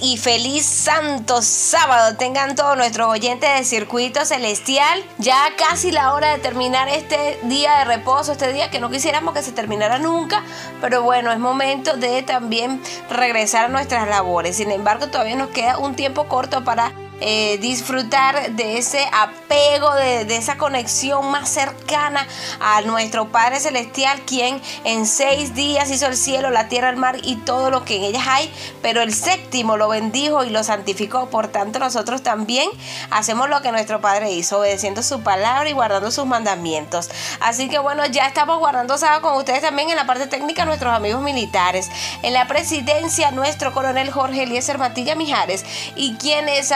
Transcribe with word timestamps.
y 0.00 0.16
feliz 0.16 0.64
santo 0.64 1.42
sábado. 1.42 2.16
Tengan 2.16 2.54
todos 2.54 2.76
nuestros 2.76 3.08
oyentes 3.08 3.50
de 3.58 3.64
Circuito 3.64 4.24
Celestial. 4.24 5.02
Ya 5.18 5.50
casi 5.56 5.90
la 5.90 6.14
hora 6.14 6.30
de 6.32 6.38
terminar 6.38 6.88
este 6.88 7.38
día 7.42 7.78
de 7.78 7.84
reposo, 7.84 8.32
este 8.32 8.52
día 8.52 8.70
que 8.70 8.80
no 8.80 8.90
quisiéramos 8.90 9.34
que 9.34 9.42
se 9.42 9.52
terminara 9.52 9.98
nunca, 9.98 10.42
pero 10.80 11.02
bueno, 11.02 11.32
es 11.32 11.38
momento 11.38 11.96
de 11.96 12.22
también 12.22 12.80
regresar 13.10 13.66
a 13.66 13.68
nuestras 13.68 14.08
labores. 14.08 14.56
Sin 14.56 14.70
embargo, 14.70 15.08
todavía 15.08 15.36
nos 15.36 15.50
queda 15.50 15.78
un 15.78 15.96
tiempo 15.96 16.28
corto 16.28 16.64
para 16.64 16.92
eh, 17.24 17.58
disfrutar 17.58 18.52
de 18.52 18.78
ese 18.78 19.06
apego, 19.12 19.94
de, 19.94 20.24
de, 20.24 20.36
esa 20.36 20.58
conexión 20.58 21.30
más 21.30 21.48
cercana 21.48 22.26
a 22.60 22.80
nuestro 22.82 23.28
Padre 23.28 23.60
Celestial, 23.60 24.20
quien 24.22 24.60
en 24.84 25.06
seis 25.06 25.54
días 25.54 25.88
hizo 25.90 26.06
el 26.06 26.16
cielo, 26.16 26.50
la 26.50 26.68
tierra, 26.68 26.90
el 26.90 26.96
mar 26.96 27.18
y 27.22 27.36
todo 27.36 27.70
lo 27.70 27.84
que 27.84 27.96
en 27.96 28.02
ellas 28.02 28.24
hay, 28.26 28.52
pero 28.82 29.02
el 29.02 29.14
séptimo 29.14 29.76
lo 29.76 29.88
bendijo 29.88 30.42
y 30.42 30.50
lo 30.50 30.64
santificó. 30.64 31.30
Por 31.30 31.46
tanto, 31.46 31.78
nosotros 31.78 32.24
también 32.24 32.68
hacemos 33.10 33.48
lo 33.48 33.62
que 33.62 33.70
nuestro 33.70 34.00
Padre 34.00 34.32
hizo, 34.32 34.58
obedeciendo 34.58 35.04
su 35.04 35.22
palabra 35.22 35.70
y 35.70 35.72
guardando 35.72 36.10
sus 36.10 36.26
mandamientos. 36.26 37.08
Así 37.40 37.68
que 37.68 37.78
bueno, 37.78 38.04
ya 38.06 38.26
estamos 38.26 38.58
guardando 38.58 38.98
sábado 38.98 39.22
con 39.22 39.36
ustedes 39.36 39.62
también 39.62 39.90
en 39.90 39.96
la 39.96 40.06
parte 40.06 40.26
técnica, 40.26 40.64
nuestros 40.64 40.92
amigos 40.92 41.22
militares. 41.22 41.88
En 42.22 42.32
la 42.32 42.48
presidencia, 42.48 43.30
nuestro 43.30 43.72
coronel 43.72 44.10
Jorge 44.10 44.42
Eliezer 44.42 44.78
Matilla 44.78 45.14
Mijares 45.14 45.64
y 45.94 46.14
quienes 46.14 46.72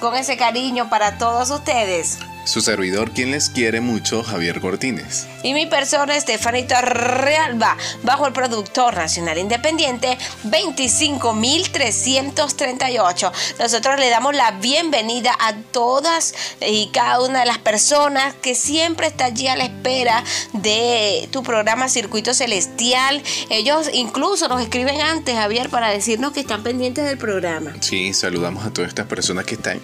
con 0.00 0.14
ese 0.14 0.36
cariño 0.36 0.90
para 0.90 1.16
todos 1.16 1.50
ustedes. 1.50 2.18
Su 2.44 2.60
servidor, 2.60 3.12
quien 3.12 3.30
les 3.30 3.50
quiere 3.50 3.80
mucho, 3.80 4.24
Javier 4.24 4.60
Cortines. 4.60 5.28
Y 5.44 5.54
mi 5.54 5.66
persona, 5.66 6.16
Estefanita 6.16 6.80
Realba, 6.82 7.76
bajo 8.02 8.26
el 8.26 8.32
productor 8.32 8.96
nacional 8.96 9.38
independiente 9.38 10.18
25.338. 10.44 13.32
Nosotros 13.60 14.00
le 14.00 14.10
damos 14.10 14.34
la 14.34 14.50
bienvenida 14.52 15.36
a 15.38 15.54
todas 15.54 16.34
y 16.60 16.88
cada 16.92 17.22
una 17.22 17.40
de 17.40 17.46
las 17.46 17.58
personas 17.58 18.34
que 18.34 18.54
siempre 18.56 19.06
está 19.06 19.26
allí 19.26 19.46
a 19.46 19.54
la 19.54 19.62
espera 19.64 20.24
de 20.52 21.28
tu 21.30 21.44
programa 21.44 21.88
Circuito 21.88 22.34
Celestial. 22.34 23.22
Ellos 23.50 23.88
incluso 23.92 24.48
nos 24.48 24.60
escriben 24.60 25.00
antes, 25.00 25.36
Javier, 25.36 25.70
para 25.70 25.90
decirnos 25.90 26.32
que 26.32 26.40
están 26.40 26.64
pendientes 26.64 27.04
del 27.04 27.18
programa. 27.18 27.72
Sí, 27.80 28.12
saludamos 28.12 28.66
a 28.66 28.72
todas 28.72 28.88
estas 28.88 29.06
personas 29.06 29.44
que 29.44 29.54
están 29.54 29.80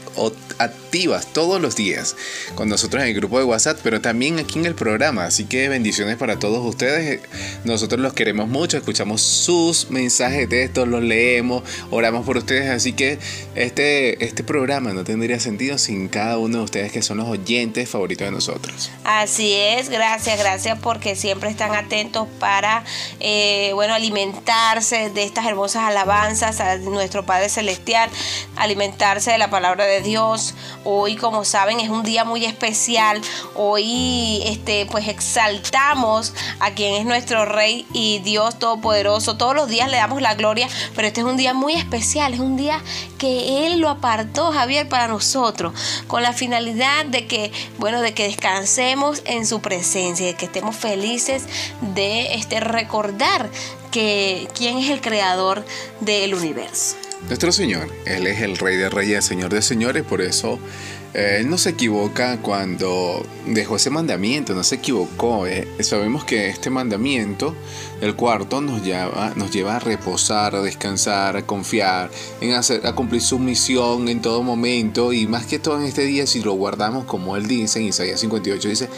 activas 0.59 1.33
todos 1.33 1.60
los 1.60 1.77
días 1.77 2.16
con 2.54 2.69
nosotros 2.69 3.03
en 3.03 3.09
el 3.09 3.14
grupo 3.14 3.38
de 3.38 3.44
WhatsApp, 3.44 3.78
pero 3.82 4.00
también 4.00 4.38
aquí 4.38 4.59
en 4.59 4.66
el 4.66 4.75
programa. 4.75 5.25
Así 5.25 5.44
que 5.44 5.69
bendiciones 5.69 6.16
para 6.16 6.38
todos 6.38 6.64
ustedes. 6.64 7.20
Nosotros 7.64 8.00
los 8.00 8.12
queremos 8.12 8.48
mucho, 8.48 8.76
escuchamos 8.76 9.22
sus 9.22 9.91
mensajes 9.91 10.48
de 10.48 10.64
estos, 10.64 10.88
los 10.88 11.03
leemos, 11.03 11.62
oramos 11.91 12.25
por 12.25 12.36
ustedes. 12.36 12.70
Así 12.70 12.92
que 12.92 13.19
este, 13.54 14.25
este 14.25 14.44
programa 14.44 14.92
no 14.92 15.04
tendría 15.04 15.41
sentido 15.41 15.78
sin 15.78 16.09
cada 16.09 16.38
uno 16.38 16.59
de 16.59 16.64
ustedes 16.64 16.92
que 16.92 17.03
son 17.03 17.19
los 17.19 17.28
oyentes 17.28 17.88
favoritos 17.88 18.26
de 18.26 18.32
nosotros. 18.32 18.91
Así 19.04 19.53
es, 19.53 19.88
gracias, 19.88 20.38
gracias 20.38 20.78
porque 20.80 21.16
siempre 21.16 21.50
están 21.50 21.75
atentos 21.75 22.28
para, 22.38 22.84
eh, 23.20 23.72
bueno, 23.75 23.94
alimentarse 23.94 25.10
de 25.10 25.25
estas 25.25 25.47
hermosas 25.47 25.84
alabanzas 25.84 26.60
a 26.60 26.76
nuestro 26.76 27.25
Padre 27.25 27.48
Celestial, 27.48 28.10
alimentarse 28.56 29.30
de 29.30 29.38
la 29.38 29.50
palabra 29.50 29.84
de 29.84 30.00
Dios. 30.03 30.54
Hoy, 30.84 31.16
como 31.16 31.44
saben, 31.44 31.80
es 31.80 31.91
un 31.91 32.03
día 32.03 32.25
muy 32.25 32.38
especial. 32.44 33.21
Hoy 33.54 34.43
este, 34.44 34.87
pues 34.87 35.09
exaltamos 35.09 36.34
a 36.60 36.72
quien 36.72 36.94
es 36.94 37.04
nuestro 37.04 37.44
Rey 37.44 37.87
y 37.93 38.21
Dios 38.21 38.59
Todopoderoso. 38.59 39.37
Todos 39.37 39.54
los 39.54 39.69
días 39.69 39.91
le 39.91 39.97
damos 39.97 40.22
la 40.22 40.34
gloria, 40.34 40.69
pero 40.94 41.09
este 41.09 41.21
es 41.21 41.27
un 41.27 41.37
día 41.37 41.54
muy 41.54 41.75
especial, 41.75 42.34
es 42.34 42.41
un 42.41 42.56
día 42.56 42.82
que 43.19 43.66
Él 43.66 43.81
lo 43.81 43.88
apartó, 43.88 44.53
Javier, 44.53 44.88
para 44.88 45.09
nosotros, 45.09 45.72
con 46.06 46.22
la 46.22 46.32
finalidad 46.32 47.06
de 47.06 47.27
que, 47.27 47.53
bueno, 47.78 48.00
de 48.00 48.15
que 48.15 48.25
descansemos 48.25 49.22
en 49.25 49.47
su 49.47 49.60
presencia, 49.60 50.27
de 50.27 50.34
que 50.34 50.47
estemos 50.47 50.77
felices 50.77 51.44
de 51.94 52.34
este, 52.34 52.60
recordar 52.60 53.50
que 53.91 54.48
quién 54.54 54.78
es 54.78 54.91
el 54.91 55.00
creador 55.00 55.65
del 56.00 56.34
universo. 56.34 56.97
Nuestro 57.27 57.50
Señor, 57.50 57.93
Él 58.06 58.27
es 58.27 58.41
el 58.41 58.56
Rey 58.56 58.77
de 58.77 58.88
Reyes, 58.88 59.25
Señor 59.25 59.53
de 59.53 59.60
Señores, 59.60 60.04
por 60.04 60.21
eso 60.21 60.59
eh, 61.15 61.39
él 61.41 61.49
no 61.49 61.59
se 61.59 61.71
equivoca 61.71 62.39
cuando 62.39 63.27
dejó 63.47 63.77
ese 63.77 63.91
mandamiento, 63.91 64.55
no 64.55 64.63
se 64.63 64.77
equivocó. 64.77 65.47
Eh. 65.47 65.67
Sabemos 65.81 66.25
que 66.25 66.49
este 66.49 66.71
mandamiento, 66.71 67.55
el 68.00 68.14
cuarto, 68.14 68.60
nos 68.60 68.82
lleva, 68.82 69.32
nos 69.36 69.50
lleva 69.50 69.76
a 69.76 69.78
reposar, 69.78 70.54
a 70.54 70.62
descansar, 70.62 71.36
a 71.36 71.47
confiar, 71.47 72.10
en 72.41 72.53
hacer, 72.53 72.86
a 72.86 72.94
cumplir 72.94 73.22
su 73.22 73.38
misión 73.38 74.09
en 74.09 74.22
todo 74.22 74.42
momento 74.42 75.12
y 75.12 75.26
más 75.26 75.47
que 75.47 75.59
todo 75.59 75.78
en 75.81 75.86
este 75.86 76.04
día, 76.04 76.26
si 76.26 76.42
lo 76.42 76.53
guardamos 76.53 77.04
como 77.04 77.36
él 77.36 77.47
dice 77.47 77.81
en 77.81 77.86
Isaías 77.86 78.20
58, 78.20 78.69
dice, 78.69 78.88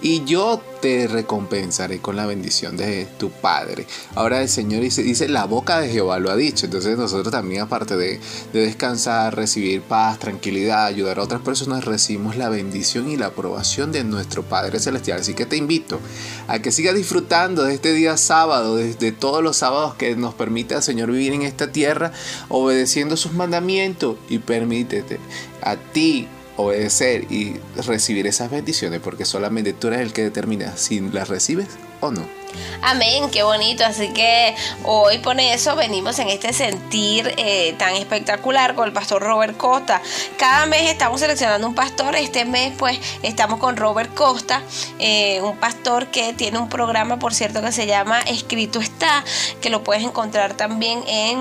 y 0.00 0.24
yo 0.24 0.62
te 0.80 1.08
recompensaré 1.08 1.98
con 1.98 2.14
la 2.14 2.26
bendición 2.26 2.76
de 2.76 3.06
tu 3.18 3.30
Padre. 3.30 3.86
Ahora 4.14 4.40
el 4.42 4.48
Señor 4.48 4.82
dice, 4.82 5.02
dice, 5.02 5.28
la 5.28 5.44
boca 5.44 5.80
de 5.80 5.88
Jehová 5.88 6.20
lo 6.20 6.30
ha 6.30 6.36
dicho. 6.36 6.66
Entonces 6.66 6.96
nosotros 6.96 7.32
también, 7.32 7.62
aparte 7.62 7.96
de, 7.96 8.20
de 8.52 8.60
descansar, 8.60 9.34
recibir 9.34 9.82
paz, 9.82 10.20
tranquilidad, 10.20 10.86
ayudar 10.86 11.18
a 11.18 11.24
otras 11.24 11.40
personas, 11.40 11.84
recibimos 11.84 12.36
la 12.36 12.48
bendición 12.48 13.10
y 13.10 13.16
la 13.16 13.26
aprobación 13.26 13.90
de 13.90 14.04
nuestro 14.04 14.44
Padre 14.44 14.78
Celestial. 14.78 15.20
Así 15.20 15.34
que 15.34 15.46
te 15.46 15.56
invito 15.56 15.98
a 16.46 16.60
que 16.60 16.70
sigas 16.70 16.94
disfrutando 16.94 17.64
de 17.64 17.74
este 17.74 17.92
día 17.92 18.16
sábado, 18.16 18.47
de, 18.48 18.94
de 18.94 19.12
todos 19.12 19.42
los 19.42 19.56
sábados 19.56 19.94
que 19.94 20.16
nos 20.16 20.34
permite 20.34 20.74
el 20.74 20.82
Señor 20.82 21.10
vivir 21.10 21.32
en 21.32 21.42
esta 21.42 21.70
tierra, 21.70 22.12
obedeciendo 22.48 23.16
sus 23.16 23.32
mandamientos 23.32 24.16
y 24.28 24.38
permítete 24.38 25.18
a 25.62 25.76
ti 25.76 26.28
obedecer 26.56 27.30
y 27.30 27.56
recibir 27.86 28.26
esas 28.26 28.50
bendiciones 28.50 29.00
porque 29.00 29.24
solamente 29.24 29.72
tú 29.72 29.88
eres 29.88 30.00
el 30.00 30.12
que 30.12 30.22
determina 30.22 30.76
si 30.76 31.00
las 31.00 31.28
recibes 31.28 31.68
o 32.00 32.10
no. 32.10 32.37
Amén, 32.82 33.30
qué 33.30 33.42
bonito. 33.42 33.84
Así 33.84 34.10
que 34.10 34.54
hoy 34.84 35.18
por 35.18 35.38
eso 35.40 35.76
venimos 35.76 36.18
en 36.18 36.28
este 36.28 36.52
sentir 36.52 37.32
eh, 37.36 37.74
tan 37.78 37.94
espectacular 37.94 38.74
con 38.74 38.86
el 38.86 38.92
pastor 38.92 39.22
Robert 39.22 39.56
Costa. 39.56 40.02
Cada 40.38 40.66
mes 40.66 40.90
estamos 40.90 41.20
seleccionando 41.20 41.66
un 41.66 41.74
pastor. 41.74 42.14
Este 42.16 42.44
mes 42.44 42.72
pues 42.78 43.00
estamos 43.22 43.58
con 43.58 43.76
Robert 43.76 44.14
Costa, 44.14 44.62
eh, 44.98 45.40
un 45.42 45.56
pastor 45.56 46.08
que 46.08 46.32
tiene 46.32 46.58
un 46.58 46.68
programa, 46.68 47.18
por 47.18 47.34
cierto, 47.34 47.62
que 47.62 47.72
se 47.72 47.86
llama 47.86 48.20
Escrito 48.22 48.80
está, 48.80 49.24
que 49.60 49.70
lo 49.70 49.84
puedes 49.84 50.04
encontrar 50.04 50.54
también 50.54 51.02
en, 51.06 51.38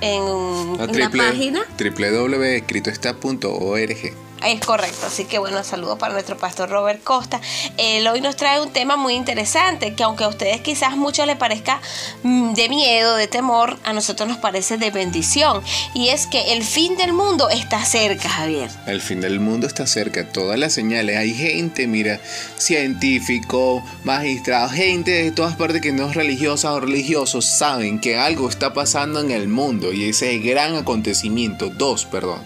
en, 0.00 0.78
la, 0.78 0.84
en 0.84 0.98
la 0.98 1.10
página 1.10 1.64
www.escritoestá.org. 1.78 4.31
Es 4.44 4.60
correcto, 4.60 5.06
así 5.06 5.24
que 5.24 5.38
bueno, 5.38 5.62
saludos 5.62 5.98
para 5.98 6.12
nuestro 6.12 6.36
pastor 6.36 6.68
Robert 6.68 7.02
Costa. 7.04 7.40
Él 7.76 8.06
hoy 8.08 8.20
nos 8.20 8.34
trae 8.34 8.60
un 8.60 8.72
tema 8.72 8.96
muy 8.96 9.14
interesante 9.14 9.94
que 9.94 10.02
aunque 10.02 10.24
a 10.24 10.28
ustedes 10.28 10.60
quizás 10.62 10.96
mucho 10.96 11.24
les 11.26 11.36
parezca 11.36 11.80
mm, 12.24 12.54
de 12.54 12.68
miedo, 12.68 13.14
de 13.14 13.28
temor, 13.28 13.78
a 13.84 13.92
nosotros 13.92 14.28
nos 14.28 14.38
parece 14.38 14.78
de 14.78 14.90
bendición. 14.90 15.62
Y 15.94 16.08
es 16.08 16.26
que 16.26 16.52
el 16.54 16.64
fin 16.64 16.96
del 16.96 17.12
mundo 17.12 17.50
está 17.50 17.84
cerca, 17.84 18.28
Javier. 18.28 18.68
El 18.86 19.00
fin 19.00 19.20
del 19.20 19.38
mundo 19.38 19.66
está 19.66 19.86
cerca, 19.86 20.28
todas 20.28 20.58
las 20.58 20.72
señales. 20.72 21.16
Hay 21.16 21.34
gente, 21.34 21.86
mira, 21.86 22.20
científico, 22.56 23.84
magistrado, 24.02 24.68
gente 24.70 25.10
de 25.10 25.30
todas 25.30 25.54
partes 25.56 25.80
que 25.80 25.92
no 25.92 26.08
es 26.08 26.16
religiosa 26.16 26.72
o 26.72 26.80
religiosos, 26.80 27.44
saben 27.44 28.00
que 28.00 28.16
algo 28.18 28.48
está 28.48 28.72
pasando 28.74 29.20
en 29.20 29.30
el 29.30 29.46
mundo 29.46 29.92
y 29.92 30.08
ese 30.08 30.38
gran 30.38 30.74
acontecimiento, 30.74 31.70
dos, 31.70 32.04
perdón, 32.06 32.40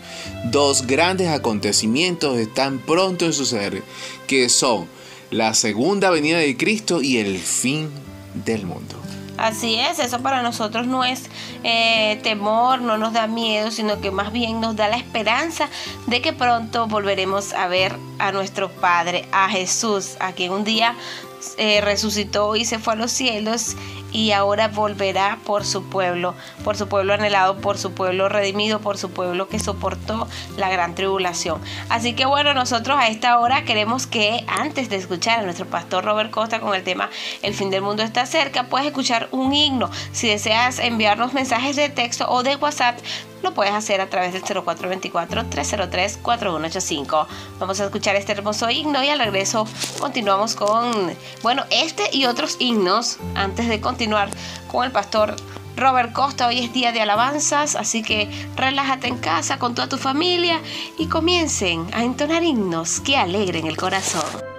dos 0.45 0.87
grandes 0.87 1.29
acontecimientos 1.29 1.86
están 1.95 2.79
pronto 2.79 3.25
de 3.25 3.33
suceder, 3.33 3.83
que 4.27 4.49
son 4.49 4.89
la 5.31 5.55
segunda 5.55 6.11
venida 6.11 6.39
de 6.39 6.57
Cristo 6.57 7.03
y 7.03 7.19
el 7.19 7.39
fin 7.39 7.91
del 8.45 8.67
mundo. 8.67 8.97
Así 9.39 9.75
es, 9.75 9.99
eso 9.99 10.21
para 10.21 10.43
nosotros 10.43 10.87
no 10.87 11.05
es 11.05 11.25
eh, 11.63 12.19
temor, 12.23 12.81
no 12.81 12.97
nos 12.97 13.13
da 13.13 13.27
miedo, 13.27 13.71
sino 13.71 14.01
que 14.01 14.11
más 14.11 14.33
bien 14.33 14.61
nos 14.61 14.77
da 14.77 14.89
la 14.89 14.97
esperanza 14.97 15.69
de 16.07 16.23
que 16.23 16.33
pronto 16.33 16.87
volveremos 16.87 17.53
a 17.53 17.69
ver 17.69 17.95
a 18.19 18.33
nuestro 18.33 18.71
Padre, 18.71 19.27
a 19.33 19.49
Jesús, 19.51 20.17
a 20.21 20.33
quien 20.33 20.53
un 20.53 20.65
día 20.65 20.97
eh, 21.59 21.83
resucitó 21.83 22.57
y 22.57 22.65
se 22.65 22.79
fue 22.79 22.95
a 22.95 22.97
los 22.97 23.13
cielos 23.13 23.77
y 24.17 24.33
ahora 24.33 24.69
volverá 24.69 25.41
por 25.45 25.67
su 25.67 25.91
pueblo, 25.91 26.35
por 26.65 26.75
su 26.79 26.89
pueblo 26.89 27.13
anhelado, 27.13 27.59
por 27.59 27.77
su 27.77 27.93
pueblo 27.93 28.31
redimido, 28.31 28.81
por 28.81 28.97
su 28.97 29.11
pueblo 29.11 29.47
que 29.47 29.59
soportó 29.59 30.27
la 30.57 30.71
gran 30.71 30.95
tribulación. 30.95 31.61
Así 31.91 32.15
que 32.15 32.25
bueno, 32.25 32.55
nosotros 32.55 32.97
a 32.99 33.09
esta 33.09 33.39
hora 33.39 33.65
queremos 33.65 34.07
que 34.07 34.43
antes 34.49 34.89
de 34.89 34.97
escuchar 34.97 35.41
a 35.41 35.43
nuestro 35.43 35.67
pastor 35.67 36.03
Robert 36.03 36.31
Costa 36.31 36.61
con 36.61 36.75
el 36.75 36.83
tema 36.83 37.11
El 37.43 37.53
fin 37.53 37.69
del 37.69 37.83
mundo 37.83 38.03
está 38.03 38.25
cerca, 38.25 38.71
puedes 38.71 38.87
escuchar 38.87 39.29
un 39.33 39.53
himno. 39.53 39.91
Si 40.13 40.29
deseas 40.29 40.79
enviarnos 40.79 41.35
mensajes 41.35 41.77
de 41.77 41.91
texto 41.91 42.25
o 42.27 42.43
de 42.43 42.57
WhatsApp, 42.57 42.99
lo 43.47 43.55
puedes 43.55 43.73
hacer 43.73 44.01
a 44.01 44.11
través 44.11 44.33
del 44.33 44.43
0424-303-4185. 44.43 47.29
Vamos 47.61 47.79
a 47.81 47.85
escuchar 47.85 48.17
este 48.17 48.33
hermoso 48.33 48.69
himno 48.69 49.05
y 49.05 49.09
al 49.09 49.21
regreso 49.21 49.69
continuamos 50.01 50.57
con, 50.57 51.15
bueno, 51.43 51.63
este 51.71 52.11
y 52.13 52.25
otros 52.27 52.57
himnos 52.59 53.19
antes 53.37 53.69
de 53.69 53.81
continuar 53.81 54.31
con 54.67 54.85
el 54.85 54.91
pastor. 54.91 55.37
Robert 55.77 56.13
Costa, 56.13 56.49
hoy 56.49 56.59
es 56.61 56.73
día 56.73 56.91
de 56.91 57.03
alabanzas, 57.03 57.77
así 57.77 58.03
que 58.03 58.29
relájate 58.57 59.07
en 59.09 59.19
casa 59.19 59.59
con 59.59 59.77
toda 59.77 59.89
tu 59.89 59.99
familia 59.99 60.61
y 60.99 61.07
comiencen 61.07 61.87
a 61.93 62.03
entonar 62.03 62.43
himnos 62.43 62.99
que 63.01 63.17
alegren 63.17 63.67
el 63.67 63.77
corazón. 63.77 64.56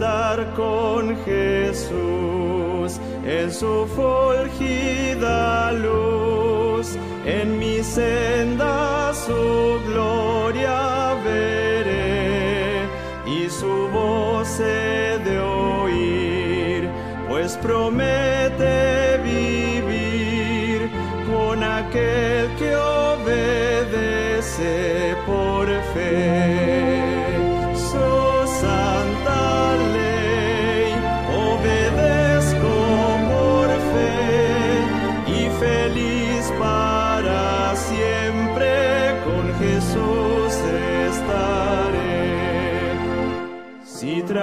andar 0.00 0.54
con 0.54 1.14
Jesús 1.26 2.98
en 3.22 3.52
su 3.52 3.86
fulgida 3.94 5.72
luz, 5.72 6.96
en 7.26 7.58
mi 7.58 7.82
senda 7.82 9.12
su 9.12 9.78
gloria 9.88 11.14
veré 11.22 12.88
y 13.26 13.50
su 13.50 13.88
voz 13.92 14.58
he 14.60 15.18
de 15.22 15.38
oír, 15.38 16.88
pues 17.28 17.58
promete 17.58 19.18
vivir 19.22 20.90
con 21.30 21.62
aquel 21.62 22.48
que 22.58 22.74
obedece 22.74 23.54
por 25.26 25.59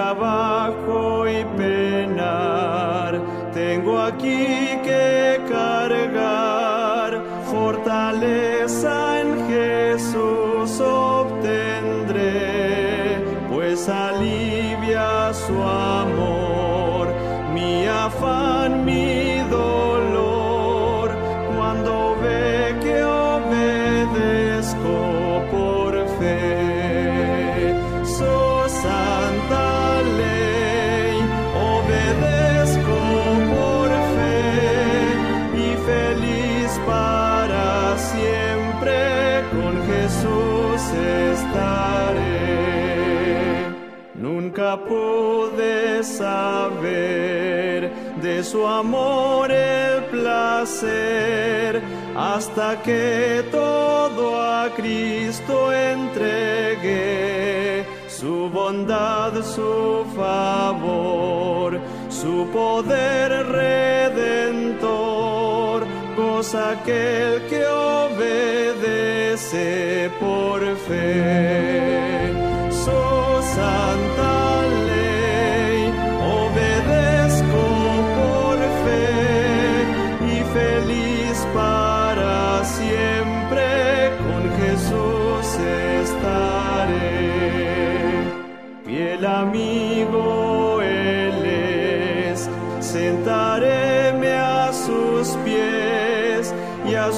trabajo 0.07 1.27
y 1.27 1.43
penar, 1.57 3.19
tengo 3.53 3.99
aquí 3.99 4.79
que 4.85 5.37
cargar 5.49 7.21
fortaleza. 7.51 8.46
pude 44.75 46.03
saber 46.03 47.89
de 48.21 48.43
su 48.43 48.67
amor 48.67 49.49
el 49.51 50.03
placer 50.05 51.81
hasta 52.15 52.81
que 52.81 53.45
todo 53.51 54.41
a 54.41 54.71
Cristo 54.75 55.71
entregué, 55.71 57.85
su 58.07 58.49
bondad, 58.49 59.43
su 59.43 60.03
favor, 60.15 61.79
su 62.09 62.47
poder 62.51 63.45
redentor, 63.61 64.87
cosa 66.15 66.71
aquel 66.71 67.43
que 67.47 67.63
obedece 67.67 68.49
por 70.19 70.61
fe. 70.87 72.06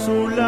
oh 0.09 0.38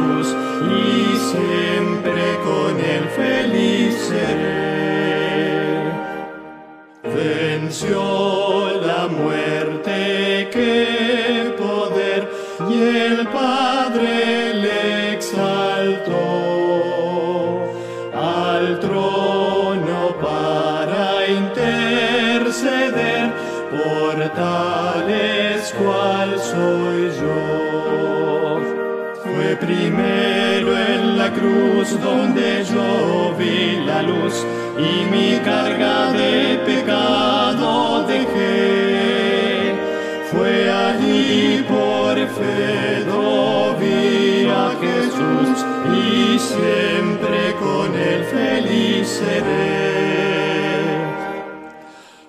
Y 0.00 1.16
siempre 1.16 2.39
y 34.88 35.04
mi 35.12 35.30
carga 35.44 36.12
de 36.12 36.58
pecado 36.66 38.04
dejé. 38.06 39.74
Fue 40.30 40.70
allí 40.70 41.64
por 41.68 42.16
fe 42.36 43.04
vi 43.80 44.48
a 44.48 44.68
Jesús 44.84 45.56
y 46.04 46.38
siempre 46.38 47.54
con 47.64 47.88
él 47.96 48.22
feliz 48.24 49.08
seré. 49.08 49.80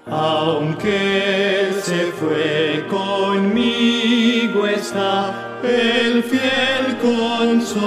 Aunque 0.10 1.62
él 1.62 1.74
se 1.82 2.12
fue 2.20 2.86
conmigo 2.90 4.68
está 4.68 5.58
el 5.64 6.24
fiel 6.24 6.98
consolador, 7.02 7.82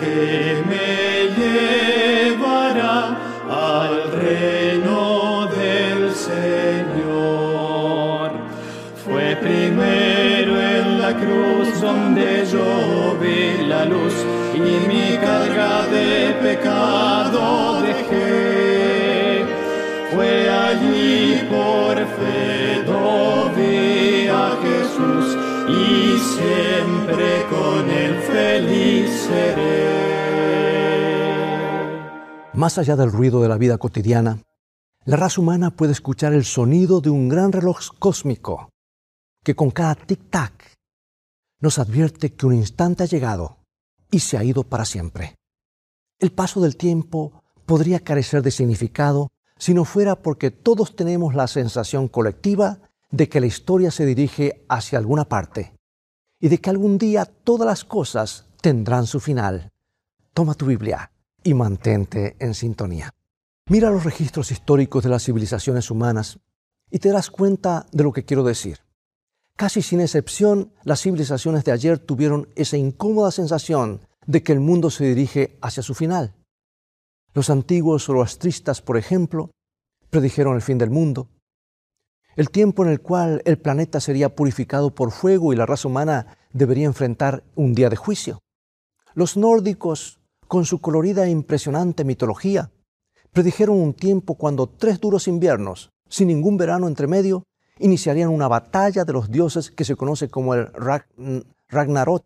que 0.00 0.62
me 0.68 1.28
llevará 1.38 3.00
al 3.48 4.12
reino 4.12 5.46
del 5.46 6.14
Señor. 6.14 7.48
Fue 9.04 9.36
primero 9.36 10.52
en 10.60 11.00
la 11.00 11.12
cruz 11.14 11.80
donde 11.80 12.46
yo 12.52 13.16
vi 13.20 13.66
la 13.66 13.84
luz 13.84 14.14
y 14.54 14.58
mi 14.88 15.16
carga 15.18 15.86
de 15.86 16.34
pecado 16.42 17.80
dejé. 17.82 19.44
Fue 20.12 20.48
allí 20.48 21.42
por 21.50 21.96
fe 21.96 22.38
vi 23.56 24.28
a 24.28 24.50
Jesús 24.62 25.26
y 25.68 26.18
siempre 26.18 27.28
con 27.50 27.90
él 27.90 28.14
feliz 28.32 28.87
Más 32.54 32.76
allá 32.76 32.96
del 32.96 33.12
ruido 33.12 33.40
de 33.40 33.48
la 33.48 33.56
vida 33.56 33.78
cotidiana, 33.78 34.42
la 35.04 35.16
raza 35.16 35.40
humana 35.40 35.70
puede 35.70 35.92
escuchar 35.92 36.32
el 36.32 36.44
sonido 36.44 37.00
de 37.00 37.08
un 37.08 37.28
gran 37.28 37.52
reloj 37.52 37.78
cósmico 38.00 38.70
que 39.44 39.54
con 39.54 39.70
cada 39.70 39.94
tic-tac 39.94 40.74
nos 41.60 41.78
advierte 41.78 42.34
que 42.34 42.46
un 42.46 42.54
instante 42.54 43.04
ha 43.04 43.06
llegado 43.06 43.58
y 44.10 44.18
se 44.18 44.36
ha 44.36 44.42
ido 44.42 44.64
para 44.64 44.84
siempre. 44.84 45.36
El 46.18 46.32
paso 46.32 46.60
del 46.60 46.76
tiempo 46.76 47.44
podría 47.64 48.00
carecer 48.00 48.42
de 48.42 48.50
significado 48.50 49.28
si 49.56 49.72
no 49.72 49.84
fuera 49.84 50.16
porque 50.16 50.50
todos 50.50 50.96
tenemos 50.96 51.36
la 51.36 51.46
sensación 51.46 52.08
colectiva 52.08 52.80
de 53.10 53.28
que 53.28 53.40
la 53.40 53.46
historia 53.46 53.92
se 53.92 54.04
dirige 54.04 54.66
hacia 54.68 54.98
alguna 54.98 55.28
parte 55.28 55.74
y 56.40 56.48
de 56.48 56.58
que 56.58 56.70
algún 56.70 56.98
día 56.98 57.24
todas 57.24 57.68
las 57.68 57.84
cosas 57.84 58.47
tendrán 58.60 59.06
su 59.06 59.20
final. 59.20 59.72
Toma 60.34 60.54
tu 60.54 60.66
Biblia 60.66 61.10
y 61.42 61.54
mantente 61.54 62.36
en 62.38 62.54
sintonía. 62.54 63.14
Mira 63.68 63.90
los 63.90 64.04
registros 64.04 64.50
históricos 64.50 65.04
de 65.04 65.10
las 65.10 65.24
civilizaciones 65.24 65.90
humanas 65.90 66.38
y 66.90 66.98
te 66.98 67.08
darás 67.08 67.30
cuenta 67.30 67.86
de 67.92 68.04
lo 68.04 68.12
que 68.12 68.24
quiero 68.24 68.42
decir. 68.42 68.78
Casi 69.56 69.82
sin 69.82 70.00
excepción, 70.00 70.72
las 70.84 71.02
civilizaciones 71.02 71.64
de 71.64 71.72
ayer 71.72 71.98
tuvieron 71.98 72.48
esa 72.54 72.76
incómoda 72.76 73.30
sensación 73.30 74.00
de 74.26 74.42
que 74.42 74.52
el 74.52 74.60
mundo 74.60 74.90
se 74.90 75.04
dirige 75.04 75.58
hacia 75.60 75.82
su 75.82 75.94
final. 75.94 76.34
Los 77.34 77.50
antiguos 77.50 78.04
zoroastristas, 78.04 78.80
por 78.80 78.96
ejemplo, 78.96 79.50
predijeron 80.10 80.54
el 80.54 80.62
fin 80.62 80.78
del 80.78 80.90
mundo, 80.90 81.28
el 82.38 82.50
tiempo 82.50 82.84
en 82.84 82.90
el 82.90 83.00
cual 83.00 83.42
el 83.46 83.58
planeta 83.58 83.98
sería 83.98 84.36
purificado 84.36 84.94
por 84.94 85.10
fuego 85.10 85.52
y 85.52 85.56
la 85.56 85.66
raza 85.66 85.88
humana 85.88 86.38
debería 86.52 86.86
enfrentar 86.86 87.42
un 87.56 87.74
día 87.74 87.90
de 87.90 87.96
juicio. 87.96 88.38
Los 89.14 89.36
nórdicos, 89.36 90.20
con 90.46 90.64
su 90.64 90.80
colorida 90.80 91.26
e 91.26 91.30
impresionante 91.30 92.04
mitología, 92.04 92.70
predijeron 93.32 93.76
un 93.80 93.94
tiempo 93.94 94.34
cuando 94.34 94.68
tres 94.68 95.00
duros 95.00 95.28
inviernos, 95.28 95.90
sin 96.08 96.28
ningún 96.28 96.56
verano 96.56 96.88
entre 96.88 97.06
medio, 97.06 97.44
iniciarían 97.78 98.30
una 98.30 98.48
batalla 98.48 99.04
de 99.04 99.12
los 99.12 99.30
dioses 99.30 99.70
que 99.70 99.84
se 99.84 99.96
conoce 99.96 100.28
como 100.28 100.54
el 100.54 100.68
Ragnarok. 101.68 102.24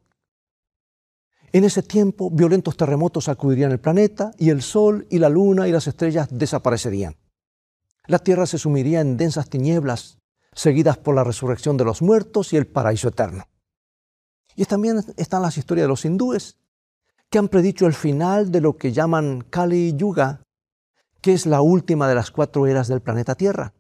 En 1.53 1.65
ese 1.65 1.83
tiempo, 1.83 2.31
violentos 2.31 2.77
terremotos 2.77 3.25
sacudirían 3.25 3.73
el 3.73 3.81
planeta 3.81 4.31
y 4.39 4.49
el 4.51 4.63
Sol 4.63 5.07
y 5.11 5.19
la 5.19 5.29
Luna 5.29 5.69
y 5.69 5.73
las 5.73 5.87
estrellas 5.87 6.29
desaparecerían. 6.31 7.17
La 8.07 8.19
tierra 8.19 8.47
se 8.47 8.59
sumiría 8.59 9.01
en 9.01 9.17
densas 9.17 9.51
tinieblas, 9.51 10.19
seguidas 10.55 10.97
por 10.97 11.15
la 11.15 11.25
resurrección 11.25 11.77
de 11.77 11.85
los 11.85 12.01
muertos 12.01 12.53
y 12.53 12.57
el 12.57 12.67
paraíso 12.67 13.09
eterno. 13.09 13.45
Y 14.57 14.65
también 14.65 15.01
están 15.17 15.43
las 15.43 15.57
historias 15.59 15.85
de 15.85 15.89
los 15.89 16.05
hindúes, 16.05 16.57
que 17.33 17.39
han 17.39 17.49
predicho 17.49 17.87
el 17.87 17.95
final 17.95 18.53
de 18.53 18.61
lo 18.61 18.77
que 18.77 18.93
llaman 18.93 19.41
Kali 19.49 19.97
Yuga, 19.97 20.43
que 21.23 21.33
es 21.33 21.47
la 21.47 21.63
última 21.63 22.07
de 22.07 22.15
las 22.15 22.31
cuatro 22.31 22.67
eras 22.67 22.89
del 22.89 23.01
planeta 23.01 23.35
Tierra. 23.35 23.73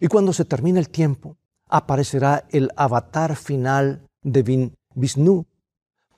Y 0.00 0.08
cuando 0.08 0.32
se 0.32 0.44
termine 0.44 0.80
el 0.80 0.88
tiempo, 0.88 1.36
aparecerá 1.68 2.44
el 2.50 2.70
avatar 2.76 3.36
final 3.36 4.08
de 4.22 4.68
Vishnu, 4.96 5.46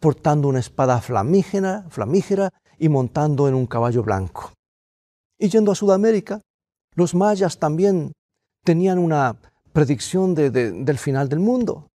portando 0.00 0.48
una 0.48 0.60
espada 0.60 0.98
flamígera, 1.02 1.84
flamígera 1.90 2.48
y 2.78 2.88
montando 2.88 3.46
en 3.46 3.52
un 3.52 3.66
caballo 3.66 4.02
blanco. 4.02 4.54
Y 5.38 5.50
yendo 5.50 5.72
a 5.72 5.74
Sudamérica, 5.74 6.40
los 6.94 7.14
mayas 7.14 7.58
también 7.58 8.12
tenían 8.64 8.98
una 8.98 9.36
predicción 9.74 10.34
de, 10.34 10.50
de, 10.50 10.72
del 10.72 10.96
final 10.96 11.28
del 11.28 11.40
mundo, 11.40 11.88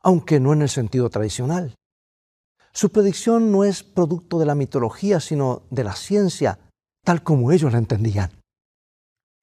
aunque 0.00 0.40
no 0.40 0.54
en 0.54 0.62
el 0.62 0.70
sentido 0.70 1.10
tradicional. 1.10 1.74
Su 2.76 2.90
predicción 2.90 3.52
no 3.52 3.62
es 3.62 3.84
producto 3.84 4.40
de 4.40 4.46
la 4.46 4.56
mitología, 4.56 5.20
sino 5.20 5.62
de 5.70 5.84
la 5.84 5.94
ciencia, 5.94 6.58
tal 7.04 7.22
como 7.22 7.52
ellos 7.52 7.72
la 7.72 7.78
entendían. 7.78 8.32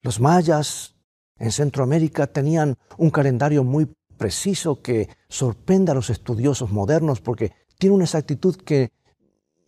Los 0.02 0.20
mayas 0.20 0.96
en 1.38 1.50
Centroamérica 1.50 2.26
tenían 2.26 2.76
un 2.98 3.08
calendario 3.08 3.64
muy 3.64 3.90
preciso 4.18 4.82
que 4.82 5.08
sorprende 5.30 5.92
a 5.92 5.94
los 5.94 6.10
estudiosos 6.10 6.70
modernos 6.70 7.22
porque 7.22 7.52
tiene 7.78 7.94
una 7.94 8.04
exactitud 8.04 8.54
que 8.56 8.90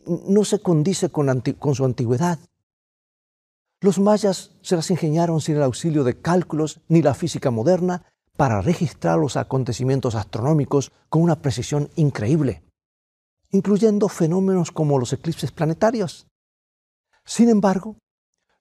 no 0.05 0.45
se 0.45 0.59
condice 0.59 1.09
con, 1.09 1.41
con 1.57 1.73
su 1.73 1.85
antigüedad. 1.85 2.37
Los 3.81 3.97
mayas 3.97 4.51
se 4.61 4.75
las 4.75 4.91
ingeniaron 4.91 5.41
sin 5.41 5.55
el 5.55 5.63
auxilio 5.63 6.03
de 6.03 6.21
cálculos 6.21 6.81
ni 6.87 7.01
la 7.01 7.15
física 7.15 7.49
moderna 7.49 8.05
para 8.37 8.61
registrar 8.61 9.17
los 9.17 9.37
acontecimientos 9.37 10.13
astronómicos 10.13 10.91
con 11.09 11.23
una 11.23 11.41
precisión 11.41 11.89
increíble, 11.95 12.64
incluyendo 13.55 14.09
fenómenos 14.09 14.71
como 14.71 14.99
los 14.99 15.13
eclipses 15.13 15.51
planetarios. 15.51 16.27
Sin 17.25 17.49
embargo, 17.49 17.97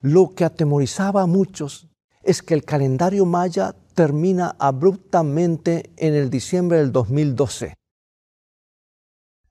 lo 0.00 0.34
que 0.34 0.44
atemorizaba 0.44 1.22
a 1.22 1.26
muchos 1.26 1.88
es 2.22 2.42
que 2.42 2.54
el 2.54 2.64
calendario 2.64 3.26
maya 3.26 3.74
termina 3.94 4.56
abruptamente 4.58 5.92
en 5.96 6.14
el 6.14 6.30
diciembre 6.30 6.78
del 6.78 6.92
2012. 6.92 7.74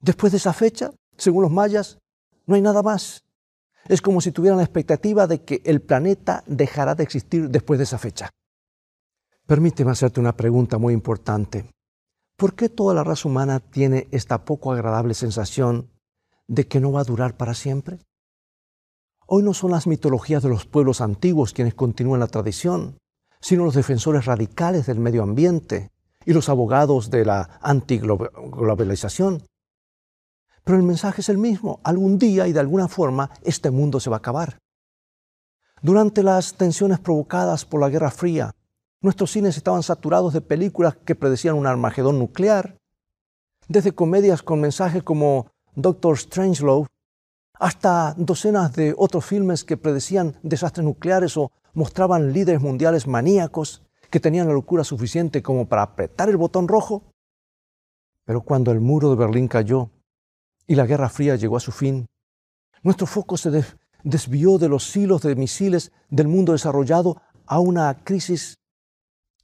Después 0.01 0.31
de 0.31 0.38
esa 0.38 0.53
fecha, 0.53 0.91
según 1.17 1.43
los 1.43 1.51
mayas, 1.51 2.00
no 2.45 2.55
hay 2.55 2.62
nada 2.62 2.81
más. 2.81 3.23
Es 3.88 4.01
como 4.01 4.21
si 4.21 4.31
tuvieran 4.31 4.57
la 4.57 4.63
expectativa 4.63 5.27
de 5.27 5.43
que 5.43 5.62
el 5.65 5.81
planeta 5.81 6.43
dejará 6.47 6.95
de 6.95 7.03
existir 7.03 7.50
después 7.50 7.77
de 7.77 7.83
esa 7.83 7.97
fecha. 7.97 8.29
Permíteme 9.45 9.91
hacerte 9.91 10.19
una 10.19 10.35
pregunta 10.35 10.77
muy 10.77 10.93
importante. 10.93 11.69
¿Por 12.36 12.56
qué 12.56 12.70
toda 12.70 12.94
la 12.94 13.04
raza 13.04 13.28
humana 13.28 13.60
tiene 13.60 14.08
esta 14.12 14.44
poco 14.44 14.72
agradable 14.72 15.13
sensación 15.13 15.90
de 16.48 16.68
que 16.68 16.80
no 16.80 16.92
va 16.92 17.02
a 17.02 17.06
durar 17.06 17.38
para 17.38 17.54
siempre? 17.54 18.00
Hoy 19.28 19.44
no 19.44 19.54
son 19.54 19.72
las 19.72 19.88
mitologías 19.88 20.44
de 20.44 20.50
los 20.50 20.66
pueblos 20.66 21.00
antiguos 21.00 21.54
quienes 21.54 21.75
continúan 21.75 22.20
la 22.20 22.28
tradición, 22.28 22.98
sino 23.40 23.66
los 23.66 23.75
defensores 23.75 24.25
radicales 24.25 24.86
del 24.88 25.00
medio 25.00 25.24
ambiente 25.24 25.92
y 26.25 26.34
los 26.34 26.50
abogados 26.50 27.10
de 27.10 27.25
la 27.25 27.60
antiglobalización. 27.62 29.44
Pero 30.63 30.78
el 30.78 30.84
mensaje 30.84 31.22
es 31.22 31.30
el 31.30 31.38
mismo. 31.38 31.82
Algún 31.84 32.18
día 32.18 32.48
y 32.48 32.54
de 32.54 32.60
alguna 32.60 32.88
forma 32.88 33.30
este 33.44 33.70
mundo 33.70 34.00
se 34.00 34.10
va 34.10 34.18
a 34.18 34.20
acabar. 34.20 34.58
Durante 35.82 36.24
las 36.24 36.56
tensiones 36.56 37.00
provocadas 37.00 37.66
por 37.66 37.82
la 37.82 37.90
Guerra 37.90 38.12
Fría 38.12 38.56
Nuestros 39.03 39.31
cines 39.31 39.57
estaban 39.57 39.83
saturados 39.83 40.31
de 40.31 40.39
películas 40.39 40.95
que 40.95 41.13
predecían 41.13 41.55
un 41.55 41.67
armagedón 41.67 42.19
nuclear, 42.19 42.77
desde 43.67 43.91
comedias 43.91 44.41
con 44.41 44.62
mensajes 44.62 45.03
como 45.03 45.51
Doctor 45.75 46.17
Strangelove 46.17 46.88
hasta 47.60 48.13
docenas 48.17 48.74
de 48.74 48.95
otros 48.98 49.25
filmes 49.25 49.65
que 49.65 49.75
predecían 49.75 50.38
desastres 50.41 50.86
nucleares 50.86 51.36
o 51.36 51.51
mostraban 51.74 52.31
líderes 52.31 52.62
mundiales 52.62 53.05
maníacos 53.05 53.83
que 54.10 54.22
tenían 54.22 54.48
la 54.48 54.53
locura 54.53 54.86
suficiente 54.86 55.43
como 55.43 55.67
para 55.67 55.81
apretar 55.81 56.29
el 56.29 56.38
botón 56.38 56.69
rojo. 56.69 57.03
Pero 58.24 58.39
cuando 58.39 58.72
el 58.72 58.79
muro 58.79 59.10
de 59.10 59.17
Berlín 59.17 59.50
cayó 59.50 59.89
y 60.65 60.75
la 60.75 60.86
Guerra 60.86 61.10
Fría 61.10 61.36
llegó 61.36 61.57
a 61.57 61.60
su 61.60 61.74
fin, 61.74 62.07
nuestro 62.83 63.05
foco 63.05 63.36
se 63.36 63.65
desvió 64.05 64.57
de 64.57 64.69
los 64.69 64.95
hilos 64.95 65.24
de 65.24 65.36
misiles 65.36 65.91
del 66.10 66.29
mundo 66.29 66.53
desarrollado 66.53 67.22
a 67.45 67.60
una 67.60 68.05
crisis 68.05 68.60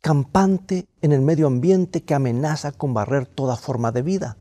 campante 0.02 0.88
en 1.02 1.12
el 1.12 1.22
medio 1.22 1.48
ambiente 1.48 2.02
que 2.02 2.14
amenaza 2.14 2.72
con 2.72 2.94
barrer 2.94 3.26
toda 3.26 3.56
forma 3.56 3.92
de 3.92 4.02
vida. 4.02 4.38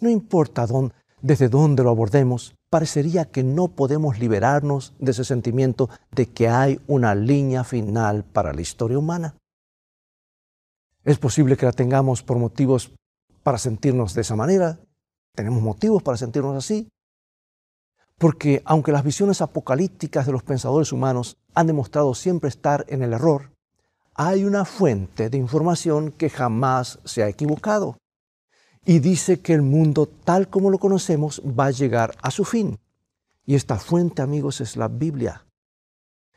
No 0.00 0.10
importa 0.10 0.66
dónde, 0.66 0.94
desde 1.20 1.48
dónde 1.48 1.82
lo 1.82 1.90
abordemos, 1.90 2.54
parecería 2.70 3.26
que 3.26 3.42
no 3.42 3.68
podemos 3.68 4.18
liberarnos 4.18 4.94
de 4.98 5.12
ese 5.12 5.24
sentimiento 5.24 5.88
de 6.10 6.26
que 6.26 6.48
hay 6.48 6.80
una 6.86 7.14
línea 7.14 7.64
final 7.64 8.24
para 8.24 8.52
la 8.52 8.60
historia 8.60 8.98
humana. 8.98 9.36
Es 11.04 11.18
posible 11.18 11.56
que 11.56 11.66
la 11.66 11.72
tengamos 11.72 12.22
por 12.22 12.38
motivos 12.38 12.92
para 13.42 13.58
sentirnos 13.58 14.14
de 14.14 14.22
esa 14.22 14.36
manera, 14.36 14.78
tenemos 15.34 15.62
motivos 15.62 16.02
para 16.02 16.16
sentirnos 16.16 16.56
así, 16.56 16.88
porque 18.18 18.62
aunque 18.64 18.92
las 18.92 19.02
visiones 19.02 19.40
apocalípticas 19.40 20.26
de 20.26 20.32
los 20.32 20.42
pensadores 20.42 20.92
humanos 20.92 21.36
han 21.54 21.66
demostrado 21.66 22.14
siempre 22.14 22.48
estar 22.48 22.84
en 22.88 23.02
el 23.02 23.12
error, 23.12 23.51
hay 24.14 24.44
una 24.44 24.64
fuente 24.64 25.30
de 25.30 25.38
información 25.38 26.12
que 26.12 26.28
jamás 26.28 26.98
se 27.04 27.22
ha 27.22 27.28
equivocado 27.28 27.96
y 28.84 28.98
dice 28.98 29.40
que 29.40 29.54
el 29.54 29.62
mundo 29.62 30.06
tal 30.06 30.48
como 30.48 30.70
lo 30.70 30.78
conocemos 30.78 31.40
va 31.58 31.66
a 31.66 31.70
llegar 31.70 32.14
a 32.20 32.30
su 32.30 32.44
fin. 32.44 32.78
Y 33.44 33.54
esta 33.54 33.78
fuente, 33.78 34.22
amigos, 34.22 34.60
es 34.60 34.76
la 34.76 34.88
Biblia. 34.88 35.46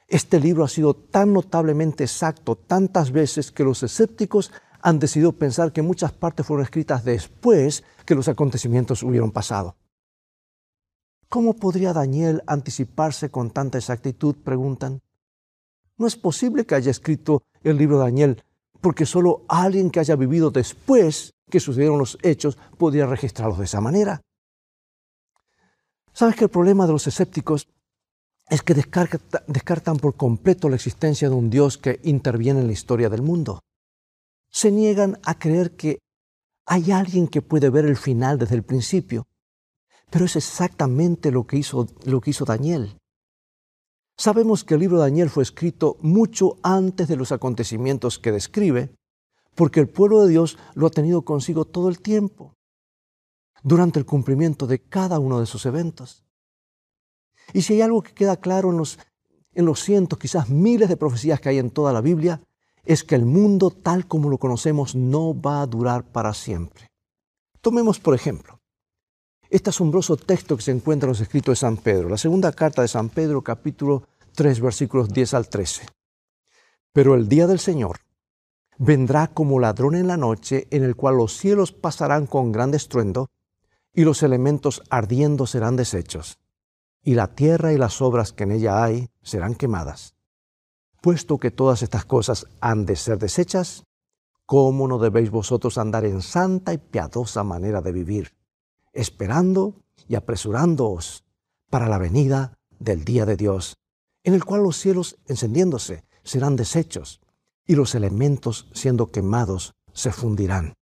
Este 0.08 0.40
libro 0.40 0.64
ha 0.64 0.68
sido 0.68 0.94
tan 0.94 1.34
notablemente 1.34 2.04
exacto 2.04 2.56
tantas 2.56 3.12
veces 3.12 3.52
que 3.52 3.64
los 3.64 3.82
escépticos 3.84 4.52
han 4.82 5.00
decidido 5.00 5.32
pensar 5.32 5.72
que 5.72 5.82
muchas 5.82 6.12
partes 6.12 6.46
fueron 6.46 6.64
escritas 6.64 7.04
después 7.04 7.84
que 8.06 8.14
los 8.14 8.28
acontecimientos 8.28 9.02
hubieron 9.02 9.32
pasado. 9.32 9.76
¿Cómo 11.28 11.56
podría 11.56 11.92
Daniel 11.92 12.44
anticiparse 12.46 13.32
con 13.32 13.50
tanta 13.50 13.80
exactitud? 13.80 14.36
Preguntan. 14.44 15.02
No 15.98 16.08
es 16.08 16.16
posible 16.16 16.66
que 16.66 16.76
haya 16.76 16.92
escrito 16.92 17.44
el 17.64 17.78
libro 17.78 17.98
de 17.98 18.06
Daniel 18.06 18.44
porque 18.86 19.08
solo 19.08 19.46
alguien 19.48 19.90
que 19.90 20.00
haya 20.00 20.16
vivido 20.16 20.52
después 20.52 21.34
que 21.50 21.60
sucedieron 21.60 21.98
los 21.98 22.20
hechos 22.22 22.56
podría 22.78 23.08
registrarlos 23.08 23.58
de 23.58 23.66
esa 23.66 23.82
manera. 23.82 24.22
¿Sabes 26.14 26.36
que 26.36 26.44
el 26.44 26.52
problema 26.52 26.86
de 26.86 26.94
los 26.94 27.08
escépticos 27.08 27.68
es 28.48 28.62
que 28.62 28.76
descartan 28.76 29.98
por 29.98 30.16
completo 30.16 30.70
la 30.70 30.76
existencia 30.76 31.30
de 31.30 31.36
un 31.36 31.50
Dios 31.50 31.80
que 31.80 32.00
interviene 32.04 32.60
en 32.60 32.68
la 32.68 32.74
historia 32.74 33.10
del 33.10 33.24
mundo? 33.24 33.62
Se 34.52 34.72
niegan 34.72 35.20
a 35.24 35.40
creer 35.40 35.76
que 35.76 35.98
hay 36.68 36.92
alguien 36.92 37.28
que 37.28 37.42
puede 37.42 37.72
ver 37.72 37.86
el 37.86 37.98
final 37.98 38.38
desde 38.38 38.54
el 38.54 38.64
principio. 38.64 39.26
Pero 40.12 40.26
es 40.26 40.36
exactamente 40.36 41.32
lo 41.32 41.48
que 41.48 41.58
hizo, 41.58 41.88
lo 42.06 42.22
que 42.22 42.30
hizo 42.30 42.46
Daniel. 42.46 42.98
Sabemos 44.18 44.64
que 44.64 44.76
el 44.76 44.80
libro 44.80 44.98
de 44.98 45.04
Daniel 45.04 45.30
fue 45.30 45.44
escrito 45.44 45.98
mucho 46.00 46.58
antes 46.64 47.08
de 47.08 47.18
los 47.18 47.32
acontecimientos 47.32 48.18
que 48.18 48.32
describe, 48.32 48.96
porque 49.56 49.82
el 49.82 49.90
pueblo 49.90 50.24
de 50.24 50.30
Dios 50.30 50.58
lo 50.74 50.88
ha 50.88 50.90
tenido 50.90 51.24
consigo 51.24 51.66
todo 51.66 51.90
el 51.90 52.00
tiempo, 52.00 52.54
durante 53.62 54.00
el 54.00 54.06
cumplimiento 54.06 54.68
de 54.68 54.80
cada 54.80 55.20
uno 55.20 55.40
de 55.40 55.46
sus 55.46 55.66
eventos. 55.66 56.24
Y 57.54 57.64
si 57.64 57.74
hay 57.74 57.82
algo 57.82 58.02
que 58.02 58.14
queda 58.14 58.38
claro 58.38 58.72
en 58.72 58.78
los, 58.78 59.00
en 59.54 59.66
los 59.66 59.82
cientos, 59.82 60.18
quizás 60.18 60.50
miles 60.50 60.88
de 60.88 60.98
profecías 60.98 61.42
que 61.42 61.50
hay 61.50 61.60
en 61.60 61.72
toda 61.72 61.92
la 61.92 62.02
Biblia, 62.02 62.42
es 62.86 63.04
que 63.04 63.16
el 63.16 63.26
mundo 63.26 63.70
tal 63.70 64.08
como 64.08 64.30
lo 64.30 64.38
conocemos 64.38 64.96
no 64.96 65.40
va 65.40 65.62
a 65.62 65.68
durar 65.68 66.06
para 66.06 66.34
siempre. 66.34 66.88
Tomemos, 67.60 68.00
por 68.00 68.14
ejemplo, 68.14 68.55
este 69.50 69.70
asombroso 69.70 70.18
texto 70.18 70.58
que 70.58 70.64
se 70.64 70.72
encuentra 70.72 71.08
en 71.08 71.12
los 71.12 71.22
escritos 71.22 71.54
de 71.54 71.56
San 71.58 71.78
Pedro, 71.78 72.10
la 72.10 72.18
segunda 72.18 72.52
carta 72.52 72.82
de 72.82 72.88
San 72.88 73.10
Pedro, 73.10 73.42
capítulo 73.42 74.04
3, 74.36 74.60
versículos 74.60 75.10
10 75.10 75.34
al 75.34 75.50
13. 75.50 75.86
Pero 76.92 77.16
el 77.16 77.28
día 77.28 77.48
del 77.48 77.60
Señor 77.60 78.00
vendrá 78.78 79.28
como 79.28 79.60
ladrón 79.60 79.96
en 79.96 80.08
la 80.08 80.18
noche, 80.18 80.68
en 80.72 80.84
el 80.84 80.96
cual 80.96 81.18
los 81.18 81.38
cielos 81.38 81.72
pasarán 81.72 82.26
con 82.26 82.52
gran 82.52 82.74
estruendo, 82.74 83.30
y 83.94 84.04
los 84.04 84.24
elementos 84.24 84.84
ardiendo 84.90 85.48
serán 85.48 85.78
deshechos, 85.78 86.40
y 87.02 87.14
la 87.14 87.34
tierra 87.36 87.72
y 87.72 87.78
las 87.78 88.02
obras 88.02 88.34
que 88.34 88.44
en 88.44 88.52
ella 88.52 88.84
hay 88.84 89.10
serán 89.22 89.56
quemadas. 89.56 90.16
Puesto 91.02 91.38
que 91.38 91.52
todas 91.52 91.84
estas 91.84 92.04
cosas 92.04 92.48
han 92.60 92.86
de 92.86 92.96
ser 92.96 93.20
deshechas, 93.20 93.86
¿cómo 94.46 94.88
no 94.88 94.98
debéis 94.98 95.30
vosotros 95.30 95.78
andar 95.78 96.04
en 96.04 96.22
santa 96.22 96.74
y 96.74 96.78
piadosa 96.78 97.44
manera 97.44 97.82
de 97.82 97.92
vivir? 97.92 98.34
Esperando 98.96 99.84
y 100.08 100.16
apresurándoos 100.16 101.24
para 101.70 101.88
la 101.88 102.00
venida 102.00 102.58
del 102.80 103.06
día 103.06 103.26
de 103.26 103.38
Dios, 103.38 103.78
en 104.24 104.34
el 104.34 104.44
cual 104.44 104.64
los 104.64 104.78
cielos 104.78 105.18
encendiéndose 105.28 106.04
serán 106.24 106.56
deshechos 106.56 107.22
y 107.66 107.76
los 107.76 107.94
elementos 107.94 108.68
siendo 108.74 109.12
quemados 109.12 109.76
se 109.94 110.12
fundirán. 110.12 110.74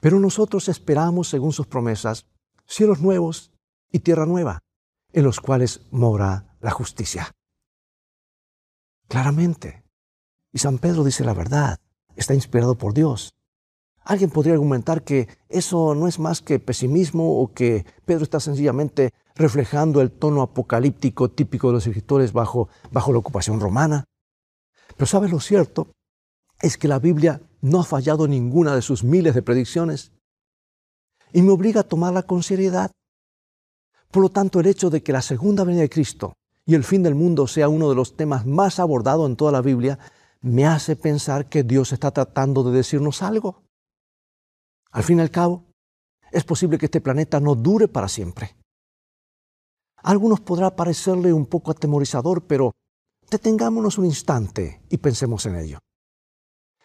Pero 0.00 0.20
nosotros 0.20 0.68
esperamos, 0.68 1.28
según 1.28 1.52
sus 1.52 1.66
promesas, 1.66 2.26
cielos 2.66 3.00
nuevos 3.00 3.52
y 3.90 4.00
tierra 4.00 4.26
nueva, 4.26 4.60
en 5.12 5.24
los 5.24 5.40
cuales 5.40 5.82
mora 5.90 6.56
la 6.60 6.70
justicia. 6.70 7.32
Claramente. 9.08 9.84
Y 10.52 10.58
San 10.58 10.78
Pedro 10.78 11.04
dice 11.04 11.24
la 11.24 11.34
verdad, 11.34 11.78
está 12.16 12.34
inspirado 12.34 12.76
por 12.76 12.94
Dios. 12.94 13.34
Alguien 14.04 14.30
podría 14.30 14.52
argumentar 14.52 15.02
que 15.02 15.28
eso 15.48 15.94
no 15.94 16.06
es 16.06 16.18
más 16.18 16.42
que 16.42 16.58
pesimismo 16.58 17.40
o 17.40 17.52
que 17.52 17.86
Pedro 18.04 18.24
está 18.24 18.38
sencillamente 18.38 19.14
reflejando 19.34 20.00
el 20.00 20.10
tono 20.10 20.42
apocalíptico 20.42 21.30
típico 21.30 21.68
de 21.68 21.74
los 21.74 21.86
escritores 21.86 22.32
bajo, 22.32 22.68
bajo 22.92 23.12
la 23.12 23.18
ocupación 23.18 23.60
romana. 23.60 24.04
Pero 24.96 25.06
¿sabes 25.06 25.30
lo 25.30 25.40
cierto? 25.40 25.88
Es 26.60 26.76
que 26.76 26.86
la 26.86 26.98
Biblia 26.98 27.40
no 27.62 27.80
ha 27.80 27.84
fallado 27.84 28.28
ninguna 28.28 28.74
de 28.74 28.82
sus 28.82 29.02
miles 29.04 29.34
de 29.34 29.42
predicciones 29.42 30.12
y 31.32 31.42
me 31.42 31.50
obliga 31.50 31.80
a 31.80 31.88
tomarla 31.88 32.22
con 32.22 32.42
seriedad. 32.42 32.90
Por 34.10 34.22
lo 34.22 34.28
tanto, 34.28 34.60
el 34.60 34.66
hecho 34.66 34.90
de 34.90 35.02
que 35.02 35.12
la 35.12 35.22
segunda 35.22 35.64
venida 35.64 35.82
de 35.82 35.90
Cristo 35.90 36.34
y 36.66 36.74
el 36.74 36.84
fin 36.84 37.02
del 37.02 37.14
mundo 37.14 37.46
sea 37.46 37.68
uno 37.68 37.88
de 37.88 37.96
los 37.96 38.16
temas 38.16 38.46
más 38.46 38.78
abordados 38.78 39.28
en 39.28 39.36
toda 39.36 39.50
la 39.50 39.62
Biblia 39.62 39.98
me 40.40 40.66
hace 40.66 40.94
pensar 40.94 41.48
que 41.48 41.62
Dios 41.62 41.92
está 41.92 42.10
tratando 42.10 42.62
de 42.62 42.76
decirnos 42.76 43.22
algo. 43.22 43.62
Al 44.94 45.02
fin 45.02 45.18
y 45.18 45.22
al 45.22 45.30
cabo, 45.30 45.64
es 46.30 46.44
posible 46.44 46.78
que 46.78 46.86
este 46.86 47.00
planeta 47.00 47.40
no 47.40 47.56
dure 47.56 47.88
para 47.88 48.08
siempre. 48.08 48.54
A 49.96 50.10
algunos 50.10 50.40
podrá 50.40 50.76
parecerle 50.76 51.32
un 51.32 51.46
poco 51.46 51.72
atemorizador, 51.72 52.46
pero 52.46 52.72
detengámonos 53.28 53.98
un 53.98 54.04
instante 54.04 54.82
y 54.88 54.98
pensemos 54.98 55.46
en 55.46 55.56
ello. 55.56 55.78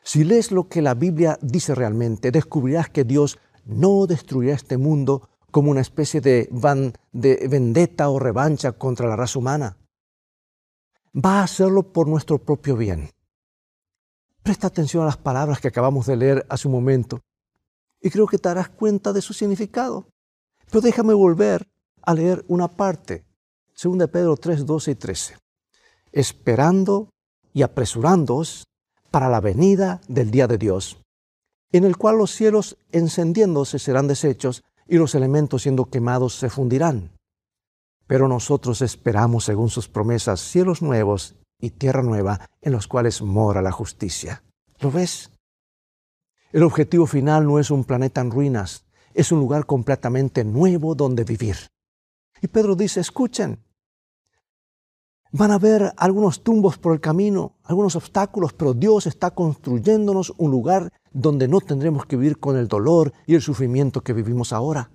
Si 0.03 0.23
lees 0.23 0.51
lo 0.51 0.67
que 0.67 0.81
la 0.81 0.95
Biblia 0.95 1.37
dice 1.43 1.75
realmente, 1.75 2.31
descubrirás 2.31 2.89
que 2.89 3.03
Dios 3.03 3.37
no 3.65 4.07
destruirá 4.07 4.55
este 4.55 4.77
mundo 4.77 5.29
como 5.51 5.69
una 5.69 5.81
especie 5.81 6.19
de, 6.19 6.49
de 7.11 7.47
vendetta 7.47 8.09
o 8.09 8.17
revancha 8.17 8.71
contra 8.71 9.07
la 9.07 9.17
raza 9.17 9.37
humana. 9.37 9.77
Va 11.13 11.41
a 11.41 11.43
hacerlo 11.43 11.93
por 11.93 12.07
nuestro 12.07 12.39
propio 12.39 12.75
bien. 12.75 13.11
Presta 14.41 14.65
atención 14.65 15.03
a 15.03 15.07
las 15.07 15.17
palabras 15.17 15.59
que 15.59 15.67
acabamos 15.67 16.07
de 16.07 16.17
leer 16.17 16.45
hace 16.49 16.67
un 16.67 16.73
momento 16.73 17.19
y 18.01 18.09
creo 18.09 18.27
que 18.27 18.37
te 18.37 18.49
darás 18.49 18.69
cuenta 18.69 19.13
de 19.13 19.21
su 19.21 19.33
significado. 19.33 20.07
Pero 20.69 20.81
déjame 20.81 21.13
volver 21.13 21.67
a 22.01 22.13
leer 22.13 22.45
una 22.47 22.67
parte, 22.67 23.25
2 23.81 24.09
Pedro 24.09 24.37
3, 24.37 24.65
12 24.65 24.91
y 24.91 24.95
13. 24.95 25.37
Esperando 26.11 27.09
y 27.53 27.61
apresurándoos 27.61 28.65
para 29.11 29.29
la 29.29 29.41
venida 29.41 30.01
del 30.07 30.31
día 30.31 30.47
de 30.47 30.57
Dios, 30.57 31.01
en 31.71 31.83
el 31.83 31.97
cual 31.97 32.17
los 32.17 32.31
cielos 32.31 32.77
encendiéndose 32.91 33.79
serán 33.79 34.07
deshechos 34.07 34.63
y 34.87 34.97
los 34.97 35.15
elementos 35.15 35.63
siendo 35.63 35.85
quemados 35.85 36.35
se 36.35 36.49
fundirán. 36.49 37.11
Pero 38.07 38.27
nosotros 38.27 38.81
esperamos, 38.81 39.45
según 39.45 39.69
sus 39.69 39.87
promesas, 39.87 40.39
cielos 40.39 40.81
nuevos 40.81 41.35
y 41.59 41.71
tierra 41.71 42.01
nueva 42.01 42.49
en 42.61 42.71
los 42.71 42.87
cuales 42.87 43.21
mora 43.21 43.61
la 43.61 43.71
justicia. 43.71 44.43
¿Lo 44.79 44.91
ves? 44.91 45.31
El 46.51 46.63
objetivo 46.63 47.05
final 47.05 47.45
no 47.45 47.59
es 47.59 47.69
un 47.69 47.83
planeta 47.83 48.21
en 48.21 48.31
ruinas, 48.31 48.85
es 49.13 49.31
un 49.31 49.39
lugar 49.39 49.65
completamente 49.65 50.43
nuevo 50.43 50.95
donde 50.95 51.23
vivir. 51.23 51.55
Y 52.41 52.47
Pedro 52.47 52.75
dice, 52.75 52.99
escuchen, 52.99 53.59
Van 55.31 55.51
a 55.51 55.55
haber 55.55 55.93
algunos 55.97 56.41
tumbos 56.41 56.79
por 56.79 56.91
el 56.93 56.99
camino, 56.99 57.55
algunos 57.63 57.95
obstáculos, 57.95 58.53
pero 58.53 58.73
Dios 58.73 59.05
está 59.05 59.29
construyéndonos 59.29 60.33
un 60.37 60.49
lugar 60.49 60.91
donde 61.11 61.47
no 61.47 61.61
tendremos 61.61 62.07
que 62.07 62.15
vivir 62.15 62.39
con 62.39 62.57
el 62.57 62.67
dolor 62.67 63.13
y 63.27 63.35
el 63.35 63.41
sufrimiento 63.43 64.01
que 64.01 64.13
vivimos 64.13 64.53
ahora. 64.53 64.89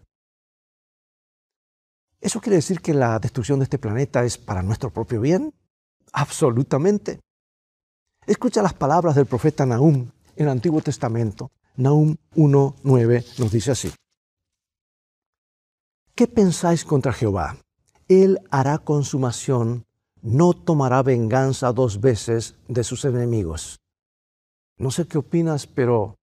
¿Eso 2.21 2.41
quiere 2.41 2.57
decir 2.57 2.81
que 2.81 2.95
la 2.95 3.21
destrucción 3.21 3.61
de 3.61 3.65
este 3.65 3.79
planeta 3.79 4.25
es 4.25 4.37
para 4.37 4.63
nuestro 4.63 4.91
propio 4.91 5.21
bien? 5.21 5.55
Absolutamente. 6.13 7.21
Escucha 8.27 8.61
las 8.61 8.75
palabras 8.75 9.15
del 9.15 9.27
profeta 9.27 9.65
Nahum 9.65 10.11
en 10.37 10.47
el 10.47 10.51
Antiguo 10.51 10.81
Testamento. 10.81 11.51
Nahum 11.77 12.17
1.9 12.37 13.39
nos 13.39 13.51
dice 13.51 13.73
así. 13.73 13.93
¿Qué 16.15 16.27
pensáis 16.27 16.85
contra 16.85 17.13
Jehová? 17.13 17.59
Él 18.09 18.39
hará 18.51 18.79
consumación 18.79 19.85
no 20.25 20.55
tomará 20.55 21.03
venganza 21.03 21.71
dos 21.73 22.01
veces 22.01 22.57
de 22.67 22.83
sus 22.83 23.05
enemigos. 23.05 23.79
No 24.79 24.91
sé 24.91 25.07
qué 25.07 25.19
opinas, 25.19 25.67
pero 25.67 26.17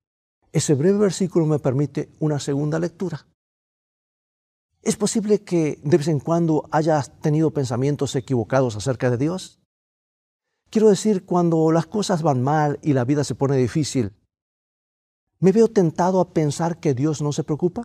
ese 0.52 0.74
breve 0.74 0.98
versículo 0.98 1.46
me 1.46 1.60
permite 1.60 2.10
una 2.20 2.40
segunda 2.40 2.80
lectura. 2.80 3.28
¿Es 4.82 4.98
posible 4.98 5.44
que 5.44 5.80
de 5.84 5.98
vez 5.98 6.08
en 6.08 6.20
cuando 6.20 6.68
hayas 6.72 7.22
tenido 7.22 7.52
pensamientos 7.52 8.16
equivocados 8.16 8.76
acerca 8.76 9.12
de 9.12 9.18
Dios? 9.18 9.61
Quiero 10.72 10.90
decir, 10.90 11.26
cuando 11.26 11.72
las 11.72 11.86
cosas 11.86 12.24
van 12.24 12.42
mal 12.42 12.80
y 12.82 12.94
la 12.94 13.06
vida 13.06 13.24
se 13.24 13.36
pone 13.36 13.58
difícil, 13.58 14.14
¿me 15.40 15.52
veo 15.52 15.68
tentado 15.68 16.20
a 16.20 16.34
pensar 16.34 16.80
que 16.80 16.96
Dios 16.96 17.22
no 17.22 17.32
se 17.34 17.44
preocupa? 17.44 17.84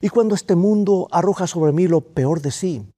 Y 0.00 0.08
cuando 0.08 0.34
este 0.34 0.56
mundo 0.56 1.06
arroja 1.12 1.46
sobre 1.46 1.72
mí 1.72 1.86
lo 1.86 2.00
peor 2.00 2.40
de 2.40 2.50
sí, 2.50 2.92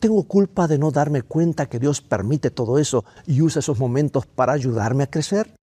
¿Tengo 0.00 0.22
culpa 0.28 0.68
de 0.68 0.78
no 0.78 0.92
darme 0.92 1.22
cuenta 1.22 1.68
que 1.68 1.80
Dios 1.80 2.00
permite 2.00 2.52
todo 2.52 2.78
eso 2.78 3.04
y 3.26 3.42
usa 3.42 3.58
esos 3.58 3.80
momentos 3.80 4.26
para 4.26 4.52
ayudarme 4.52 5.02
a 5.02 5.10
crecer? 5.10 5.56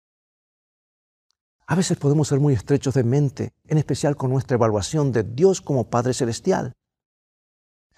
A 1.67 1.75
veces 1.75 1.99
podemos 1.99 2.29
ser 2.29 2.41
muy 2.41 2.55
estrechos 2.55 2.95
de 2.95 3.05
mente, 3.05 3.53
en 3.67 3.77
especial 3.77 4.17
con 4.17 4.31
nuestra 4.31 4.55
evaluación 4.55 5.13
de 5.13 5.23
Dios 5.23 5.61
como 5.61 5.91
Padre 5.91 6.15
Celestial. 6.15 6.73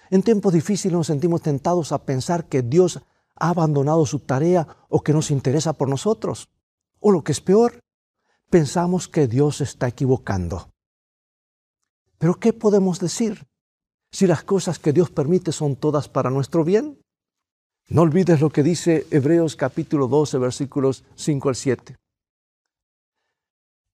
En 0.09 0.23
tiempos 0.23 0.51
difíciles 0.51 0.91
nos 0.91 1.07
sentimos 1.07 1.41
tentados 1.41 1.93
a 1.93 2.03
pensar 2.03 2.49
que 2.49 2.61
Dios 2.61 3.01
ha 3.35 3.49
abandonado 3.49 4.05
su 4.05 4.19
tarea 4.19 4.67
o 4.89 5.01
que 5.01 5.13
no 5.13 5.21
se 5.21 5.33
interesa 5.33 5.73
por 5.73 5.89
nosotros. 5.89 6.49
O 6.99 7.11
lo 7.11 7.23
que 7.23 7.31
es 7.31 7.41
peor, 7.41 7.79
pensamos 8.49 9.07
que 9.07 9.27
Dios 9.27 9.61
está 9.61 9.87
equivocando. 9.87 10.69
Pero 12.17 12.35
¿qué 12.39 12.53
podemos 12.53 12.99
decir? 12.99 13.45
si 14.15 14.27
las 14.27 14.43
cosas 14.43 14.79
que 14.79 14.93
Dios 14.93 15.09
permite 15.09 15.51
son 15.51 15.75
todas 15.75 16.07
para 16.07 16.29
nuestro 16.29 16.63
bien? 16.63 17.01
No 17.89 18.03
olvides 18.03 18.39
lo 18.39 18.49
que 18.49 18.63
dice 18.63 19.05
Hebreos 19.11 19.57
capítulo 19.57 20.07
12, 20.07 20.37
versículos 20.37 21.03
5 21.15 21.49
al 21.49 21.55
7. 21.57 21.97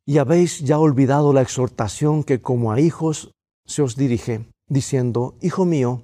Y 0.05 0.19
habéis 0.19 0.59
ya 0.59 0.77
olvidado 0.77 1.33
la 1.33 1.41
exhortación 1.41 2.23
que 2.23 2.39
como 2.39 2.71
a 2.71 2.79
hijos 2.79 3.31
se 3.65 3.81
os 3.81 3.95
dirige, 3.95 4.45
diciendo, 4.67 5.33
Hijo 5.41 5.65
mío, 5.65 6.03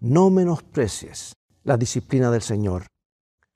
no 0.00 0.28
menosprecies 0.30 1.34
la 1.64 1.76
disciplina 1.76 2.30
del 2.30 2.42
Señor, 2.42 2.86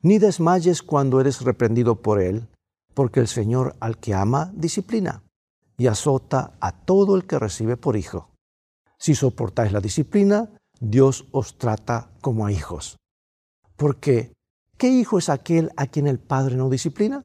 ni 0.03 0.19
desmayes 0.19 0.83
cuando 0.83 1.21
eres 1.21 1.40
reprendido 1.40 2.03
por 2.03 2.21
Él, 2.21 2.49
porque 2.95 3.21
el 3.21 3.29
Señor 3.29 3.77
al 3.81 3.99
que 3.99 4.14
ama 4.14 4.53
disciplina 4.55 5.23
y 5.77 5.87
azota 5.87 6.53
a 6.61 6.73
todo 6.73 7.16
el 7.16 7.27
que 7.27 7.38
recibe 7.38 7.77
por 7.77 7.97
hijo. 7.97 8.31
Si 8.99 9.14
soportáis 9.14 9.73
la 9.73 9.81
disciplina, 9.81 10.49
Dios 10.81 11.27
os 11.33 11.59
trata 11.59 12.11
como 12.21 12.47
a 12.47 12.53
hijos. 12.53 12.97
Porque, 13.77 14.33
¿qué 14.79 14.88
hijo 14.88 15.19
es 15.19 15.29
aquel 15.29 15.71
a 15.77 15.87
quien 15.87 16.07
el 16.07 16.19
Padre 16.19 16.57
no 16.57 16.71
disciplina? 16.71 17.23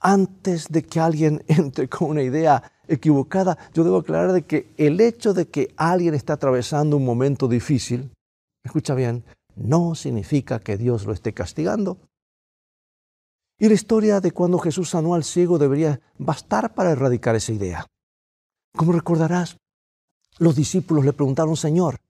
Antes 0.00 0.68
de 0.68 0.82
que 0.82 1.00
alguien 1.00 1.44
entre 1.48 1.88
con 1.88 2.10
una 2.10 2.22
idea 2.22 2.72
equivocada, 2.86 3.58
yo 3.74 3.84
debo 3.84 3.98
aclarar 3.98 4.32
de 4.32 4.42
que 4.42 4.72
el 4.78 5.00
hecho 5.00 5.34
de 5.34 5.48
que 5.48 5.74
alguien 5.76 6.14
está 6.14 6.34
atravesando 6.34 6.96
un 6.96 7.04
momento 7.04 7.48
difícil, 7.48 8.10
escucha 8.64 8.94
bien, 8.94 9.24
no 9.58 9.94
significa 9.94 10.60
que 10.60 10.76
Dios 10.76 11.04
lo 11.06 11.12
esté 11.12 11.34
castigando. 11.34 11.98
Y 13.58 13.68
la 13.68 13.74
historia 13.74 14.20
de 14.20 14.30
cuando 14.30 14.58
Jesús 14.58 14.90
sanó 14.90 15.14
al 15.14 15.24
ciego 15.24 15.58
debería 15.58 16.00
bastar 16.16 16.74
para 16.74 16.92
erradicar 16.92 17.34
esa 17.34 17.52
idea. 17.52 17.86
Como 18.76 18.92
recordarás, 18.92 19.58
los 20.38 20.54
discípulos 20.54 21.04
le 21.04 21.12
preguntaron, 21.12 21.56
Señor, 21.56 22.00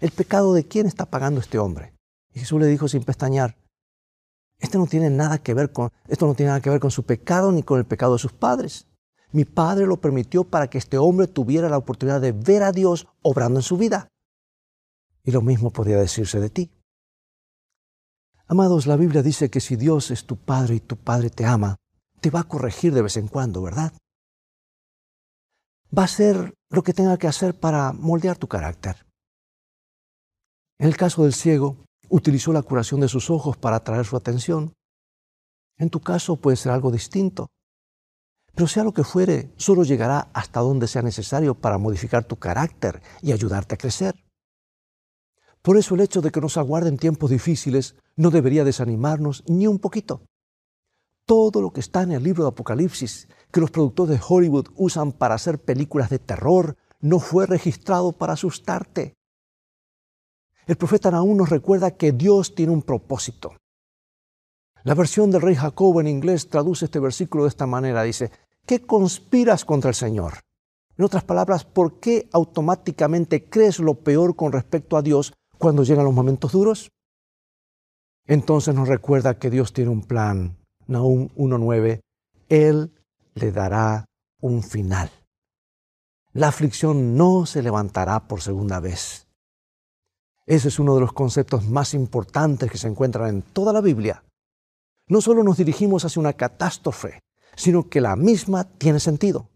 ¿el 0.00 0.12
pecado 0.12 0.54
de 0.54 0.66
quién 0.68 0.86
está 0.86 1.06
pagando 1.06 1.40
este 1.40 1.58
hombre? 1.58 1.94
Y 2.32 2.40
Jesús 2.40 2.60
le 2.60 2.66
dijo 2.66 2.86
sin 2.86 3.02
pestañear, 3.02 3.56
esto 4.60 4.78
no 4.78 4.86
tiene 4.86 5.10
nada 5.10 5.38
que 5.38 5.54
ver 5.54 5.72
con, 5.72 5.90
esto 6.06 6.26
no 6.26 6.34
tiene 6.34 6.50
nada 6.50 6.60
que 6.60 6.70
ver 6.70 6.78
con 6.78 6.92
su 6.92 7.02
pecado 7.02 7.50
ni 7.50 7.64
con 7.64 7.78
el 7.78 7.84
pecado 7.84 8.12
de 8.12 8.20
sus 8.20 8.32
padres. 8.32 8.86
Mi 9.32 9.44
padre 9.44 9.86
lo 9.86 10.00
permitió 10.00 10.44
para 10.44 10.70
que 10.70 10.78
este 10.78 10.98
hombre 10.98 11.26
tuviera 11.26 11.68
la 11.68 11.78
oportunidad 11.78 12.20
de 12.20 12.30
ver 12.30 12.62
a 12.62 12.70
Dios 12.70 13.08
obrando 13.22 13.58
en 13.58 13.64
su 13.64 13.76
vida. 13.76 14.08
Y 15.24 15.32
lo 15.32 15.42
mismo 15.42 15.70
podría 15.70 15.96
decirse 15.96 16.38
de 16.38 16.50
ti. 16.50 16.70
Amados, 18.52 18.86
la 18.86 18.96
Biblia 18.96 19.22
dice 19.22 19.48
que 19.48 19.60
si 19.60 19.76
Dios 19.76 20.10
es 20.10 20.26
tu 20.26 20.36
Padre 20.36 20.74
y 20.74 20.80
tu 20.80 20.98
Padre 20.98 21.30
te 21.30 21.46
ama, 21.46 21.76
te 22.20 22.28
va 22.28 22.40
a 22.40 22.44
corregir 22.44 22.92
de 22.92 23.00
vez 23.00 23.16
en 23.16 23.26
cuando, 23.26 23.62
¿verdad? 23.62 23.94
Va 25.96 26.04
a 26.04 26.06
ser 26.06 26.52
lo 26.68 26.82
que 26.82 26.92
tenga 26.92 27.16
que 27.16 27.28
hacer 27.28 27.58
para 27.58 27.94
moldear 27.94 28.36
tu 28.36 28.48
carácter. 28.48 29.06
En 30.78 30.86
el 30.86 30.98
caso 30.98 31.22
del 31.22 31.32
ciego, 31.32 31.78
utilizó 32.10 32.52
la 32.52 32.60
curación 32.60 33.00
de 33.00 33.08
sus 33.08 33.30
ojos 33.30 33.56
para 33.56 33.76
atraer 33.76 34.04
su 34.04 34.18
atención. 34.18 34.74
En 35.78 35.88
tu 35.88 36.00
caso 36.00 36.36
puede 36.36 36.58
ser 36.58 36.72
algo 36.72 36.90
distinto. 36.90 37.48
Pero 38.54 38.68
sea 38.68 38.84
lo 38.84 38.92
que 38.92 39.02
fuere, 39.02 39.54
solo 39.56 39.82
llegará 39.82 40.28
hasta 40.34 40.60
donde 40.60 40.88
sea 40.88 41.00
necesario 41.00 41.54
para 41.54 41.78
modificar 41.78 42.24
tu 42.24 42.36
carácter 42.36 43.00
y 43.22 43.32
ayudarte 43.32 43.76
a 43.76 43.78
crecer. 43.78 44.14
Por 45.62 45.76
eso 45.76 45.94
el 45.94 46.00
hecho 46.00 46.20
de 46.20 46.30
que 46.30 46.40
nos 46.40 46.56
aguarden 46.56 46.98
tiempos 46.98 47.30
difíciles 47.30 47.94
no 48.16 48.30
debería 48.30 48.64
desanimarnos 48.64 49.44
ni 49.46 49.68
un 49.68 49.78
poquito. 49.78 50.22
Todo 51.24 51.62
lo 51.62 51.72
que 51.72 51.80
está 51.80 52.02
en 52.02 52.10
el 52.12 52.24
libro 52.24 52.42
de 52.42 52.48
Apocalipsis 52.48 53.28
que 53.52 53.60
los 53.60 53.70
productores 53.70 54.18
de 54.18 54.24
Hollywood 54.26 54.68
usan 54.74 55.12
para 55.12 55.36
hacer 55.36 55.62
películas 55.62 56.10
de 56.10 56.18
terror 56.18 56.76
no 57.00 57.20
fue 57.20 57.46
registrado 57.46 58.12
para 58.12 58.32
asustarte. 58.32 59.14
El 60.66 60.76
profeta 60.76 61.10
Nahum 61.10 61.36
nos 61.36 61.50
recuerda 61.50 61.92
que 61.92 62.12
Dios 62.12 62.54
tiene 62.54 62.72
un 62.72 62.82
propósito. 62.82 63.52
La 64.84 64.94
versión 64.94 65.30
del 65.30 65.42
rey 65.42 65.54
Jacobo 65.54 66.00
en 66.00 66.08
inglés 66.08 66.48
traduce 66.48 66.86
este 66.86 66.98
versículo 66.98 67.44
de 67.44 67.50
esta 67.50 67.66
manera. 67.66 68.02
Dice, 68.02 68.32
¿qué 68.66 68.84
conspiras 68.84 69.64
contra 69.64 69.90
el 69.90 69.94
Señor? 69.94 70.40
En 70.96 71.04
otras 71.04 71.22
palabras, 71.22 71.64
¿por 71.64 72.00
qué 72.00 72.28
automáticamente 72.32 73.48
crees 73.48 73.78
lo 73.78 73.94
peor 73.94 74.34
con 74.34 74.52
respecto 74.52 74.96
a 74.96 75.02
Dios 75.02 75.32
cuando 75.62 75.84
llegan 75.84 76.04
los 76.04 76.12
momentos 76.12 76.50
duros? 76.50 76.90
Entonces 78.26 78.74
nos 78.74 78.88
recuerda 78.88 79.38
que 79.38 79.48
Dios 79.48 79.72
tiene 79.72 79.92
un 79.92 80.02
plan. 80.02 80.56
Nahum 80.88 81.28
1.9, 81.36 82.00
Él 82.48 82.92
le 83.34 83.52
dará 83.52 84.04
un 84.40 84.64
final. 84.64 85.08
La 86.32 86.48
aflicción 86.48 87.16
no 87.16 87.46
se 87.46 87.62
levantará 87.62 88.26
por 88.26 88.40
segunda 88.42 88.80
vez. 88.80 89.28
Ese 90.46 90.66
es 90.66 90.80
uno 90.80 90.96
de 90.96 91.00
los 91.02 91.12
conceptos 91.12 91.64
más 91.68 91.94
importantes 91.94 92.68
que 92.68 92.78
se 92.78 92.88
encuentran 92.88 93.28
en 93.28 93.42
toda 93.42 93.72
la 93.72 93.80
Biblia. 93.80 94.24
No 95.06 95.20
solo 95.20 95.44
nos 95.44 95.58
dirigimos 95.58 96.04
hacia 96.04 96.18
una 96.18 96.32
catástrofe, 96.32 97.20
sino 97.54 97.88
que 97.88 98.00
la 98.00 98.16
misma 98.16 98.64
tiene 98.64 98.98
sentido. 98.98 99.48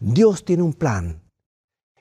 Dios 0.00 0.44
tiene 0.44 0.64
un 0.64 0.72
plan. 0.72 1.21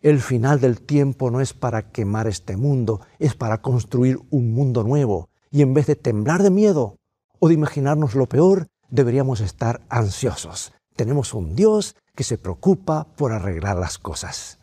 El 0.01 0.19
final 0.19 0.59
del 0.59 0.81
tiempo 0.81 1.29
no 1.29 1.41
es 1.41 1.53
para 1.53 1.91
quemar 1.91 2.25
este 2.25 2.57
mundo, 2.57 3.01
es 3.19 3.35
para 3.35 3.61
construir 3.61 4.17
un 4.31 4.51
mundo 4.51 4.83
nuevo. 4.83 5.29
Y 5.51 5.61
en 5.61 5.75
vez 5.75 5.85
de 5.85 5.95
temblar 5.95 6.41
de 6.41 6.49
miedo 6.49 6.97
o 7.37 7.47
de 7.47 7.53
imaginarnos 7.53 8.15
lo 8.15 8.27
peor, 8.27 8.67
deberíamos 8.89 9.41
estar 9.41 9.81
ansiosos, 9.89 10.73
tenemos 10.95 11.35
un 11.35 11.55
Dios 11.55 11.95
que 12.15 12.23
se 12.23 12.39
preocupa 12.39 13.05
por 13.15 13.31
arreglar 13.31 13.77
las 13.77 13.99
cosas. 13.99 14.59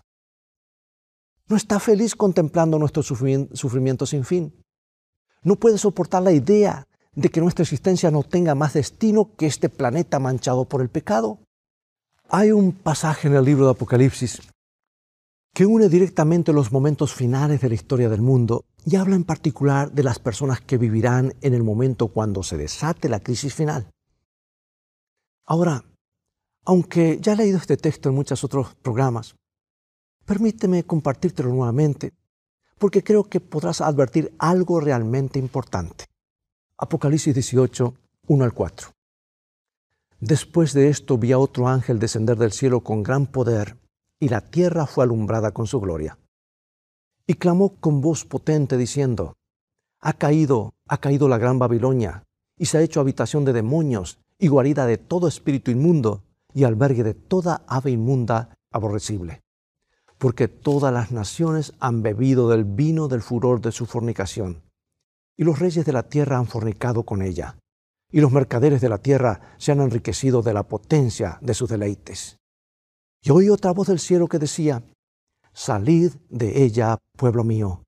No 1.46 1.56
está 1.56 1.78
feliz 1.78 2.16
contemplando 2.16 2.78
nuestro 2.78 3.04
sufrimiento 3.04 4.06
sin 4.06 4.24
fin. 4.24 4.52
No 5.42 5.54
puede 5.54 5.78
soportar 5.78 6.22
la 6.22 6.32
idea 6.32 6.88
de 7.14 7.28
que 7.30 7.40
nuestra 7.40 7.62
existencia 7.62 8.10
no 8.10 8.24
tenga 8.24 8.56
más 8.56 8.74
destino 8.74 9.36
que 9.36 9.46
este 9.46 9.68
planeta 9.68 10.18
manchado 10.18 10.64
por 10.64 10.82
el 10.82 10.88
pecado. 10.88 11.38
Hay 12.28 12.50
un 12.50 12.72
pasaje 12.72 13.28
en 13.28 13.34
el 13.34 13.44
libro 13.44 13.66
de 13.66 13.70
Apocalipsis 13.70 14.40
que 15.58 15.66
une 15.66 15.88
directamente 15.88 16.52
los 16.52 16.70
momentos 16.70 17.12
finales 17.12 17.60
de 17.60 17.68
la 17.68 17.74
historia 17.74 18.08
del 18.08 18.22
mundo 18.22 18.64
y 18.86 18.94
habla 18.94 19.16
en 19.16 19.24
particular 19.24 19.90
de 19.90 20.04
las 20.04 20.20
personas 20.20 20.60
que 20.60 20.78
vivirán 20.78 21.34
en 21.40 21.52
el 21.52 21.64
momento 21.64 22.06
cuando 22.06 22.44
se 22.44 22.56
desate 22.56 23.08
la 23.08 23.18
crisis 23.18 23.54
final. 23.54 23.90
Ahora, 25.46 25.84
aunque 26.64 27.18
ya 27.20 27.32
he 27.32 27.36
leído 27.36 27.58
este 27.58 27.76
texto 27.76 28.08
en 28.08 28.14
muchos 28.14 28.44
otros 28.44 28.76
programas, 28.76 29.34
permíteme 30.24 30.84
compartírtelo 30.84 31.48
nuevamente, 31.48 32.12
porque 32.78 33.02
creo 33.02 33.24
que 33.24 33.40
podrás 33.40 33.80
advertir 33.80 34.32
algo 34.38 34.78
realmente 34.78 35.40
importante. 35.40 36.04
Apocalipsis 36.76 37.34
18, 37.34 37.94
1 38.28 38.44
al 38.44 38.52
4. 38.52 38.92
Después 40.20 40.72
de 40.72 40.88
esto 40.88 41.18
vi 41.18 41.32
a 41.32 41.38
otro 41.40 41.66
ángel 41.66 41.98
descender 41.98 42.38
del 42.38 42.52
cielo 42.52 42.84
con 42.84 43.02
gran 43.02 43.26
poder, 43.26 43.76
y 44.20 44.28
la 44.28 44.40
tierra 44.40 44.86
fue 44.86 45.04
alumbrada 45.04 45.52
con 45.52 45.66
su 45.66 45.80
gloria. 45.80 46.18
Y 47.26 47.34
clamó 47.34 47.76
con 47.80 48.00
voz 48.00 48.24
potente 48.24 48.76
diciendo, 48.76 49.36
Ha 50.00 50.14
caído, 50.14 50.74
ha 50.88 50.98
caído 50.98 51.28
la 51.28 51.38
gran 51.38 51.58
Babilonia, 51.58 52.24
y 52.56 52.66
se 52.66 52.78
ha 52.78 52.82
hecho 52.82 53.00
habitación 53.00 53.44
de 53.44 53.52
demonios, 53.52 54.18
y 54.38 54.48
guarida 54.48 54.86
de 54.86 54.98
todo 54.98 55.28
espíritu 55.28 55.70
inmundo, 55.70 56.22
y 56.54 56.64
albergue 56.64 57.04
de 57.04 57.14
toda 57.14 57.62
ave 57.66 57.90
inmunda 57.90 58.56
aborrecible. 58.70 59.42
Porque 60.18 60.48
todas 60.48 60.92
las 60.92 61.12
naciones 61.12 61.74
han 61.78 62.02
bebido 62.02 62.48
del 62.48 62.64
vino 62.64 63.08
del 63.08 63.22
furor 63.22 63.60
de 63.60 63.72
su 63.72 63.86
fornicación, 63.86 64.62
y 65.36 65.44
los 65.44 65.58
reyes 65.58 65.84
de 65.84 65.92
la 65.92 66.04
tierra 66.04 66.38
han 66.38 66.46
fornicado 66.46 67.04
con 67.04 67.22
ella 67.22 67.56
y 68.10 68.20
los 68.20 68.32
mercaderes 68.32 68.80
de 68.80 68.88
la 68.88 68.98
tierra 68.98 69.40
se 69.58 69.72
han 69.72 69.80
enriquecido 69.80 70.42
de 70.42 70.54
la 70.54 70.62
potencia 70.62 71.38
de 71.42 71.54
sus 71.54 71.68
deleites. 71.68 72.37
Y 73.22 73.30
oí 73.30 73.48
otra 73.48 73.72
voz 73.72 73.88
del 73.88 73.98
cielo 73.98 74.28
que 74.28 74.38
decía, 74.38 74.82
Salid 75.52 76.14
de 76.28 76.62
ella, 76.62 76.98
pueblo 77.16 77.42
mío, 77.42 77.82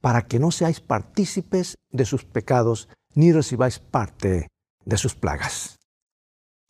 para 0.00 0.26
que 0.26 0.38
no 0.38 0.50
seáis 0.50 0.80
partícipes 0.80 1.76
de 1.90 2.04
sus 2.04 2.24
pecados, 2.24 2.88
ni 3.14 3.32
recibáis 3.32 3.78
parte 3.80 4.48
de 4.84 4.96
sus 4.96 5.14
plagas. 5.14 5.76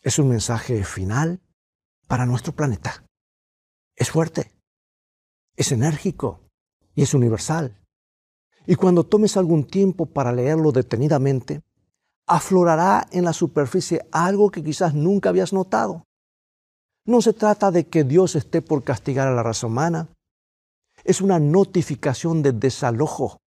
Es 0.02 0.18
un 0.18 0.28
mensaje 0.28 0.82
final 0.84 1.40
para 2.08 2.24
nuestro 2.24 2.54
planeta. 2.54 3.04
Es 3.94 4.10
fuerte, 4.10 4.50
es 5.56 5.72
enérgico 5.72 6.40
y 6.94 7.02
es 7.02 7.12
universal. 7.12 7.78
Y 8.66 8.76
cuando 8.76 9.04
tomes 9.04 9.36
algún 9.36 9.66
tiempo 9.66 10.06
para 10.06 10.32
leerlo 10.32 10.72
detenidamente, 10.72 11.62
aflorará 12.26 13.06
en 13.12 13.24
la 13.24 13.32
superficie 13.32 14.06
algo 14.10 14.50
que 14.50 14.62
quizás 14.62 14.94
nunca 14.94 15.28
habías 15.28 15.52
notado. 15.52 16.04
No 17.04 17.22
se 17.22 17.32
trata 17.32 17.70
de 17.70 17.86
que 17.86 18.04
Dios 18.04 18.36
esté 18.36 18.62
por 18.62 18.84
castigar 18.84 19.28
a 19.28 19.34
la 19.34 19.42
raza 19.42 19.66
humana. 19.66 20.08
Es 21.04 21.20
una 21.20 21.38
notificación 21.38 22.42
de 22.42 22.52
desalojo. 22.52 23.38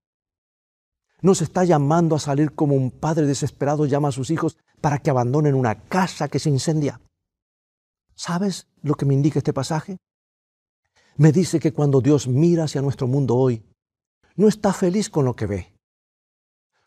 Nos 1.21 1.41
está 1.41 1.63
llamando 1.63 2.15
a 2.15 2.19
salir 2.19 2.53
como 2.53 2.75
un 2.75 2.91
padre 2.91 3.25
desesperado 3.25 3.85
llama 3.85 4.09
a 4.09 4.11
sus 4.11 4.29
hijos 4.29 4.57
para 4.81 4.97
que 4.99 5.09
abandonen 5.09 5.55
una 5.55 5.75
casa 5.83 6.27
que 6.27 6.39
se 6.39 6.49
incendia. 6.49 6.99
¿Sabes 8.15 8.67
lo 8.81 8.95
que 8.95 9.05
me 9.05 9.13
indica 9.13 9.39
este 9.39 9.53
pasaje? 9.53 9.97
Me 11.15 11.31
dice 11.31 11.59
que 11.59 11.71
cuando 11.71 12.01
Dios 12.01 12.27
mira 12.27 12.65
hacia 12.65 12.81
nuestro 12.81 13.07
mundo 13.07 13.35
hoy, 13.35 13.63
no 14.35 14.47
está 14.47 14.73
feliz 14.73 15.09
con 15.09 15.25
lo 15.25 15.35
que 15.35 15.45
ve. 15.45 15.73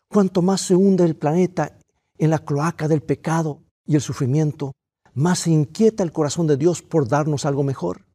Cuanto 0.09 0.41
más 0.41 0.61
se 0.61 0.75
hunde 0.75 1.05
el 1.05 1.15
planeta 1.15 1.77
en 2.17 2.29
la 2.29 2.39
cloaca 2.39 2.87
del 2.87 3.01
pecado 3.01 3.63
y 3.85 3.95
el 3.95 4.01
sufrimiento, 4.01 4.73
más 5.17 5.39
se 5.39 5.49
inquieta 5.49 6.03
el 6.03 6.11
corazón 6.11 6.45
de 6.45 6.57
Dios 6.57 6.83
por 6.83 7.07
darnos 7.07 7.45
algo 7.45 7.63
mejor. 7.63 8.05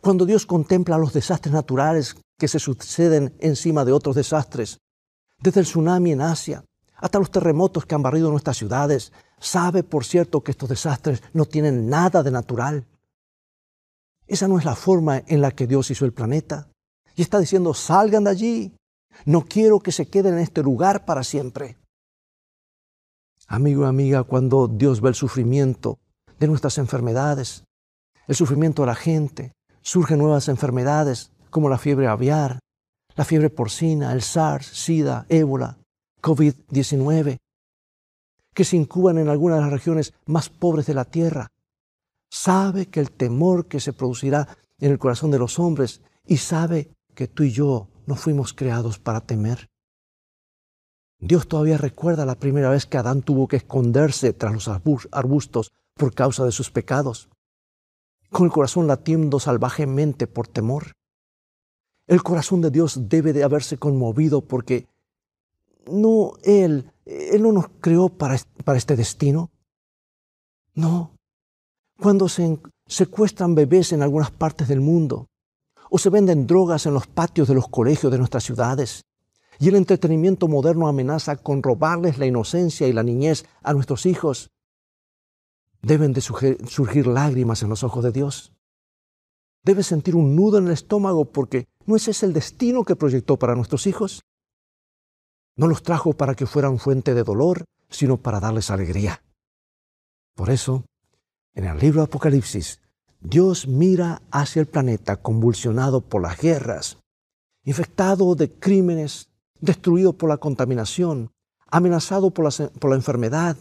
Cuando 0.00 0.24
Dios 0.24 0.46
contempla 0.46 0.96
los 0.96 1.12
desastres 1.12 1.52
naturales 1.52 2.16
que 2.38 2.48
se 2.48 2.58
suceden 2.58 3.36
encima 3.38 3.84
de 3.84 3.92
otros 3.92 4.16
desastres, 4.16 4.78
desde 5.42 5.60
el 5.60 5.66
tsunami 5.66 6.12
en 6.12 6.22
Asia 6.22 6.64
hasta 6.96 7.18
los 7.18 7.30
terremotos 7.30 7.84
que 7.84 7.94
han 7.94 8.02
barrido 8.02 8.30
nuestras 8.30 8.56
ciudades, 8.56 9.12
sabe, 9.38 9.82
por 9.82 10.06
cierto, 10.06 10.42
que 10.42 10.52
estos 10.52 10.70
desastres 10.70 11.22
no 11.34 11.44
tienen 11.44 11.90
nada 11.90 12.22
de 12.22 12.30
natural. 12.30 12.86
Esa 14.26 14.48
no 14.48 14.58
es 14.58 14.64
la 14.64 14.76
forma 14.76 15.22
en 15.26 15.42
la 15.42 15.50
que 15.50 15.66
Dios 15.66 15.90
hizo 15.90 16.06
el 16.06 16.14
planeta. 16.14 16.70
Y 17.14 17.20
está 17.20 17.38
diciendo, 17.38 17.74
salgan 17.74 18.24
de 18.24 18.30
allí. 18.30 18.76
No 19.26 19.42
quiero 19.42 19.80
que 19.80 19.92
se 19.92 20.08
queden 20.08 20.34
en 20.34 20.40
este 20.40 20.62
lugar 20.62 21.04
para 21.04 21.24
siempre. 21.24 21.76
Amigo 23.46 23.84
y 23.84 23.88
amiga, 23.88 24.22
cuando 24.22 24.68
Dios 24.68 25.00
ve 25.00 25.10
el 25.10 25.14
sufrimiento 25.14 25.98
de 26.38 26.46
nuestras 26.46 26.78
enfermedades, 26.78 27.64
el 28.26 28.34
sufrimiento 28.34 28.82
de 28.82 28.86
la 28.86 28.94
gente, 28.94 29.52
surgen 29.82 30.18
nuevas 30.18 30.48
enfermedades 30.48 31.30
como 31.50 31.68
la 31.68 31.78
fiebre 31.78 32.06
aviar, 32.06 32.58
la 33.16 33.24
fiebre 33.24 33.50
porcina, 33.50 34.12
el 34.12 34.22
SARS, 34.22 34.66
SIDA, 34.66 35.26
ébola, 35.28 35.78
COVID-19, 36.22 37.38
que 38.54 38.64
se 38.64 38.76
incuban 38.76 39.18
en 39.18 39.28
algunas 39.28 39.58
de 39.58 39.64
las 39.64 39.72
regiones 39.72 40.14
más 40.26 40.48
pobres 40.48 40.86
de 40.86 40.94
la 40.94 41.04
tierra. 41.04 41.48
Sabe 42.30 42.86
que 42.86 43.00
el 43.00 43.10
temor 43.10 43.66
que 43.66 43.78
se 43.78 43.92
producirá 43.92 44.56
en 44.80 44.90
el 44.90 44.98
corazón 44.98 45.30
de 45.30 45.38
los 45.38 45.58
hombres 45.58 46.00
y 46.26 46.38
sabe 46.38 46.90
que 47.14 47.28
tú 47.28 47.42
y 47.42 47.52
yo 47.52 47.88
no 48.06 48.16
fuimos 48.16 48.52
creados 48.52 48.98
para 48.98 49.20
temer. 49.20 49.68
Dios 51.20 51.48
todavía 51.48 51.78
recuerda 51.78 52.26
la 52.26 52.34
primera 52.34 52.70
vez 52.70 52.86
que 52.86 52.98
Adán 52.98 53.22
tuvo 53.22 53.48
que 53.48 53.56
esconderse 53.56 54.32
tras 54.32 54.52
los 54.52 54.68
arbustos 55.10 55.72
por 55.94 56.14
causa 56.14 56.44
de 56.44 56.52
sus 56.52 56.70
pecados, 56.70 57.28
con 58.30 58.46
el 58.46 58.52
corazón 58.52 58.86
latiendo 58.86 59.40
salvajemente 59.40 60.26
por 60.26 60.48
temor. 60.48 60.92
El 62.06 62.22
corazón 62.22 62.60
de 62.60 62.70
Dios 62.70 63.08
debe 63.08 63.32
de 63.32 63.44
haberse 63.44 63.78
conmovido 63.78 64.42
porque 64.42 64.86
no 65.86 66.32
Él, 66.42 66.92
Él 67.06 67.42
no 67.42 67.52
nos 67.52 67.68
creó 67.80 68.08
para, 68.08 68.38
para 68.64 68.78
este 68.78 68.96
destino. 68.96 69.50
No. 70.74 71.12
Cuando 71.98 72.28
se 72.28 72.58
secuestran 72.86 73.54
bebés 73.54 73.92
en 73.92 74.02
algunas 74.02 74.30
partes 74.30 74.68
del 74.68 74.80
mundo 74.80 75.28
o 75.88 75.98
se 75.98 76.10
venden 76.10 76.46
drogas 76.46 76.86
en 76.86 76.94
los 76.94 77.06
patios 77.06 77.48
de 77.48 77.54
los 77.54 77.68
colegios 77.68 78.10
de 78.10 78.18
nuestras 78.18 78.44
ciudades, 78.44 79.04
y 79.58 79.68
el 79.68 79.76
entretenimiento 79.76 80.48
moderno 80.48 80.88
amenaza 80.88 81.36
con 81.36 81.62
robarles 81.62 82.18
la 82.18 82.26
inocencia 82.26 82.86
y 82.88 82.92
la 82.92 83.02
niñez 83.02 83.44
a 83.62 83.72
nuestros 83.72 84.06
hijos. 84.06 84.50
Deben 85.82 86.12
de 86.12 86.20
surgir 86.20 87.06
lágrimas 87.06 87.62
en 87.62 87.68
los 87.68 87.82
ojos 87.82 88.04
de 88.04 88.12
Dios. 88.12 88.52
Debes 89.62 89.86
sentir 89.86 90.16
un 90.16 90.34
nudo 90.36 90.58
en 90.58 90.66
el 90.66 90.72
estómago 90.72 91.26
porque 91.26 91.66
¿no 91.86 91.96
ese 91.96 92.10
es 92.10 92.22
el 92.22 92.32
destino 92.32 92.84
que 92.84 92.96
proyectó 92.96 93.38
para 93.38 93.54
nuestros 93.54 93.86
hijos? 93.86 94.22
No 95.56 95.68
los 95.68 95.82
trajo 95.82 96.14
para 96.14 96.34
que 96.34 96.46
fueran 96.46 96.78
fuente 96.78 97.14
de 97.14 97.22
dolor, 97.22 97.64
sino 97.88 98.16
para 98.16 98.40
darles 98.40 98.70
alegría. 98.70 99.22
Por 100.34 100.50
eso, 100.50 100.84
en 101.54 101.64
el 101.64 101.78
libro 101.78 102.00
de 102.00 102.06
Apocalipsis, 102.06 102.80
Dios 103.20 103.66
mira 103.66 104.20
hacia 104.30 104.60
el 104.60 104.66
planeta 104.66 105.16
convulsionado 105.16 106.02
por 106.02 106.20
las 106.20 106.38
guerras, 106.38 106.98
infectado 107.64 108.34
de 108.34 108.52
crímenes, 108.52 109.30
destruido 109.64 110.12
por 110.12 110.28
la 110.28 110.36
contaminación, 110.36 111.32
amenazado 111.66 112.30
por 112.30 112.44
la, 112.44 112.68
por 112.68 112.90
la 112.90 112.96
enfermedad, 112.96 113.56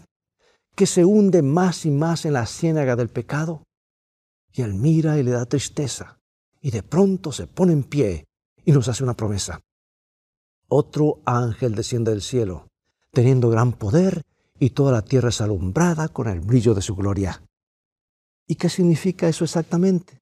que 0.76 0.86
se 0.86 1.06
hunde 1.06 1.42
más 1.42 1.86
y 1.86 1.92
más 1.92 2.26
en 2.26 2.34
la 2.34 2.46
ciénaga 2.46 2.96
del 2.96 3.10
pecado. 3.10 3.64
Y 4.52 4.62
él 4.62 4.74
mira 4.74 5.18
y 5.18 5.24
le 5.24 5.32
da 5.32 5.46
tristeza, 5.46 6.20
y 6.62 6.72
de 6.72 6.84
pronto 6.84 7.32
se 7.32 7.48
pone 7.48 7.74
en 7.74 7.84
pie 7.84 8.26
y 8.66 8.72
nos 8.72 8.88
hace 8.88 9.04
una 9.04 9.14
promesa. 9.14 9.62
Otro 10.68 11.22
ángel 11.26 11.74
desciende 11.76 12.12
del 12.12 12.22
cielo, 12.22 12.68
teniendo 13.12 13.50
gran 13.50 13.72
poder, 13.74 14.24
y 14.60 14.72
toda 14.72 14.92
la 14.92 15.04
tierra 15.04 15.30
es 15.30 15.42
alumbrada 15.42 16.08
con 16.10 16.28
el 16.28 16.40
brillo 16.40 16.74
de 16.74 16.82
su 16.82 16.96
gloria. 16.96 17.44
¿Y 18.46 18.56
qué 18.56 18.70
significa 18.70 19.28
eso 19.28 19.44
exactamente? 19.44 20.20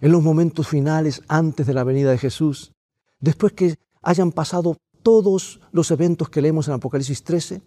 En 0.00 0.12
los 0.12 0.22
momentos 0.22 0.68
finales 0.68 1.22
antes 1.28 1.66
de 1.66 1.74
la 1.74 1.84
venida 1.84 2.10
de 2.10 2.18
Jesús, 2.18 2.72
después 3.20 3.52
que 3.52 3.76
hayan 4.04 4.32
pasado 4.32 4.76
todos 5.02 5.60
los 5.72 5.90
eventos 5.90 6.28
que 6.28 6.40
leemos 6.40 6.68
en 6.68 6.74
Apocalipsis 6.74 7.24
13, 7.24 7.62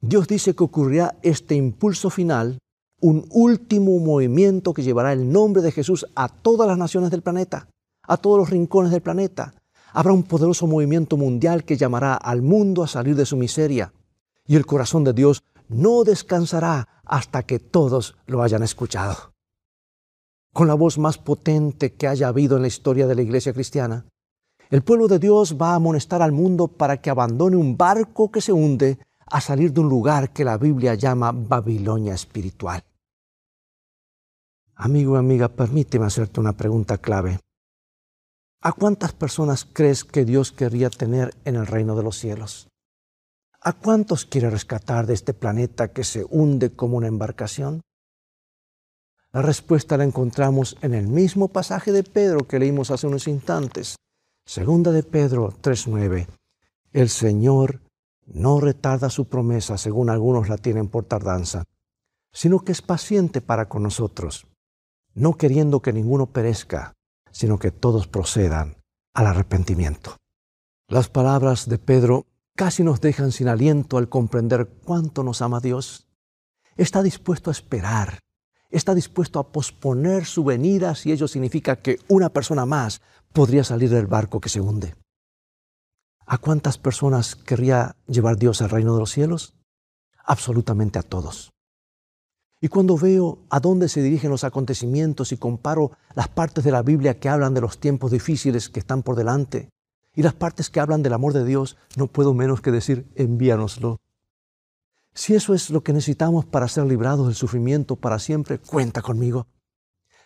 Dios 0.00 0.28
dice 0.28 0.54
que 0.54 0.64
ocurrirá 0.64 1.16
este 1.22 1.54
impulso 1.54 2.08
final, 2.08 2.58
un 3.00 3.26
último 3.30 3.98
movimiento 3.98 4.72
que 4.72 4.82
llevará 4.82 5.12
el 5.12 5.30
nombre 5.30 5.62
de 5.62 5.72
Jesús 5.72 6.06
a 6.14 6.28
todas 6.28 6.68
las 6.68 6.78
naciones 6.78 7.10
del 7.10 7.22
planeta, 7.22 7.68
a 8.02 8.16
todos 8.16 8.38
los 8.38 8.50
rincones 8.50 8.92
del 8.92 9.02
planeta. 9.02 9.54
Habrá 9.92 10.12
un 10.12 10.22
poderoso 10.22 10.66
movimiento 10.66 11.16
mundial 11.16 11.64
que 11.64 11.76
llamará 11.76 12.14
al 12.14 12.42
mundo 12.42 12.82
a 12.82 12.88
salir 12.88 13.16
de 13.16 13.26
su 13.26 13.36
miseria. 13.36 13.92
Y 14.46 14.56
el 14.56 14.66
corazón 14.66 15.04
de 15.04 15.12
Dios 15.12 15.42
no 15.68 16.04
descansará 16.04 16.88
hasta 17.04 17.42
que 17.42 17.58
todos 17.58 18.16
lo 18.26 18.42
hayan 18.42 18.62
escuchado. 18.62 19.32
Con 20.52 20.68
la 20.68 20.74
voz 20.74 20.98
más 20.98 21.18
potente 21.18 21.92
que 21.94 22.08
haya 22.08 22.28
habido 22.28 22.56
en 22.56 22.62
la 22.62 22.68
historia 22.68 23.06
de 23.06 23.14
la 23.14 23.22
iglesia 23.22 23.52
cristiana, 23.52 24.06
el 24.70 24.82
pueblo 24.82 25.08
de 25.08 25.18
Dios 25.18 25.56
va 25.60 25.72
a 25.72 25.76
amonestar 25.76 26.20
al 26.20 26.32
mundo 26.32 26.68
para 26.68 27.00
que 27.00 27.08
abandone 27.08 27.56
un 27.56 27.76
barco 27.76 28.30
que 28.30 28.42
se 28.42 28.52
hunde 28.52 28.98
a 29.26 29.40
salir 29.40 29.72
de 29.72 29.80
un 29.80 29.88
lugar 29.88 30.30
que 30.30 30.44
la 30.44 30.58
Biblia 30.58 30.94
llama 30.94 31.32
Babilonia 31.32 32.14
espiritual. 32.14 32.84
Amigo 34.74 35.16
y 35.16 35.18
amiga, 35.18 35.48
permíteme 35.48 36.06
hacerte 36.06 36.40
una 36.40 36.52
pregunta 36.52 36.98
clave. 36.98 37.40
¿A 38.60 38.72
cuántas 38.72 39.12
personas 39.12 39.64
crees 39.64 40.04
que 40.04 40.24
Dios 40.24 40.52
querría 40.52 40.90
tener 40.90 41.34
en 41.44 41.56
el 41.56 41.66
reino 41.66 41.96
de 41.96 42.02
los 42.02 42.18
cielos? 42.18 42.68
¿A 43.60 43.72
cuántos 43.72 44.24
quiere 44.24 44.50
rescatar 44.50 45.06
de 45.06 45.14
este 45.14 45.32
planeta 45.34 45.92
que 45.92 46.04
se 46.04 46.26
hunde 46.28 46.70
como 46.70 46.96
una 46.96 47.08
embarcación? 47.08 47.80
La 49.32 49.42
respuesta 49.42 49.96
la 49.96 50.04
encontramos 50.04 50.76
en 50.82 50.94
el 50.94 51.06
mismo 51.08 51.48
pasaje 51.48 51.90
de 51.92 52.02
Pedro 52.02 52.46
que 52.46 52.58
leímos 52.58 52.90
hace 52.90 53.06
unos 53.06 53.28
instantes 53.28 53.96
Segunda 54.48 54.92
de 54.92 55.02
Pedro 55.02 55.52
3:9. 55.60 56.26
El 56.94 57.10
Señor 57.10 57.82
no 58.24 58.60
retarda 58.60 59.10
su 59.10 59.26
promesa, 59.28 59.76
según 59.76 60.08
algunos 60.08 60.48
la 60.48 60.56
tienen 60.56 60.88
por 60.88 61.04
tardanza, 61.04 61.64
sino 62.32 62.60
que 62.60 62.72
es 62.72 62.80
paciente 62.80 63.42
para 63.42 63.68
con 63.68 63.82
nosotros, 63.82 64.46
no 65.12 65.34
queriendo 65.34 65.82
que 65.82 65.92
ninguno 65.92 66.32
perezca, 66.32 66.94
sino 67.30 67.58
que 67.58 67.72
todos 67.72 68.06
procedan 68.06 68.76
al 69.12 69.26
arrepentimiento. 69.26 70.16
Las 70.88 71.10
palabras 71.10 71.68
de 71.68 71.76
Pedro 71.76 72.24
casi 72.56 72.82
nos 72.82 73.02
dejan 73.02 73.32
sin 73.32 73.48
aliento 73.48 73.98
al 73.98 74.08
comprender 74.08 74.66
cuánto 74.82 75.24
nos 75.24 75.42
ama 75.42 75.60
Dios. 75.60 76.08
Está 76.74 77.02
dispuesto 77.02 77.50
a 77.50 77.52
esperar, 77.52 78.20
está 78.70 78.94
dispuesto 78.94 79.40
a 79.40 79.52
posponer 79.52 80.24
su 80.24 80.42
venida 80.42 80.94
si 80.94 81.12
ello 81.12 81.28
significa 81.28 81.76
que 81.76 81.98
una 82.08 82.30
persona 82.30 82.64
más 82.64 83.02
podría 83.32 83.64
salir 83.64 83.90
del 83.90 84.06
barco 84.06 84.40
que 84.40 84.48
se 84.48 84.60
hunde. 84.60 84.94
¿A 86.26 86.38
cuántas 86.38 86.78
personas 86.78 87.36
querría 87.36 87.96
llevar 88.06 88.36
Dios 88.36 88.60
al 88.60 88.70
reino 88.70 88.92
de 88.92 89.00
los 89.00 89.10
cielos? 89.10 89.54
Absolutamente 90.24 90.98
a 90.98 91.02
todos. 91.02 91.52
Y 92.60 92.68
cuando 92.68 92.98
veo 92.98 93.38
a 93.50 93.60
dónde 93.60 93.88
se 93.88 94.02
dirigen 94.02 94.30
los 94.30 94.44
acontecimientos 94.44 95.32
y 95.32 95.36
comparo 95.36 95.92
las 96.14 96.28
partes 96.28 96.64
de 96.64 96.72
la 96.72 96.82
Biblia 96.82 97.18
que 97.18 97.28
hablan 97.28 97.54
de 97.54 97.60
los 97.60 97.78
tiempos 97.78 98.10
difíciles 98.10 98.68
que 98.68 98.80
están 98.80 99.02
por 99.02 99.16
delante 99.16 99.70
y 100.14 100.22
las 100.22 100.34
partes 100.34 100.68
que 100.68 100.80
hablan 100.80 101.02
del 101.02 101.12
amor 101.12 101.32
de 101.32 101.44
Dios, 101.44 101.76
no 101.96 102.08
puedo 102.08 102.34
menos 102.34 102.60
que 102.60 102.72
decir, 102.72 103.08
envíanoslo. 103.14 103.98
Si 105.14 105.34
eso 105.34 105.54
es 105.54 105.70
lo 105.70 105.82
que 105.82 105.92
necesitamos 105.92 106.44
para 106.44 106.66
ser 106.66 106.86
librados 106.86 107.26
del 107.26 107.36
sufrimiento 107.36 107.94
para 107.94 108.18
siempre, 108.18 108.58
cuenta 108.58 109.00
conmigo. 109.00 109.46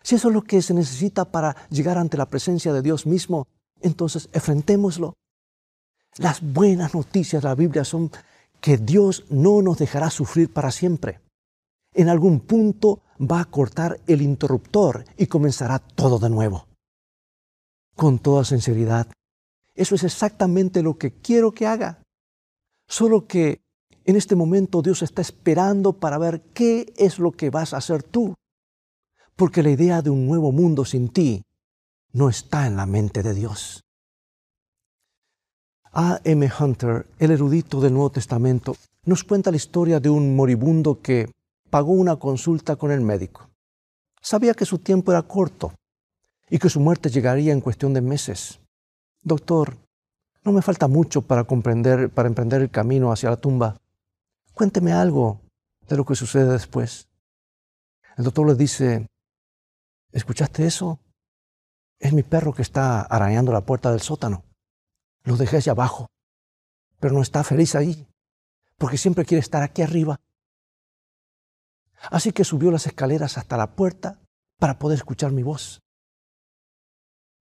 Si 0.02 0.16
eso 0.16 0.28
es 0.28 0.34
lo 0.34 0.42
que 0.42 0.62
se 0.62 0.74
necesita 0.74 1.24
para 1.24 1.56
llegar 1.70 1.98
ante 1.98 2.16
la 2.16 2.28
presencia 2.28 2.72
de 2.72 2.82
Dios 2.82 3.06
mismo, 3.06 3.46
entonces 3.80 4.28
enfrentémoslo. 4.32 5.14
Las 6.16 6.40
buenas 6.42 6.94
noticias 6.94 7.42
de 7.42 7.48
la 7.48 7.54
Biblia 7.54 7.84
son 7.84 8.10
que 8.60 8.76
Dios 8.76 9.24
no 9.30 9.62
nos 9.62 9.78
dejará 9.78 10.10
sufrir 10.10 10.52
para 10.52 10.70
siempre 10.70 11.20
en 11.94 12.08
algún 12.08 12.40
punto 12.40 13.00
va 13.20 13.40
a 13.40 13.44
cortar 13.44 14.00
el 14.06 14.22
interruptor 14.22 15.04
y 15.16 15.26
comenzará 15.26 15.78
todo 15.78 16.18
de 16.18 16.30
nuevo. 16.30 16.66
Con 17.94 18.18
toda 18.18 18.44
sinceridad, 18.44 19.06
eso 19.74 19.94
es 19.94 20.04
exactamente 20.04 20.82
lo 20.82 20.96
que 20.98 21.12
quiero 21.12 21.52
que 21.52 21.66
haga. 21.66 22.02
Solo 22.88 23.26
que 23.26 23.60
en 24.04 24.16
este 24.16 24.34
momento 24.34 24.82
Dios 24.82 25.02
está 25.02 25.22
esperando 25.22 25.92
para 25.92 26.18
ver 26.18 26.42
qué 26.54 26.92
es 26.96 27.18
lo 27.18 27.32
que 27.32 27.50
vas 27.50 27.74
a 27.74 27.78
hacer 27.78 28.02
tú. 28.02 28.34
Porque 29.36 29.62
la 29.62 29.70
idea 29.70 30.02
de 30.02 30.10
un 30.10 30.26
nuevo 30.26 30.52
mundo 30.52 30.84
sin 30.84 31.08
ti 31.08 31.44
no 32.12 32.28
está 32.28 32.66
en 32.66 32.76
la 32.76 32.86
mente 32.86 33.22
de 33.22 33.34
Dios. 33.34 33.84
A. 35.92 36.20
M. 36.24 36.50
Hunter, 36.58 37.06
el 37.18 37.32
erudito 37.32 37.80
del 37.80 37.92
Nuevo 37.92 38.10
Testamento, 38.10 38.76
nos 39.04 39.24
cuenta 39.24 39.50
la 39.50 39.56
historia 39.56 40.00
de 40.00 40.08
un 40.08 40.34
moribundo 40.34 41.00
que 41.02 41.30
pagó 41.68 41.92
una 41.92 42.16
consulta 42.16 42.76
con 42.76 42.90
el 42.90 43.00
médico. 43.00 43.50
Sabía 44.20 44.54
que 44.54 44.64
su 44.64 44.78
tiempo 44.78 45.12
era 45.12 45.22
corto 45.22 45.74
y 46.48 46.58
que 46.58 46.68
su 46.70 46.80
muerte 46.80 47.10
llegaría 47.10 47.52
en 47.52 47.60
cuestión 47.60 47.92
de 47.92 48.00
meses. 48.00 48.60
Doctor, 49.22 49.76
no 50.44 50.52
me 50.52 50.62
falta 50.62 50.88
mucho 50.88 51.22
para 51.22 51.44
comprender, 51.44 52.10
para 52.10 52.28
emprender 52.28 52.62
el 52.62 52.70
camino 52.70 53.12
hacia 53.12 53.30
la 53.30 53.36
tumba. 53.36 53.76
Cuénteme 54.54 54.92
algo 54.92 55.40
de 55.88 55.96
lo 55.96 56.04
que 56.04 56.14
sucede 56.14 56.52
después. 56.52 57.08
El 58.16 58.24
doctor 58.24 58.46
le 58.46 58.54
dice, 58.54 59.06
¿escuchaste 60.12 60.66
eso? 60.66 61.01
Es 61.98 62.12
mi 62.12 62.22
perro 62.22 62.53
que 62.53 62.62
está 62.62 63.01
arañando 63.03 63.53
la 63.53 63.64
puerta 63.64 63.90
del 63.90 64.01
sótano. 64.01 64.44
Lo 65.25 65.37
dejé 65.37 65.59
allá 65.59 65.72
abajo, 65.72 66.09
pero 67.01 67.14
no 67.14 67.22
está 67.22 67.44
feliz 67.44 67.75
ahí, 67.75 68.07
porque 68.77 68.98
siempre 68.98 69.25
quiere 69.25 69.40
estar 69.40 69.62
aquí 69.62 69.83
arriba. 69.83 70.20
Así 72.11 72.33
que 72.33 72.44
subió 72.44 72.70
las 72.70 72.87
escaleras 72.87 73.38
hasta 73.38 73.57
la 73.57 73.75
puerta 73.77 74.18
para 74.59 74.79
poder 74.79 74.98
escuchar 74.98 75.33
mi 75.33 75.42
voz. 75.42 75.81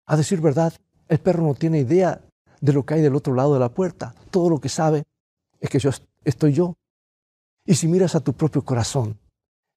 A 0.07 0.17
decir 0.17 0.41
verdad, 0.41 0.75
el 1.09 1.21
perro 1.21 1.43
no 1.43 1.55
tiene 1.55 1.79
idea 1.79 2.21
de 2.61 2.73
lo 2.73 2.85
que 2.85 2.95
hay 2.95 3.01
del 3.01 3.17
otro 3.17 3.35
lado 3.35 3.55
de 3.55 3.61
la 3.61 3.73
puerta. 3.73 4.15
Todo 4.31 4.51
lo 4.51 4.61
que 4.61 4.69
sabe 4.69 5.05
es 5.61 5.71
que 5.71 5.79
yo 5.79 5.91
estoy 6.25 6.53
yo. 6.53 6.77
Y 7.65 7.75
si 7.75 7.89
miras 7.89 8.15
a 8.15 8.21
tu 8.21 8.33
propio 8.35 8.65
corazón, 8.65 9.19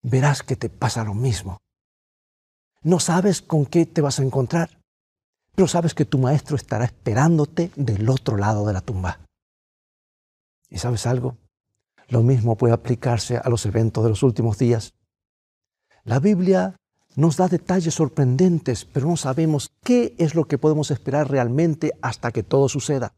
verás 0.02 0.44
que 0.44 0.56
te 0.56 0.70
pasa 0.70 1.04
lo 1.04 1.14
mismo. 1.14 1.60
No 2.84 3.00
sabes 3.00 3.42
con 3.42 3.66
qué 3.66 3.86
te 3.86 4.02
vas 4.02 4.20
a 4.20 4.24
encontrar, 4.24 4.82
pero 5.56 5.68
sabes 5.68 5.94
que 5.94 6.06
tu 6.06 6.18
maestro 6.18 6.56
estará 6.56 6.86
esperándote 6.86 7.72
del 7.76 8.10
otro 8.10 8.38
lado 8.38 8.66
de 8.68 8.74
la 8.74 8.82
tumba. 8.82 9.20
¿Y 10.70 10.80
sabes 10.80 11.06
algo? 11.06 11.38
Lo 12.10 12.24
mismo 12.24 12.58
puede 12.58 12.74
aplicarse 12.74 13.38
a 13.38 13.50
los 13.50 13.66
eventos 13.66 14.04
de 14.04 14.10
los 14.10 14.24
últimos 14.24 14.58
días. 14.58 14.94
La 16.04 16.20
Biblia 16.20 16.76
nos 17.16 17.38
da 17.38 17.48
detalles 17.48 17.94
sorprendentes, 17.94 18.86
pero 18.86 19.08
no 19.08 19.18
sabemos 19.18 19.72
qué 19.84 20.16
es 20.18 20.36
lo 20.36 20.46
que 20.46 20.58
podemos 20.58 20.92
esperar 20.92 21.30
realmente 21.30 21.94
hasta 22.02 22.32
que 22.32 22.44
todo 22.44 22.68
suceda. 22.68 23.14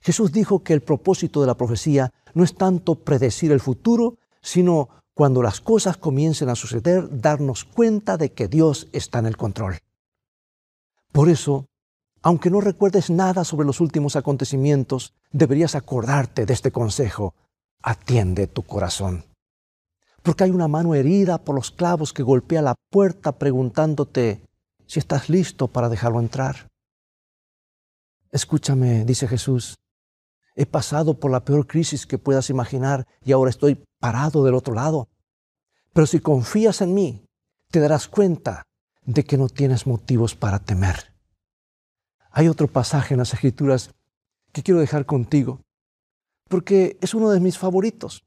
Jesús 0.00 0.32
dijo 0.32 0.62
que 0.62 0.74
el 0.74 0.82
propósito 0.82 1.40
de 1.40 1.46
la 1.46 1.56
profecía 1.56 2.12
no 2.34 2.44
es 2.44 2.54
tanto 2.54 2.96
predecir 2.96 3.52
el 3.52 3.60
futuro, 3.60 4.18
sino 4.42 4.90
cuando 5.14 5.42
las 5.42 5.60
cosas 5.60 5.96
comiencen 5.96 6.48
a 6.48 6.56
suceder, 6.56 7.08
darnos 7.20 7.64
cuenta 7.64 8.16
de 8.16 8.32
que 8.32 8.48
Dios 8.48 8.88
está 8.92 9.20
en 9.20 9.26
el 9.26 9.36
control. 9.36 9.78
Por 11.12 11.28
eso, 11.28 11.66
aunque 12.22 12.50
no 12.50 12.60
recuerdes 12.60 13.10
nada 13.10 13.44
sobre 13.44 13.66
los 13.66 13.80
últimos 13.80 14.16
acontecimientos, 14.16 15.14
deberías 15.30 15.76
acordarte 15.76 16.46
de 16.46 16.52
este 16.52 16.72
consejo 16.72 17.34
atiende 17.82 18.46
tu 18.46 18.62
corazón. 18.62 19.24
Porque 20.22 20.44
hay 20.44 20.50
una 20.50 20.68
mano 20.68 20.94
herida 20.94 21.38
por 21.38 21.54
los 21.54 21.70
clavos 21.70 22.12
que 22.12 22.22
golpea 22.22 22.62
la 22.62 22.74
puerta 22.90 23.32
preguntándote 23.38 24.40
si 24.86 24.98
estás 24.98 25.28
listo 25.28 25.68
para 25.68 25.88
dejarlo 25.88 26.18
entrar. 26.18 26.68
Escúchame, 28.32 29.04
dice 29.04 29.28
Jesús, 29.28 29.76
he 30.54 30.66
pasado 30.66 31.18
por 31.18 31.30
la 31.30 31.44
peor 31.44 31.66
crisis 31.66 32.06
que 32.06 32.18
puedas 32.18 32.50
imaginar 32.50 33.06
y 33.24 33.32
ahora 33.32 33.50
estoy 33.50 33.84
parado 34.00 34.44
del 34.44 34.54
otro 34.54 34.74
lado. 34.74 35.08
Pero 35.92 36.06
si 36.06 36.20
confías 36.20 36.80
en 36.80 36.94
mí, 36.94 37.24
te 37.70 37.80
darás 37.80 38.08
cuenta 38.08 38.64
de 39.04 39.24
que 39.24 39.36
no 39.36 39.48
tienes 39.48 39.86
motivos 39.86 40.34
para 40.34 40.58
temer. 40.58 41.12
Hay 42.30 42.48
otro 42.48 42.68
pasaje 42.68 43.14
en 43.14 43.18
las 43.18 43.32
Escrituras 43.32 43.90
que 44.52 44.62
quiero 44.62 44.80
dejar 44.80 45.06
contigo 45.06 45.60
porque 46.48 46.98
es 47.00 47.14
uno 47.14 47.30
de 47.30 47.40
mis 47.40 47.58
favoritos. 47.58 48.24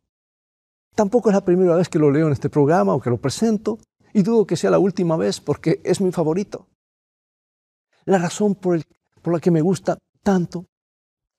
Tampoco 0.96 1.30
es 1.30 1.36
la 1.36 1.46
primera 1.46 1.76
vez 1.76 1.90
que 1.90 2.00
lo 2.00 2.12
leo 2.12 2.28
en 2.28 2.34
este 2.34 2.50
programa 2.50 2.94
o 2.94 3.00
que 3.00 3.10
lo 3.10 3.18
presento, 3.18 3.78
y 4.14 4.24
dudo 4.24 4.48
que 4.48 4.58
sea 4.58 4.72
la 4.72 4.80
última 4.80 5.16
vez 5.16 5.40
porque 5.40 5.80
es 5.84 6.02
mi 6.02 6.12
favorito. 6.12 6.68
La 8.06 8.18
razón 8.18 8.56
por, 8.56 8.82
la 9.24 9.40
que 9.40 9.52
me 9.52 9.62
gusta 9.62 9.98
tanto 10.24 10.66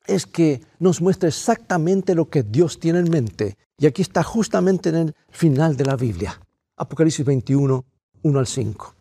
es 0.08 0.26
que 0.26 0.62
nos 0.80 1.00
muestra 1.00 1.28
exactamente 1.28 2.14
lo 2.14 2.28
que 2.28 2.42
Dios 2.42 2.80
tiene 2.80 2.98
en 2.98 3.10
mente. 3.10 3.56
Y 3.78 3.86
aquí 3.86 4.02
está 4.02 4.24
justamente 4.24 4.88
en 4.88 4.96
el 4.96 5.14
final 5.28 5.76
de 5.76 5.84
la 5.84 5.94
Biblia. 5.94 6.40
Apocalipsis 6.76 7.24
21, 7.24 7.84
1 8.22 8.38
al 8.38 8.46
5. 8.46 8.94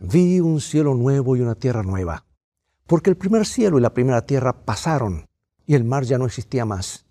Vi 0.00 0.40
un 0.40 0.60
cielo 0.60 0.94
nuevo 0.94 1.36
y 1.36 1.40
una 1.40 1.54
tierra 1.54 1.82
nueva, 1.82 2.26
porque 2.86 3.08
el 3.08 3.16
primer 3.16 3.46
cielo 3.46 3.78
y 3.78 3.80
la 3.80 3.94
primera 3.94 4.26
tierra 4.26 4.64
pasaron 4.64 5.28
y 5.64 5.74
el 5.74 5.84
mar 5.84 6.02
ya 6.02 6.18
no 6.18 6.26
existía 6.26 6.64
más. 6.64 7.06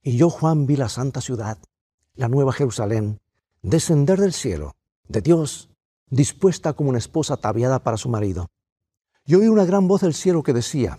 Y 0.00 0.16
yo, 0.16 0.30
Juan, 0.30 0.66
vi 0.66 0.76
la 0.76 0.88
santa 0.88 1.20
ciudad, 1.20 1.58
la 2.14 2.28
nueva 2.28 2.52
Jerusalén, 2.52 3.20
descender 3.62 4.20
del 4.20 4.32
cielo, 4.32 4.76
de 5.08 5.22
Dios, 5.22 5.70
dispuesta 6.08 6.74
como 6.74 6.90
una 6.90 6.98
esposa 6.98 7.34
ataviada 7.34 7.82
para 7.82 7.96
su 7.96 8.08
marido. 8.08 8.48
Y 9.26 9.34
oí 9.34 9.48
una 9.48 9.64
gran 9.64 9.88
voz 9.88 10.02
del 10.02 10.14
cielo 10.14 10.42
que 10.42 10.52
decía, 10.52 10.98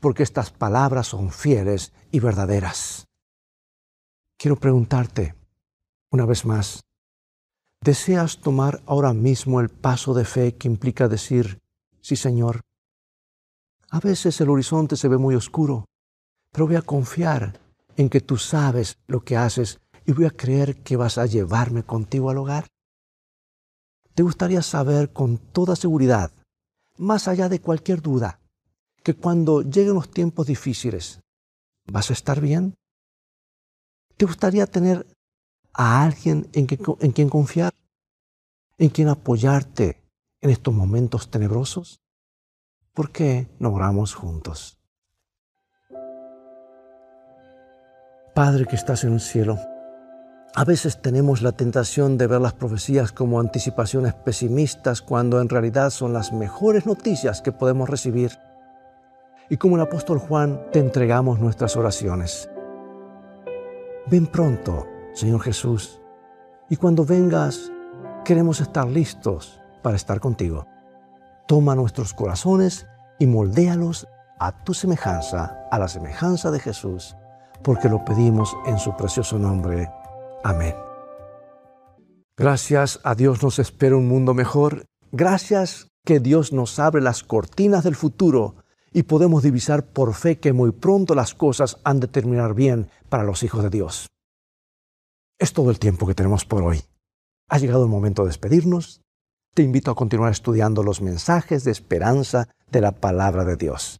porque 0.00 0.22
estas 0.22 0.50
palabras 0.50 1.08
son 1.08 1.30
fieles 1.30 1.92
y 2.10 2.20
verdaderas. 2.20 3.06
Quiero 4.38 4.56
preguntarte, 4.56 5.34
una 6.10 6.24
vez 6.24 6.44
más, 6.44 6.82
¿deseas 7.82 8.38
tomar 8.38 8.82
ahora 8.86 9.12
mismo 9.12 9.60
el 9.60 9.68
paso 9.68 10.14
de 10.14 10.24
fe 10.24 10.56
que 10.56 10.68
implica 10.68 11.08
decir, 11.08 11.58
sí 12.00 12.16
Señor? 12.16 12.62
A 13.90 14.00
veces 14.00 14.40
el 14.40 14.50
horizonte 14.50 14.96
se 14.96 15.08
ve 15.08 15.18
muy 15.18 15.34
oscuro 15.34 15.84
pero 16.52 16.66
voy 16.66 16.76
a 16.76 16.82
confiar 16.82 17.60
en 17.96 18.08
que 18.08 18.20
tú 18.20 18.36
sabes 18.36 18.98
lo 19.06 19.20
que 19.20 19.36
haces 19.36 19.80
y 20.06 20.12
voy 20.12 20.26
a 20.26 20.30
creer 20.30 20.82
que 20.82 20.96
vas 20.96 21.18
a 21.18 21.26
llevarme 21.26 21.82
contigo 21.82 22.30
al 22.30 22.38
hogar. 22.38 22.66
¿Te 24.14 24.22
gustaría 24.22 24.62
saber 24.62 25.12
con 25.12 25.38
toda 25.38 25.76
seguridad, 25.76 26.32
más 26.98 27.28
allá 27.28 27.48
de 27.48 27.60
cualquier 27.60 28.02
duda, 28.02 28.40
que 29.02 29.14
cuando 29.14 29.62
lleguen 29.62 29.94
los 29.94 30.10
tiempos 30.10 30.46
difíciles, 30.46 31.20
vas 31.86 32.10
a 32.10 32.12
estar 32.12 32.40
bien? 32.40 32.74
¿Te 34.16 34.26
gustaría 34.26 34.66
tener 34.66 35.06
a 35.72 36.04
alguien 36.04 36.48
en, 36.52 36.66
en 37.00 37.12
quien 37.12 37.28
confiar? 37.28 37.72
¿En 38.78 38.90
quien 38.90 39.08
apoyarte 39.08 40.02
en 40.40 40.50
estos 40.50 40.74
momentos 40.74 41.30
tenebrosos? 41.30 42.00
¿Por 42.92 43.12
qué 43.12 43.48
no 43.58 43.72
oramos 43.72 44.14
juntos? 44.14 44.78
Padre 48.34 48.66
que 48.66 48.76
estás 48.76 49.04
en 49.04 49.14
el 49.14 49.20
cielo, 49.20 49.58
a 50.54 50.64
veces 50.64 51.00
tenemos 51.00 51.42
la 51.42 51.52
tentación 51.52 52.18
de 52.18 52.26
ver 52.26 52.40
las 52.40 52.54
profecías 52.54 53.12
como 53.12 53.38
anticipaciones 53.38 54.14
pesimistas 54.14 55.00
cuando 55.00 55.40
en 55.40 55.48
realidad 55.48 55.90
son 55.90 56.12
las 56.12 56.32
mejores 56.32 56.86
noticias 56.86 57.40
que 57.40 57.52
podemos 57.52 57.88
recibir. 57.88 58.32
Y 59.50 59.56
como 59.56 59.74
el 59.74 59.82
apóstol 59.82 60.18
Juan, 60.18 60.64
te 60.70 60.78
entregamos 60.78 61.40
nuestras 61.40 61.76
oraciones. 61.76 62.48
Ven 64.06 64.28
pronto, 64.28 64.86
Señor 65.12 65.40
Jesús, 65.40 66.00
y 66.68 66.76
cuando 66.76 67.04
vengas, 67.04 67.72
queremos 68.24 68.60
estar 68.60 68.86
listos 68.86 69.60
para 69.82 69.96
estar 69.96 70.20
contigo. 70.20 70.68
Toma 71.48 71.74
nuestros 71.74 72.14
corazones 72.14 72.86
y 73.18 73.26
moldéalos 73.26 74.06
a 74.38 74.62
tu 74.62 74.72
semejanza, 74.72 75.66
a 75.70 75.78
la 75.80 75.88
semejanza 75.88 76.52
de 76.52 76.60
Jesús, 76.60 77.16
porque 77.64 77.88
lo 77.88 78.04
pedimos 78.04 78.56
en 78.66 78.78
su 78.78 78.96
precioso 78.96 79.36
nombre. 79.36 79.90
Amén. 80.44 80.76
Gracias 82.36 83.00
a 83.02 83.16
Dios 83.16 83.42
nos 83.42 83.58
espera 83.58 83.96
un 83.96 84.06
mundo 84.06 84.32
mejor. 84.32 84.86
Gracias 85.10 85.88
que 86.04 86.20
Dios 86.20 86.52
nos 86.52 86.78
abre 86.78 87.02
las 87.02 87.24
cortinas 87.24 87.82
del 87.82 87.96
futuro 87.96 88.54
y 88.92 89.04
podemos 89.04 89.42
divisar 89.42 89.84
por 89.86 90.14
fe 90.14 90.38
que 90.38 90.52
muy 90.52 90.72
pronto 90.72 91.14
las 91.14 91.34
cosas 91.34 91.78
han 91.84 92.00
de 92.00 92.08
terminar 92.08 92.54
bien 92.54 92.88
para 93.08 93.24
los 93.24 93.42
hijos 93.42 93.62
de 93.62 93.70
Dios. 93.70 94.08
Es 95.38 95.52
todo 95.52 95.70
el 95.70 95.78
tiempo 95.78 96.06
que 96.06 96.14
tenemos 96.14 96.44
por 96.44 96.62
hoy. 96.62 96.82
Ha 97.48 97.58
llegado 97.58 97.84
el 97.84 97.90
momento 97.90 98.22
de 98.22 98.28
despedirnos. 98.28 99.00
Te 99.54 99.62
invito 99.62 99.90
a 99.90 99.94
continuar 99.94 100.32
estudiando 100.32 100.82
los 100.82 101.00
mensajes 101.00 101.64
de 101.64 101.70
esperanza 101.70 102.48
de 102.70 102.80
la 102.80 102.92
palabra 102.92 103.44
de 103.44 103.56
Dios. 103.56 103.98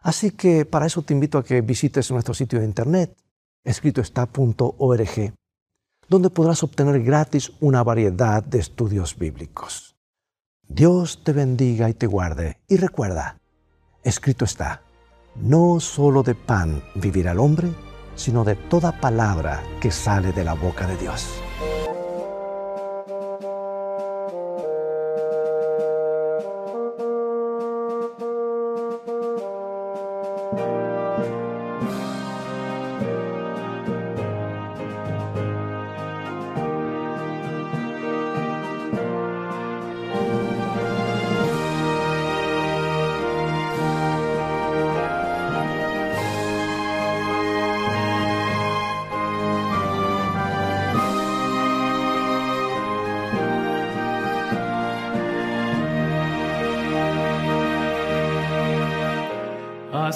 Así 0.00 0.30
que 0.30 0.64
para 0.64 0.86
eso 0.86 1.02
te 1.02 1.14
invito 1.14 1.38
a 1.38 1.44
que 1.44 1.60
visites 1.60 2.10
nuestro 2.10 2.34
sitio 2.34 2.58
de 2.58 2.66
internet, 2.66 3.16
escritoestá.org 3.64 5.34
donde 6.08 6.30
podrás 6.30 6.62
obtener 6.62 7.02
gratis 7.02 7.52
una 7.60 7.82
variedad 7.82 8.42
de 8.42 8.58
estudios 8.58 9.16
bíblicos. 9.16 9.96
Dios 10.66 11.22
te 11.24 11.32
bendiga 11.32 11.88
y 11.88 11.94
te 11.94 12.06
guarde. 12.06 12.58
Y 12.68 12.76
recuerda, 12.76 13.38
escrito 14.04 14.44
está, 14.44 14.82
no 15.34 15.80
solo 15.80 16.22
de 16.22 16.34
pan 16.34 16.82
vivirá 16.94 17.32
el 17.32 17.40
hombre, 17.40 17.68
sino 18.14 18.44
de 18.44 18.54
toda 18.54 19.00
palabra 19.00 19.62
que 19.80 19.90
sale 19.90 20.32
de 20.32 20.44
la 20.44 20.54
boca 20.54 20.86
de 20.86 20.96
Dios. 20.96 21.26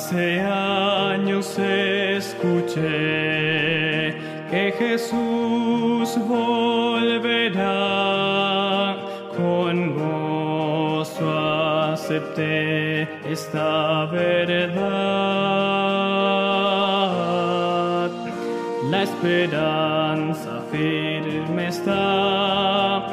Hace 0.01 0.39
años 0.41 1.59
escuché 1.59 2.81
que 4.49 4.73
Jesús 4.79 6.17
volverá. 6.29 7.67
Con 9.37 9.97
gozo 9.97 11.29
acepté 11.93 13.09
esta 13.29 14.07
verdad. 14.07 14.79
La 18.93 19.03
esperanza 19.03 20.63
firme 20.71 21.67
está, 21.67 23.05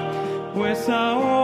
pues 0.53 0.87
ahora 0.87 1.34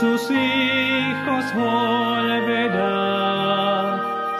sus 0.00 0.30
hijos 0.30 1.44
volverá. 1.54 2.94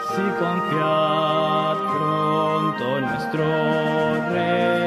Si 0.09 0.21
confiad 0.39 1.77
pronto 1.93 3.01
nuestro 3.01 3.45
Rey 4.31 4.84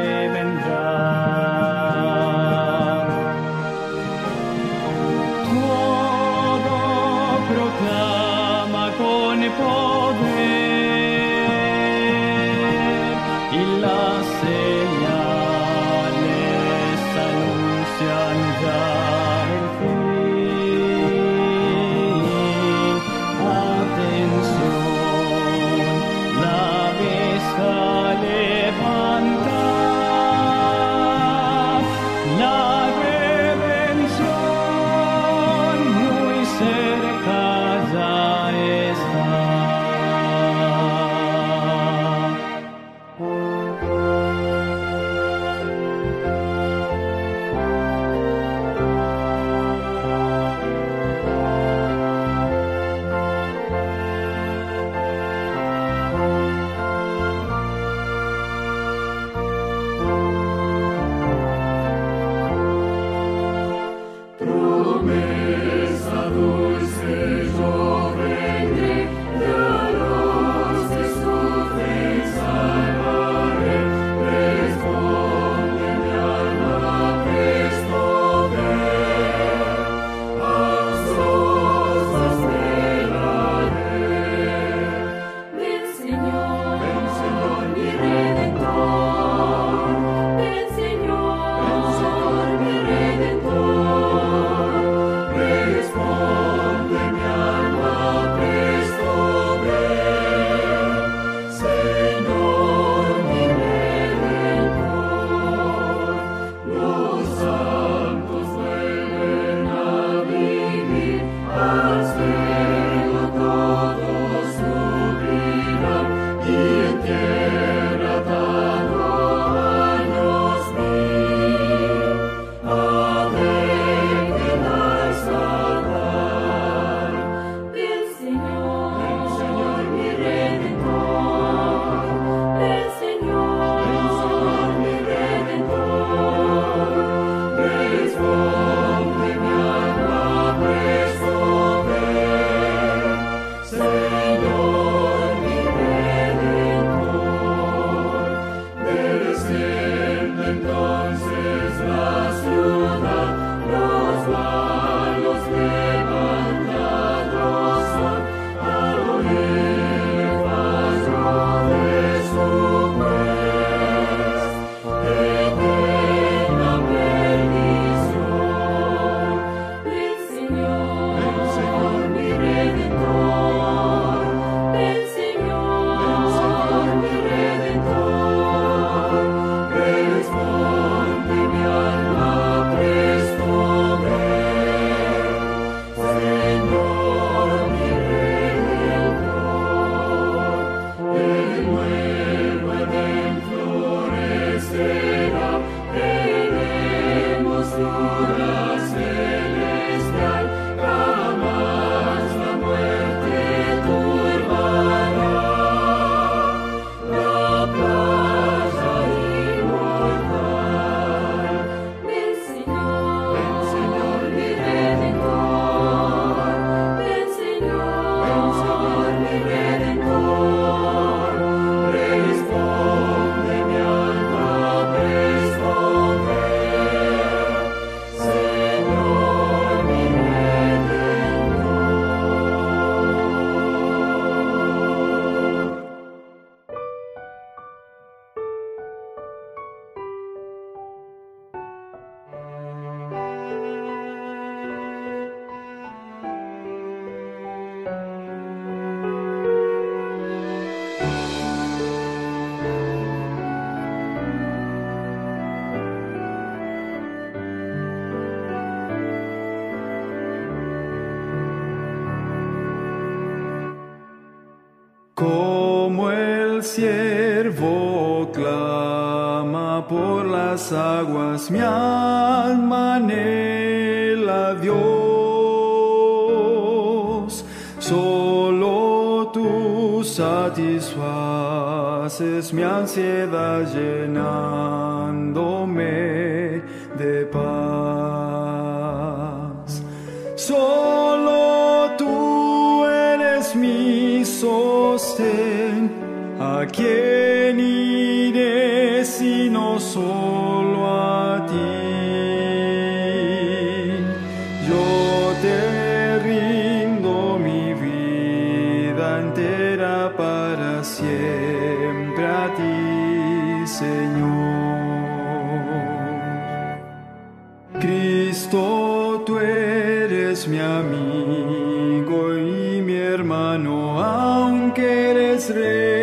Cristo, 318.38 319.24
tú 319.26 319.36
eres 319.40 320.46
mi 320.46 320.60
amigo 320.60 322.38
y 322.38 322.80
mi 322.80 322.94
hermano, 322.94 324.00
aunque 324.00 325.10
eres 325.10 325.52
rey 325.52 325.97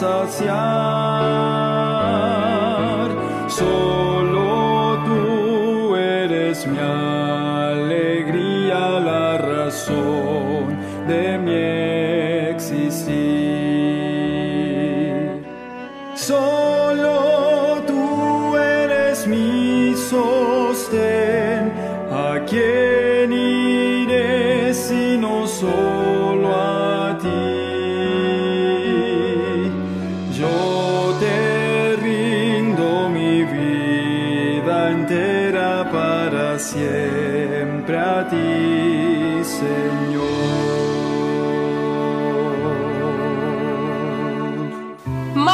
saciar. 0.00 0.79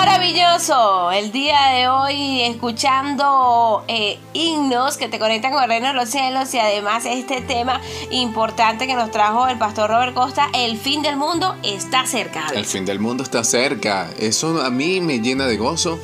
Maravilloso 0.06 1.10
el 1.10 1.32
día 1.32 1.58
de 1.74 1.88
hoy 1.88 2.40
escuchando 2.42 3.84
eh, 3.88 4.20
himnos 4.34 4.98
que 4.98 5.08
te 5.08 5.18
conectan 5.18 5.52
con 5.52 5.64
el 5.64 5.68
reino 5.68 5.88
de 5.88 5.94
los 5.94 6.08
cielos 6.08 6.54
y 6.54 6.60
además 6.60 7.04
este 7.06 7.40
tema 7.40 7.80
importante 8.12 8.86
que 8.86 8.94
nos 8.94 9.10
trajo 9.10 9.48
el 9.48 9.58
pastor 9.58 9.90
Robert 9.90 10.14
Costa, 10.14 10.48
el 10.54 10.78
fin 10.78 11.02
del 11.02 11.16
mundo 11.16 11.56
está 11.64 12.06
cerca. 12.06 12.46
El 12.54 12.66
fin 12.66 12.84
del 12.84 13.00
mundo 13.00 13.24
está 13.24 13.42
cerca. 13.42 14.08
Eso 14.16 14.62
a 14.62 14.70
mí 14.70 15.00
me 15.00 15.18
llena 15.18 15.44
de 15.48 15.56
gozo, 15.56 15.98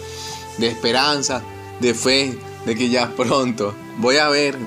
de 0.59 0.67
esperanza, 0.67 1.41
de 1.79 1.95
fe, 1.95 2.37
de 2.67 2.75
que 2.75 2.89
ya 2.91 3.09
pronto 3.17 3.73
voy 3.99 4.17
a 4.17 4.29
ver, 4.29 4.59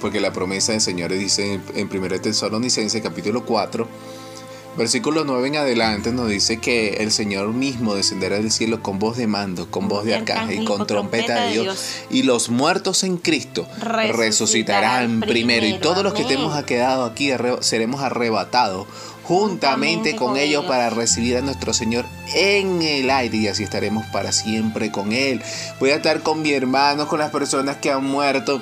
porque 0.00 0.18
la 0.18 0.32
promesa 0.32 0.72
del 0.72 0.80
Señor 0.80 1.12
dice 1.12 1.60
en 1.76 1.88
1 1.88 2.20
Tesalonicenses 2.20 3.00
capítulo 3.00 3.44
4, 3.44 3.86
versículo 4.80 5.24
9 5.24 5.48
en 5.48 5.56
adelante 5.56 6.10
nos 6.10 6.28
dice 6.30 6.56
que 6.56 6.94
el 7.00 7.12
Señor 7.12 7.52
mismo 7.52 7.94
descenderá 7.94 8.36
del 8.36 8.50
cielo 8.50 8.82
con 8.82 8.98
voz 8.98 9.18
de 9.18 9.26
mando, 9.26 9.70
con 9.70 9.88
voz 9.88 10.06
de 10.06 10.14
arcángel 10.14 10.62
y 10.62 10.64
con 10.64 10.86
trompeta 10.86 11.44
de 11.44 11.52
Dios. 11.52 11.96
Y 12.08 12.22
los 12.22 12.48
muertos 12.48 13.04
en 13.04 13.18
Cristo 13.18 13.68
Resucitarán 13.78 14.16
resucitarán 14.16 15.20
primero. 15.20 15.66
Y 15.66 15.72
primero. 15.72 15.82
todos 15.82 16.02
los 16.02 16.14
que 16.14 16.22
Amén. 16.22 16.32
estemos 16.32 16.64
quedado 16.64 17.04
aquí 17.04 17.30
seremos 17.60 18.00
arrebatados 18.00 18.86
juntamente 19.22 20.12
Juntamente 20.12 20.16
con 20.16 20.28
con 20.28 20.36
ellos 20.38 20.62
ellos. 20.62 20.64
para 20.64 20.90
recibir 20.90 21.36
a 21.36 21.40
nuestro 21.42 21.72
Señor 21.72 22.04
en 22.34 22.82
el 22.82 23.10
aire 23.10 23.36
y 23.36 23.48
así 23.48 23.62
estaremos 23.62 24.06
para 24.06 24.32
siempre 24.32 24.90
con 24.90 25.12
Él. 25.12 25.42
Voy 25.78 25.90
a 25.90 25.96
estar 25.96 26.22
con 26.22 26.42
mi 26.42 26.52
hermano, 26.52 27.06
con 27.06 27.18
las 27.20 27.30
personas 27.30 27.76
que 27.76 27.90
han 27.90 28.04
muerto. 28.04 28.60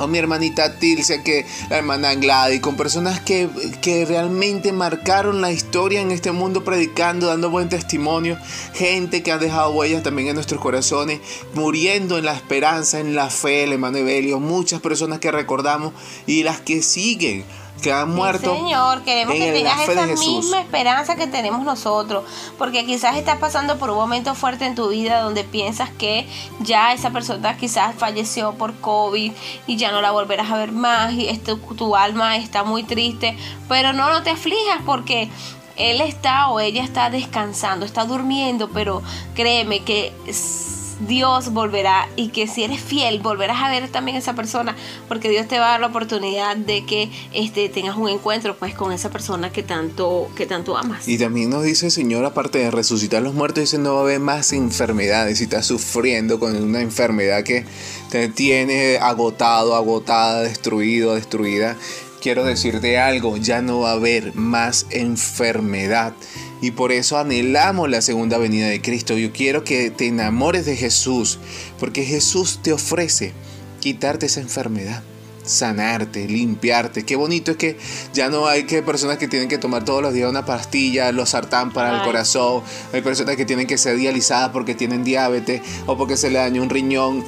Con 0.00 0.10
mi 0.12 0.16
hermanita 0.16 0.78
Tilcia, 0.78 1.22
que 1.22 1.44
la 1.68 1.76
hermana 1.76 2.14
Gladys, 2.14 2.62
con 2.62 2.74
personas 2.74 3.20
que, 3.20 3.50
que 3.82 4.06
realmente 4.06 4.72
marcaron 4.72 5.42
la 5.42 5.52
historia 5.52 6.00
en 6.00 6.10
este 6.10 6.32
mundo 6.32 6.64
predicando, 6.64 7.26
dando 7.26 7.50
buen 7.50 7.68
testimonio, 7.68 8.38
gente 8.72 9.22
que 9.22 9.30
ha 9.30 9.36
dejado 9.36 9.72
huellas 9.72 10.02
también 10.02 10.28
en 10.28 10.36
nuestros 10.36 10.58
corazones, 10.58 11.20
muriendo 11.52 12.16
en 12.16 12.24
la 12.24 12.32
esperanza, 12.32 12.98
en 12.98 13.14
la 13.14 13.28
fe, 13.28 13.64
el 13.64 13.74
hermano 13.74 13.98
Evelio, 13.98 14.40
muchas 14.40 14.80
personas 14.80 15.18
que 15.18 15.30
recordamos 15.30 15.92
y 16.26 16.44
las 16.44 16.62
que 16.62 16.80
siguen, 16.80 17.44
que 17.80 17.92
han 17.92 18.10
muerto. 18.14 18.54
Señor, 18.54 19.02
queremos 19.02 19.34
en 19.34 19.40
que 19.40 19.52
tengas 19.52 19.80
esa 19.92 20.06
misma 20.36 20.60
esperanza 20.60 21.16
que 21.16 21.26
tenemos 21.26 21.64
nosotros, 21.64 22.24
porque 22.58 22.84
quizás 22.86 23.16
estás 23.16 23.38
pasando 23.38 23.78
por 23.78 23.90
un 23.90 23.96
momento 23.96 24.34
fuerte 24.34 24.66
en 24.66 24.74
tu 24.74 24.88
vida 24.88 25.20
donde 25.20 25.44
piensas 25.44 25.90
que 25.90 26.26
ya 26.60 26.92
esa 26.92 27.10
persona 27.10 27.56
quizás 27.56 27.94
falleció 27.96 28.52
por 28.54 28.74
COVID 28.80 29.32
y 29.66 29.76
ya 29.76 29.90
no 29.92 30.00
la 30.00 30.10
volverás 30.10 30.50
a 30.50 30.56
ver 30.56 30.72
más 30.72 31.12
y 31.14 31.28
esto- 31.28 31.56
tu 31.58 31.96
alma 31.96 32.36
está 32.36 32.62
muy 32.64 32.82
triste, 32.82 33.36
pero 33.68 33.92
no, 33.92 34.10
no 34.10 34.22
te 34.22 34.30
aflijas 34.30 34.80
porque 34.84 35.28
él 35.76 36.00
está 36.02 36.48
o 36.48 36.60
ella 36.60 36.84
está 36.84 37.08
descansando, 37.08 37.86
está 37.86 38.04
durmiendo, 38.04 38.68
pero 38.68 39.02
créeme 39.34 39.80
que 39.80 40.12
s- 40.26 40.79
Dios 41.06 41.52
volverá 41.52 42.08
y 42.16 42.28
que 42.28 42.46
si 42.46 42.64
eres 42.64 42.80
fiel 42.80 43.20
volverás 43.20 43.62
a 43.62 43.70
ver 43.70 43.88
también 43.88 44.16
a 44.16 44.20
esa 44.20 44.34
persona 44.34 44.76
porque 45.08 45.28
Dios 45.28 45.48
te 45.48 45.58
va 45.58 45.68
a 45.68 45.70
dar 45.72 45.80
la 45.80 45.86
oportunidad 45.88 46.56
de 46.56 46.84
que 46.84 47.10
este 47.32 47.68
tengas 47.68 47.96
un 47.96 48.08
encuentro 48.08 48.56
pues 48.56 48.74
con 48.74 48.92
esa 48.92 49.10
persona 49.10 49.50
que 49.50 49.62
tanto 49.62 50.28
que 50.36 50.46
tanto 50.46 50.76
amas. 50.76 51.08
Y 51.08 51.18
también 51.18 51.50
nos 51.50 51.64
dice 51.64 51.86
el 51.86 51.92
Señor, 51.92 52.24
aparte 52.24 52.58
de 52.58 52.70
resucitar 52.70 53.22
los 53.22 53.34
muertos, 53.34 53.62
dice 53.62 53.78
no 53.78 53.94
va 53.94 54.00
a 54.00 54.02
haber 54.02 54.20
más 54.20 54.52
enfermedades. 54.52 55.38
Si 55.38 55.44
estás 55.44 55.66
sufriendo 55.66 56.38
con 56.38 56.54
una 56.56 56.80
enfermedad 56.80 57.42
que 57.42 57.64
te 58.10 58.28
tiene 58.28 58.98
agotado, 58.98 59.74
agotada, 59.74 60.42
destruido, 60.42 61.14
destruida, 61.14 61.76
quiero 62.20 62.44
decirte 62.44 62.98
algo, 62.98 63.36
ya 63.36 63.62
no 63.62 63.80
va 63.80 63.90
a 63.90 63.94
haber 63.94 64.34
más 64.34 64.86
enfermedad. 64.90 66.14
Y 66.60 66.72
por 66.72 66.92
eso 66.92 67.18
anhelamos 67.18 67.88
la 67.88 68.02
segunda 68.02 68.38
venida 68.38 68.68
de 68.68 68.82
Cristo. 68.82 69.16
Yo 69.16 69.32
quiero 69.32 69.64
que 69.64 69.90
te 69.90 70.06
enamores 70.06 70.66
de 70.66 70.76
Jesús, 70.76 71.38
porque 71.78 72.04
Jesús 72.04 72.60
te 72.62 72.72
ofrece 72.72 73.32
quitarte 73.80 74.26
esa 74.26 74.40
enfermedad 74.40 75.02
sanarte, 75.44 76.28
limpiarte. 76.28 77.04
Qué 77.04 77.16
bonito 77.16 77.52
es 77.52 77.56
que 77.56 77.76
ya 78.12 78.28
no 78.28 78.46
hay 78.46 78.64
que 78.64 78.82
personas 78.82 79.18
que 79.18 79.28
tienen 79.28 79.48
que 79.48 79.58
tomar 79.58 79.84
todos 79.84 80.02
los 80.02 80.14
días 80.14 80.30
una 80.30 80.44
pastilla, 80.44 81.12
los 81.12 81.30
sartán 81.30 81.72
para 81.72 81.96
el 81.96 82.02
corazón. 82.02 82.62
Hay 82.92 83.02
personas 83.02 83.36
que 83.36 83.44
tienen 83.44 83.66
que 83.66 83.78
ser 83.78 83.96
dializadas 83.96 84.50
porque 84.50 84.74
tienen 84.74 85.04
diabetes 85.04 85.62
o 85.86 85.96
porque 85.96 86.16
se 86.16 86.30
le 86.30 86.38
dañó 86.38 86.62
un 86.62 86.70
riñón. 86.70 87.24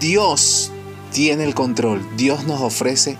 Dios 0.00 0.70
tiene 1.12 1.44
el 1.44 1.54
control. 1.54 2.06
Dios 2.16 2.44
nos 2.46 2.60
ofrece 2.60 3.16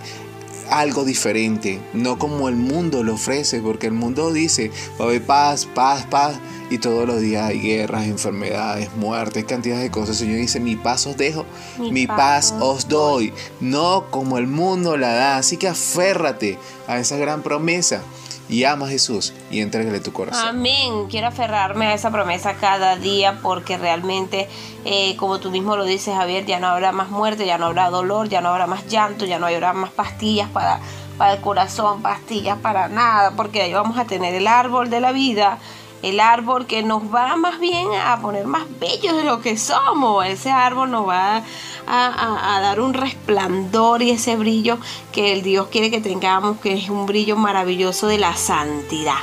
algo 0.69 1.05
diferente, 1.05 1.79
no 1.93 2.17
como 2.17 2.49
el 2.49 2.55
mundo 2.55 3.03
lo 3.03 3.15
ofrece, 3.15 3.61
porque 3.61 3.87
el 3.87 3.93
mundo 3.93 4.31
dice, 4.31 4.71
va 4.99 5.05
a 5.05 5.07
haber 5.09 5.25
paz, 5.25 5.65
paz, 5.65 6.05
paz, 6.09 6.39
y 6.69 6.77
todos 6.77 7.07
los 7.07 7.19
días 7.19 7.49
hay 7.49 7.59
guerras, 7.59 8.05
enfermedades, 8.05 8.89
muertes, 8.95 9.45
cantidades 9.45 9.83
de 9.83 9.91
cosas. 9.91 10.09
El 10.21 10.27
Señor 10.27 10.37
dice, 10.37 10.59
mi 10.59 10.75
paz 10.75 11.07
os 11.07 11.17
dejo, 11.17 11.45
mi, 11.77 12.05
paz, 12.05 12.53
os 12.59 12.87
doy, 12.87 13.33
no 13.59 14.05
como 14.11 14.37
el 14.37 14.47
mundo 14.47 14.95
la 14.95 15.13
da. 15.13 15.37
Así 15.37 15.57
que 15.57 15.67
aférrate 15.67 16.57
a 16.87 16.99
esa 16.99 17.17
gran 17.17 17.41
promesa 17.41 18.03
y 18.49 18.63
ama 18.63 18.87
a 18.87 18.89
Jesús 18.89 19.31
y 19.51 19.61
entrégale 19.61 19.99
tu 19.99 20.11
corazón. 20.11 20.47
Amén. 20.47 21.07
Quiero 21.09 21.27
aferrarme 21.27 21.85
a 21.85 21.93
esa 21.93 22.11
promesa 22.11 22.55
cada 22.55 22.95
día 22.95 23.39
porque 23.41 23.77
realmente, 23.77 24.49
eh, 24.85 25.15
como 25.17 25.39
tú 25.39 25.51
mismo 25.51 25.77
lo 25.77 25.85
dices, 25.85 26.15
Javier, 26.15 26.45
ya 26.45 26.59
no 26.59 26.67
habrá 26.67 26.91
más 26.91 27.09
muerte, 27.09 27.45
ya 27.45 27.57
no 27.59 27.67
habrá 27.67 27.89
dolor, 27.91 28.27
ya 28.27 28.41
no 28.41 28.49
habrá 28.49 28.65
más 28.65 28.87
llanto, 28.87 29.25
ya 29.25 29.37
no 29.37 29.45
habrá 29.45 29.73
más 29.73 29.91
pastillas 29.91 30.49
para, 30.49 30.79
para 31.17 31.33
el 31.33 31.41
corazón, 31.41 32.01
pastillas 32.01 32.57
para 32.57 32.87
nada, 32.87 33.31
porque 33.35 33.61
ahí 33.61 33.73
vamos 33.73 33.97
a 33.99 34.05
tener 34.05 34.33
el 34.33 34.47
árbol 34.47 34.89
de 34.89 34.99
la 34.99 35.11
vida 35.11 35.59
el 36.01 36.19
árbol 36.19 36.65
que 36.65 36.83
nos 36.83 37.13
va 37.13 37.35
más 37.35 37.59
bien 37.59 37.87
a 37.93 38.21
poner 38.21 38.45
más 38.45 38.63
bellos 38.79 39.17
de 39.17 39.23
lo 39.23 39.41
que 39.41 39.57
somos. 39.57 40.25
Ese 40.25 40.51
árbol 40.51 40.91
nos 40.91 41.07
va 41.07 41.43
a, 41.87 42.59
dar 42.61 42.81
un 42.81 42.93
resplandor 42.93 44.01
y 44.01 44.11
ese 44.11 44.35
brillo 44.35 44.77
que 45.11 45.33
el 45.33 45.41
Dios 45.41 45.67
quiere 45.71 45.89
que 45.89 46.01
tengamos, 46.01 46.59
que 46.59 46.73
es 46.73 46.89
un 46.89 47.05
brillo 47.05 47.35
maravilloso 47.35 48.07
de 48.07 48.17
la 48.17 48.35
santidad. 48.35 49.17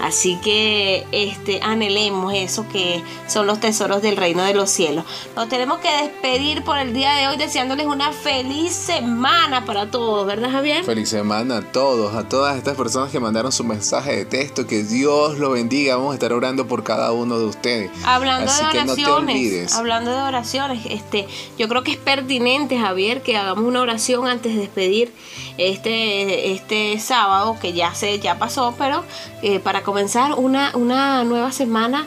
Así 0.00 0.36
que 0.42 1.06
este, 1.12 1.60
anhelemos 1.62 2.32
eso 2.34 2.66
que 2.72 3.02
son 3.26 3.46
los 3.46 3.60
tesoros 3.60 4.02
del 4.02 4.16
reino 4.16 4.42
de 4.42 4.54
los 4.54 4.70
cielos. 4.70 5.04
Nos 5.36 5.48
tenemos 5.48 5.78
que 5.78 5.90
despedir 6.02 6.62
por 6.62 6.78
el 6.78 6.92
día 6.92 7.14
de 7.14 7.28
hoy 7.28 7.36
deseándoles 7.36 7.86
una 7.86 8.12
feliz 8.12 8.72
semana 8.72 9.64
para 9.64 9.90
todos, 9.90 10.26
¿verdad 10.26 10.50
Javier? 10.50 10.84
Feliz 10.84 11.08
semana 11.08 11.58
a 11.58 11.62
todos, 11.62 12.14
a 12.14 12.28
todas 12.28 12.56
estas 12.56 12.76
personas 12.76 13.10
que 13.10 13.20
mandaron 13.20 13.52
su 13.52 13.64
mensaje 13.64 14.16
de 14.16 14.24
texto, 14.24 14.66
que 14.66 14.82
Dios 14.82 15.38
lo 15.38 15.50
bendiga. 15.50 15.96
Vamos 15.96 16.12
a 16.12 16.14
estar 16.14 16.32
orando 16.32 16.66
por 16.66 16.84
cada 16.84 17.12
uno 17.12 17.38
de 17.38 17.46
ustedes. 17.46 17.90
Hablando 18.04 18.52
de 18.52 18.80
oraciones, 18.80 19.74
hablando 19.74 20.10
de 20.10 20.22
oraciones, 20.22 20.86
este, 20.86 21.26
yo 21.58 21.68
creo 21.68 21.82
que 21.82 21.92
es 21.92 21.97
pertinente, 21.98 22.78
Javier, 22.78 23.22
que 23.22 23.36
hagamos 23.36 23.64
una 23.64 23.80
oración 23.80 24.26
antes 24.26 24.54
de 24.54 24.60
despedir 24.60 25.12
este, 25.58 26.52
este 26.52 26.98
sábado, 27.00 27.56
que 27.60 27.72
ya 27.72 27.94
se, 27.94 28.18
ya 28.18 28.38
pasó, 28.38 28.74
pero 28.78 29.04
eh, 29.42 29.58
para 29.60 29.82
comenzar 29.82 30.34
una, 30.34 30.72
una 30.74 31.24
nueva 31.24 31.52
semana 31.52 32.06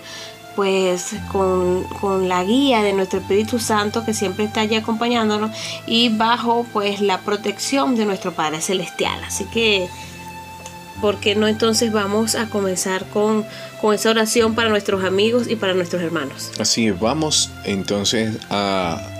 pues 0.55 1.15
con, 1.31 1.83
con, 2.01 2.27
la 2.27 2.43
guía 2.43 2.83
de 2.83 2.93
nuestro 2.93 3.19
Espíritu 3.19 3.57
Santo 3.59 4.03
que 4.03 4.13
siempre 4.13 4.45
está 4.45 4.61
allí 4.61 4.75
acompañándonos 4.75 5.51
y 5.87 6.09
bajo 6.09 6.65
pues 6.73 6.99
la 7.01 7.19
protección 7.21 7.95
de 7.95 8.05
nuestro 8.05 8.33
Padre 8.33 8.61
Celestial. 8.61 9.23
Así 9.23 9.45
que, 9.45 9.87
¿por 10.99 11.17
qué 11.17 11.35
no 11.35 11.47
entonces 11.47 11.91
vamos 11.91 12.35
a 12.35 12.49
comenzar 12.49 13.05
con, 13.05 13.45
con 13.79 13.95
esa 13.95 14.09
oración 14.09 14.53
para 14.53 14.69
nuestros 14.69 15.03
amigos 15.03 15.47
y 15.49 15.55
para 15.55 15.73
nuestros 15.73 16.01
hermanos? 16.01 16.51
Así 16.59 16.91
vamos 16.91 17.49
entonces 17.63 18.37
a 18.49 19.11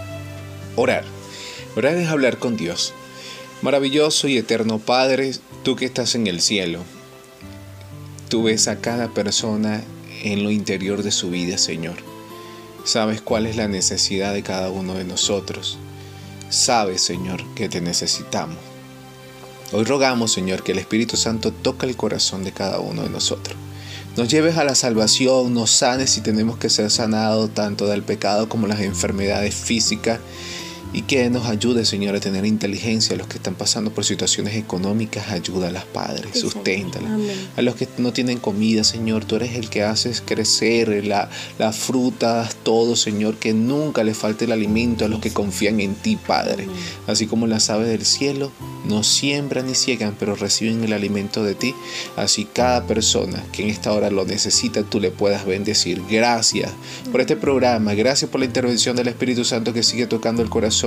orar. 0.76 1.04
Orar 1.76 1.96
es 1.96 2.08
hablar 2.10 2.38
con 2.38 2.58
Dios. 2.58 2.94
Maravilloso 3.62 4.28
y 4.28 4.38
eterno 4.38 4.80
Padre, 4.80 5.34
tú 5.64 5.76
que 5.76 5.86
estás 5.86 6.16
en 6.16 6.28
el 6.28 6.42
cielo, 6.42 6.84
tú 8.30 8.44
ves 8.44 8.68
a 8.68 8.82
cada 8.82 9.10
persona 9.10 9.84
en 10.24 10.44
lo 10.44 10.52
interior 10.52 11.04
de 11.04 11.12
su 11.12 11.30
vida, 11.30 11.58
Señor. 11.58 11.96
Sabes 12.84 13.22
cuál 13.22 13.46
es 13.46 13.56
la 13.56 13.68
necesidad 13.68 14.34
de 14.34 14.42
cada 14.42 14.72
uno 14.72 14.96
de 14.96 15.04
nosotros. 15.04 15.78
Sabes, 16.50 17.02
Señor, 17.02 17.44
que 17.54 17.70
te 17.70 17.82
necesitamos. 17.82 18.58
Hoy 19.72 19.84
rogamos, 19.86 20.32
Señor, 20.32 20.64
que 20.64 20.74
el 20.74 20.80
Espíritu 20.80 21.16
Santo 21.16 21.52
toque 21.52 21.86
el 21.86 21.96
corazón 21.96 22.44
de 22.44 22.52
cada 22.52 22.80
uno 22.80 23.04
de 23.04 23.10
nosotros. 23.10 23.56
Nos 24.18 24.28
lleves 24.28 24.58
a 24.58 24.66
la 24.66 24.76
salvación, 24.76 25.54
nos 25.54 25.72
sanes 25.72 26.10
si 26.10 26.20
tenemos 26.20 26.58
que 26.58 26.70
ser 26.70 26.92
sanados 26.92 27.54
tanto 27.54 27.88
del 27.88 28.04
pecado 28.04 28.50
como 28.50 28.68
las 28.68 28.82
enfermedades 28.82 29.56
físicas 29.56 30.20
y 30.94 31.04
que 31.04 31.30
nos 31.30 31.46
ayude, 31.46 31.86
Señor, 31.86 32.16
a 32.16 32.20
tener 32.20 32.46
inteligencia 32.46 33.16
a 33.16 33.18
los 33.18 33.28
que 33.28 33.38
están 33.38 33.56
pasando 33.56 33.92
por 33.92 34.04
situaciones 34.04 34.56
económicas. 34.56 35.30
Ayuda 35.30 35.70
a 35.70 35.72
las 35.72 35.86
padres, 35.86 36.40
susténtalas. 36.40 37.12
A 37.56 37.62
los 37.62 37.76
que 37.76 37.88
no 37.98 38.12
tienen 38.12 38.40
comida, 38.40 38.84
Señor, 38.84 39.24
tú 39.24 39.38
eres 39.38 39.56
el 39.56 39.70
que 39.70 39.84
haces 39.84 40.22
crecer 40.26 41.06
la, 41.06 41.30
la 41.58 41.72
fruta, 41.72 42.50
todo, 42.64 42.96
Señor, 42.96 43.36
que 43.38 43.54
nunca 43.54 44.04
le 44.04 44.14
falte 44.14 44.46
el 44.46 44.52
alimento 44.52 45.06
a 45.06 45.08
los 45.08 45.22
que 45.22 45.32
confían 45.32 45.80
en 45.80 45.96
ti, 45.96 46.18
Padre. 46.18 46.68
Así 47.08 47.26
como 47.26 47.48
las 47.48 47.70
aves 47.70 47.88
del 47.88 48.06
cielo 48.06 48.52
no 48.86 49.04
siembran 49.04 49.68
ni 49.68 49.76
ciegan, 49.76 50.16
pero 50.20 50.36
reciben 50.36 50.84
el 50.84 50.92
alimento 50.92 51.44
de 51.44 51.56
ti. 51.56 51.74
Así 52.18 52.46
cada 52.46 52.86
persona 52.86 53.44
que 53.54 53.64
en 53.64 53.70
esta 53.70 53.94
hora 53.94 54.10
lo 54.10 54.26
necesita, 54.26 54.84
tú 54.84 55.00
le 55.00 55.12
puedas 55.12 55.46
bendecir. 55.46 56.02
Gracias 56.10 56.72
por 57.12 57.22
este 57.22 57.38
programa, 57.38 57.94
gracias 57.94 58.30
por 58.30 58.40
la 58.40 58.46
intervención 58.46 58.96
del 58.96 59.08
Espíritu 59.08 59.46
Santo 59.46 59.72
que 59.72 59.84
sigue 59.84 60.08
tocando 60.08 60.42
el 60.42 60.50
corazón 60.50 60.81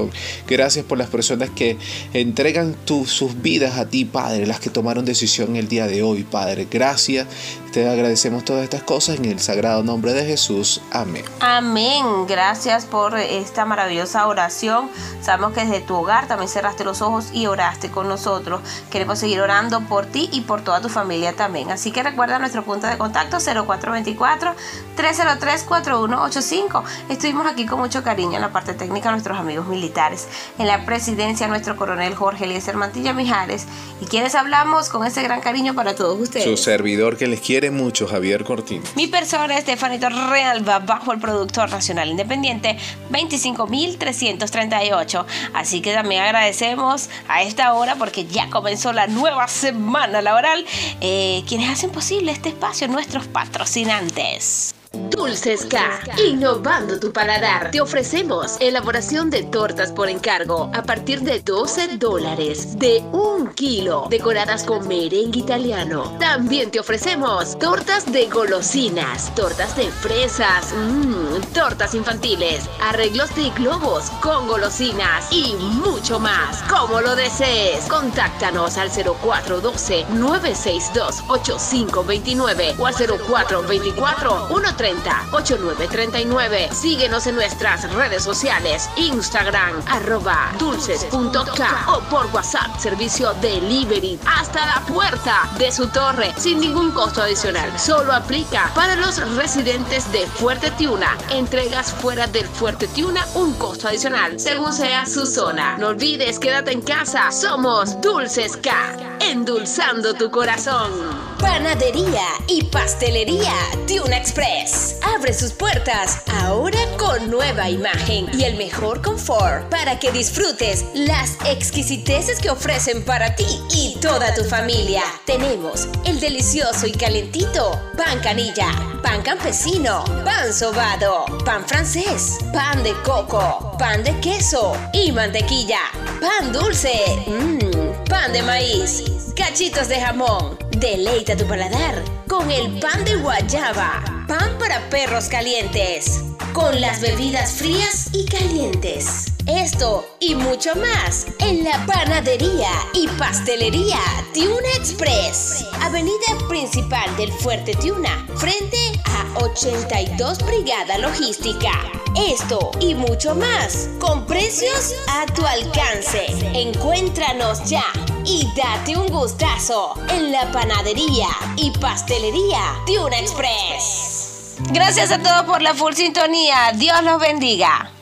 Gracias 0.47 0.85
por 0.85 0.99
las 0.99 1.09
personas 1.09 1.51
que 1.51 1.77
entregan 2.13 2.77
sus 3.07 3.43
vidas 3.43 3.79
a 3.79 3.89
ti, 3.89 4.05
Padre, 4.05 4.47
las 4.47 4.61
que 4.61 4.71
tomaron 4.71 5.05
decisión 5.05 5.57
el 5.57 5.69
día 5.69 5.87
de 5.87 6.03
hoy, 6.03 6.25
Padre. 6.25 6.67
Gracias. 6.71 7.27
Te 7.75 7.89
agradecemos 7.89 8.45
todas 8.45 8.63
estas 8.63 8.85
cosas 8.85 9.17
en 9.17 9.25
el 9.25 9.41
sagrado 9.41 9.83
nombre 9.83 10.13
de 10.13 10.25
Jesús. 10.25 10.81
Amén. 10.93 11.25
Amén. 11.41 12.05
Gracias 12.29 12.85
por 12.85 13.19
esta 13.19 13.65
maravillosa 13.65 14.29
oración. 14.29 14.89
Sabemos 15.21 15.55
que 15.55 15.63
desde 15.63 15.81
tu 15.81 15.97
hogar 15.97 16.29
también 16.29 16.49
cerraste 16.49 16.85
los 16.85 17.03
ojos 17.03 17.31
y 17.33 17.47
oraste 17.47 17.91
con 17.91 18.07
nosotros. 18.07 18.61
Queremos 18.93 19.19
seguir 19.19 19.41
orando 19.41 19.81
por 19.89 20.07
ti 20.07 20.29
y 20.31 20.43
por 20.43 20.63
toda 20.63 20.81
tu 20.81 20.89
familia 20.89 21.33
también. 21.33 21.73
Así 21.73 21.91
que 21.91 22.05
recuerda 22.05 22.39
nuestro 22.39 22.65
punto 22.65 22.87
de 22.87 22.97
contacto 22.97 23.39
0424 23.39 24.55
303 24.95 25.63
4185. 25.65 26.85
Estuvimos 27.09 27.45
aquí 27.45 27.67
con 27.67 27.81
mucho 27.81 28.05
cariño 28.05 28.37
en 28.37 28.43
la 28.43 28.53
parte 28.53 28.75
técnica 28.75 29.11
nuestros 29.11 29.37
amigos 29.37 29.67
militares 29.67 30.29
en 30.61 30.69
la 30.69 30.85
presidencia, 30.87 31.49
nuestro 31.49 31.75
coronel 31.75 32.15
Jorge 32.15 32.45
Eliezer 32.45 32.77
Mantilla 32.77 33.13
Mijares. 33.13 33.67
Y 34.01 34.05
quienes 34.05 34.37
hablamos 34.37 34.91
con 34.91 35.05
ese 35.05 35.25
gran 35.25 35.41
cariño 35.41 35.75
para 35.75 35.97
todos 35.97 36.21
ustedes. 36.21 36.45
Su 36.45 36.57
servidor 36.57 37.17
que 37.17 37.27
les 37.27 37.41
quiere 37.41 37.64
mucho, 37.71 38.07
Javier 38.07 38.45
Cortino. 38.45 38.85
Mi 38.97 39.07
persona, 39.07 39.59
Estefanito 39.59 40.09
Realba, 40.09 40.79
bajo 40.81 41.13
el 41.13 41.21
productor 41.21 41.71
nacional 41.71 42.09
independiente 42.09 42.77
25.338. 43.11 45.25
Así 45.53 45.81
que 45.81 45.95
también 45.95 46.23
agradecemos 46.23 47.09
a 47.29 47.43
esta 47.43 47.73
hora 47.75 47.97
porque 47.97 48.27
ya 48.27 48.49
comenzó 48.51 48.93
la 48.93 49.07
nueva 49.07 49.47
semana 49.49 50.23
laboral. 50.23 50.65
Eh, 51.01 51.43
quienes 51.47 51.71
hacen 51.71 51.91
posible 51.91 52.33
este 52.33 52.49
espacio, 52.51 52.89
nuestros 52.89 53.27
patrocinantes. 53.27 54.75
Dulces 55.17 55.65
K, 55.67 56.01
innovando 56.27 56.99
tu 56.99 57.13
paladar. 57.13 57.71
Te 57.71 57.81
ofrecemos 57.81 58.57
elaboración 58.59 59.31
de 59.31 59.45
tortas 59.45 59.93
por 59.93 60.09
encargo 60.09 60.71
a 60.75 60.83
partir 60.83 61.21
de 61.21 61.41
12 61.41 61.99
dólares 61.99 62.77
de 62.79 62.99
un 63.13 63.53
kilo, 63.55 64.07
decoradas 64.11 64.65
con 64.65 64.89
merengue 64.89 65.39
italiano. 65.39 66.17
También 66.19 66.71
te 66.73 66.81
ofrecemos 66.81 67.57
tortas 67.61 68.11
de 68.11 68.29
golosinas, 68.29 69.33
tortas 69.37 69.77
de 69.77 69.91
fresas, 69.91 70.75
mmm, 70.75 71.41
tortas 71.53 71.95
infantiles, 71.95 72.69
arreglos 72.83 73.33
de 73.37 73.51
globos 73.51 74.11
con 74.21 74.49
golosinas 74.49 75.33
y 75.33 75.55
mucho 75.55 76.19
más. 76.19 76.63
Como 76.65 77.01
lo 77.01 77.15
desees, 77.15 77.85
contáctanos 77.85 78.77
al 78.79 78.91
0412 78.91 80.07
962 80.11 81.23
8529 81.29 82.75
o 82.79 82.87
al 82.87 82.95
0424 82.95 84.49
13 84.77 85.04
8939. 85.33 86.71
Síguenos 86.73 87.27
en 87.27 87.37
nuestras 87.37 87.93
redes 87.95 88.23
sociales, 88.23 88.89
Instagram, 88.97 89.83
arroba 89.89 90.53
dulces.k 90.59 91.85
o 91.89 92.01
por 92.11 92.27
WhatsApp, 92.27 92.79
servicio 92.79 93.35
delivery 93.41 94.19
hasta 94.27 94.67
la 94.67 94.81
puerta 94.87 95.49
de 95.59 95.71
su 95.73 95.89
torre, 95.89 96.33
sin 96.37 96.61
ningún 96.61 96.91
costo 96.93 97.23
adicional. 97.23 97.79
Solo 97.79 98.13
aplica 98.13 98.71
para 98.75 98.97
los 98.97 99.17
residentes 99.37 100.11
de 100.13 100.27
Fuerte 100.27 100.71
Tiuna. 100.73 101.17
Entregas 101.31 101.93
fuera 101.93 102.27
del 102.27 102.47
Fuerte 102.47 102.87
Tiuna, 102.89 103.27
un 103.35 103.55
costo 103.55 103.89
adicional, 103.89 104.39
según 104.39 104.73
sea 104.73 105.07
su 105.07 105.27
zona. 105.27 105.77
No 105.79 105.89
olvides, 105.89 106.39
quédate 106.39 106.73
en 106.73 106.83
casa. 106.83 107.31
Somos 107.31 108.01
Dulces 108.01 108.57
K, 108.57 108.73
endulzando 109.21 110.15
tu 110.15 110.31
corazón. 110.31 111.34
Panadería 111.45 112.25
y 112.49 112.65
pastelería 112.65 113.53
Tuna 113.87 114.17
Express. 114.17 114.97
Abre 115.15 115.35
sus 115.35 115.53
puertas 115.53 116.23
ahora 116.43 116.79
con 116.97 117.31
nueva 117.31 117.69
imagen 117.69 118.27
y 118.33 118.45
el 118.45 118.57
mejor 118.57 119.03
confort 119.03 119.69
para 119.69 119.99
que 119.99 120.11
disfrutes 120.11 120.87
las 120.95 121.37
exquisiteces 121.45 122.41
que 122.41 122.49
ofrecen 122.49 123.05
para 123.05 123.37
ti 123.37 123.45
y 123.71 123.99
toda 124.01 124.35
tu 124.35 124.43
familia. 124.45 125.03
Tenemos 125.27 125.87
el 126.07 126.19
delicioso 126.19 126.87
y 126.87 126.93
calentito 126.93 127.79
pan 127.95 128.21
canilla, 128.21 128.69
pan 129.03 129.21
campesino, 129.21 130.03
pan 130.25 130.51
sobado, 130.51 131.27
pan 131.45 131.69
francés, 131.69 132.39
pan 132.55 132.83
de 132.83 132.95
coco, 133.03 133.77
pan 133.79 134.03
de 134.03 134.19
queso 134.21 134.75
y 134.95 135.13
mantequilla, 135.13 135.81
pan 136.23 136.55
dulce, 136.55 137.23
mmm, 137.27 138.09
pan 138.09 138.33
de 138.33 138.43
maíz, 138.43 139.05
cachitos 139.37 139.89
de 139.89 140.01
jamón. 140.01 140.64
Deleita 140.77 141.37
tu 141.37 141.47
paladar 141.47 142.03
con 142.27 142.51
el 142.51 142.81
pan 142.81 143.05
de 143.05 143.15
guayaba, 143.17 144.03
pan 144.27 144.59
para 144.59 144.81
perros 144.91 145.27
calientes, 145.29 146.25
con 146.53 146.81
las 146.81 147.01
bebidas 147.01 147.53
frías 147.53 148.09
y 148.13 148.25
calientes. 148.27 149.27
Esto 149.47 150.05
y 150.19 150.35
mucho 150.35 150.75
más 150.75 151.27
en 151.39 151.63
la 151.63 151.87
panadería 151.87 152.71
y 152.93 153.07
pastelería 153.19 154.01
Tiuna 154.33 154.69
Express, 154.77 155.65
avenida 155.81 156.39
principal 156.49 157.17
del 157.17 157.31
Fuerte 157.31 157.75
Tiuna, 157.77 158.27
frente 158.35 159.01
a 159.05 159.45
82 159.45 160.45
Brigada 160.45 160.99
Logística. 160.99 161.71
Esto 162.17 162.73
y 162.81 162.97
mucho 162.97 163.37
más 163.37 163.89
con 164.01 164.27
precios 164.27 164.93
a 165.09 165.27
tu 165.27 165.47
alcance. 165.47 166.27
Encuéntranos 166.53 167.71
ya 167.71 167.85
y 168.25 168.51
date 168.55 168.97
un 168.97 169.09
gustazo 169.09 169.95
en 170.09 170.33
la 170.33 170.51
panadería 170.53 171.29
y 171.57 171.71
pastelería 171.73 172.61
Tiuna 172.87 173.19
Express. 173.19 174.57
Gracias 174.71 175.11
a 175.11 175.23
todos 175.23 175.43
por 175.45 175.63
la 175.63 175.75
full 175.75 175.95
sintonía. 175.95 176.73
Dios 176.75 177.03
los 177.03 177.21
bendiga. 177.21 177.94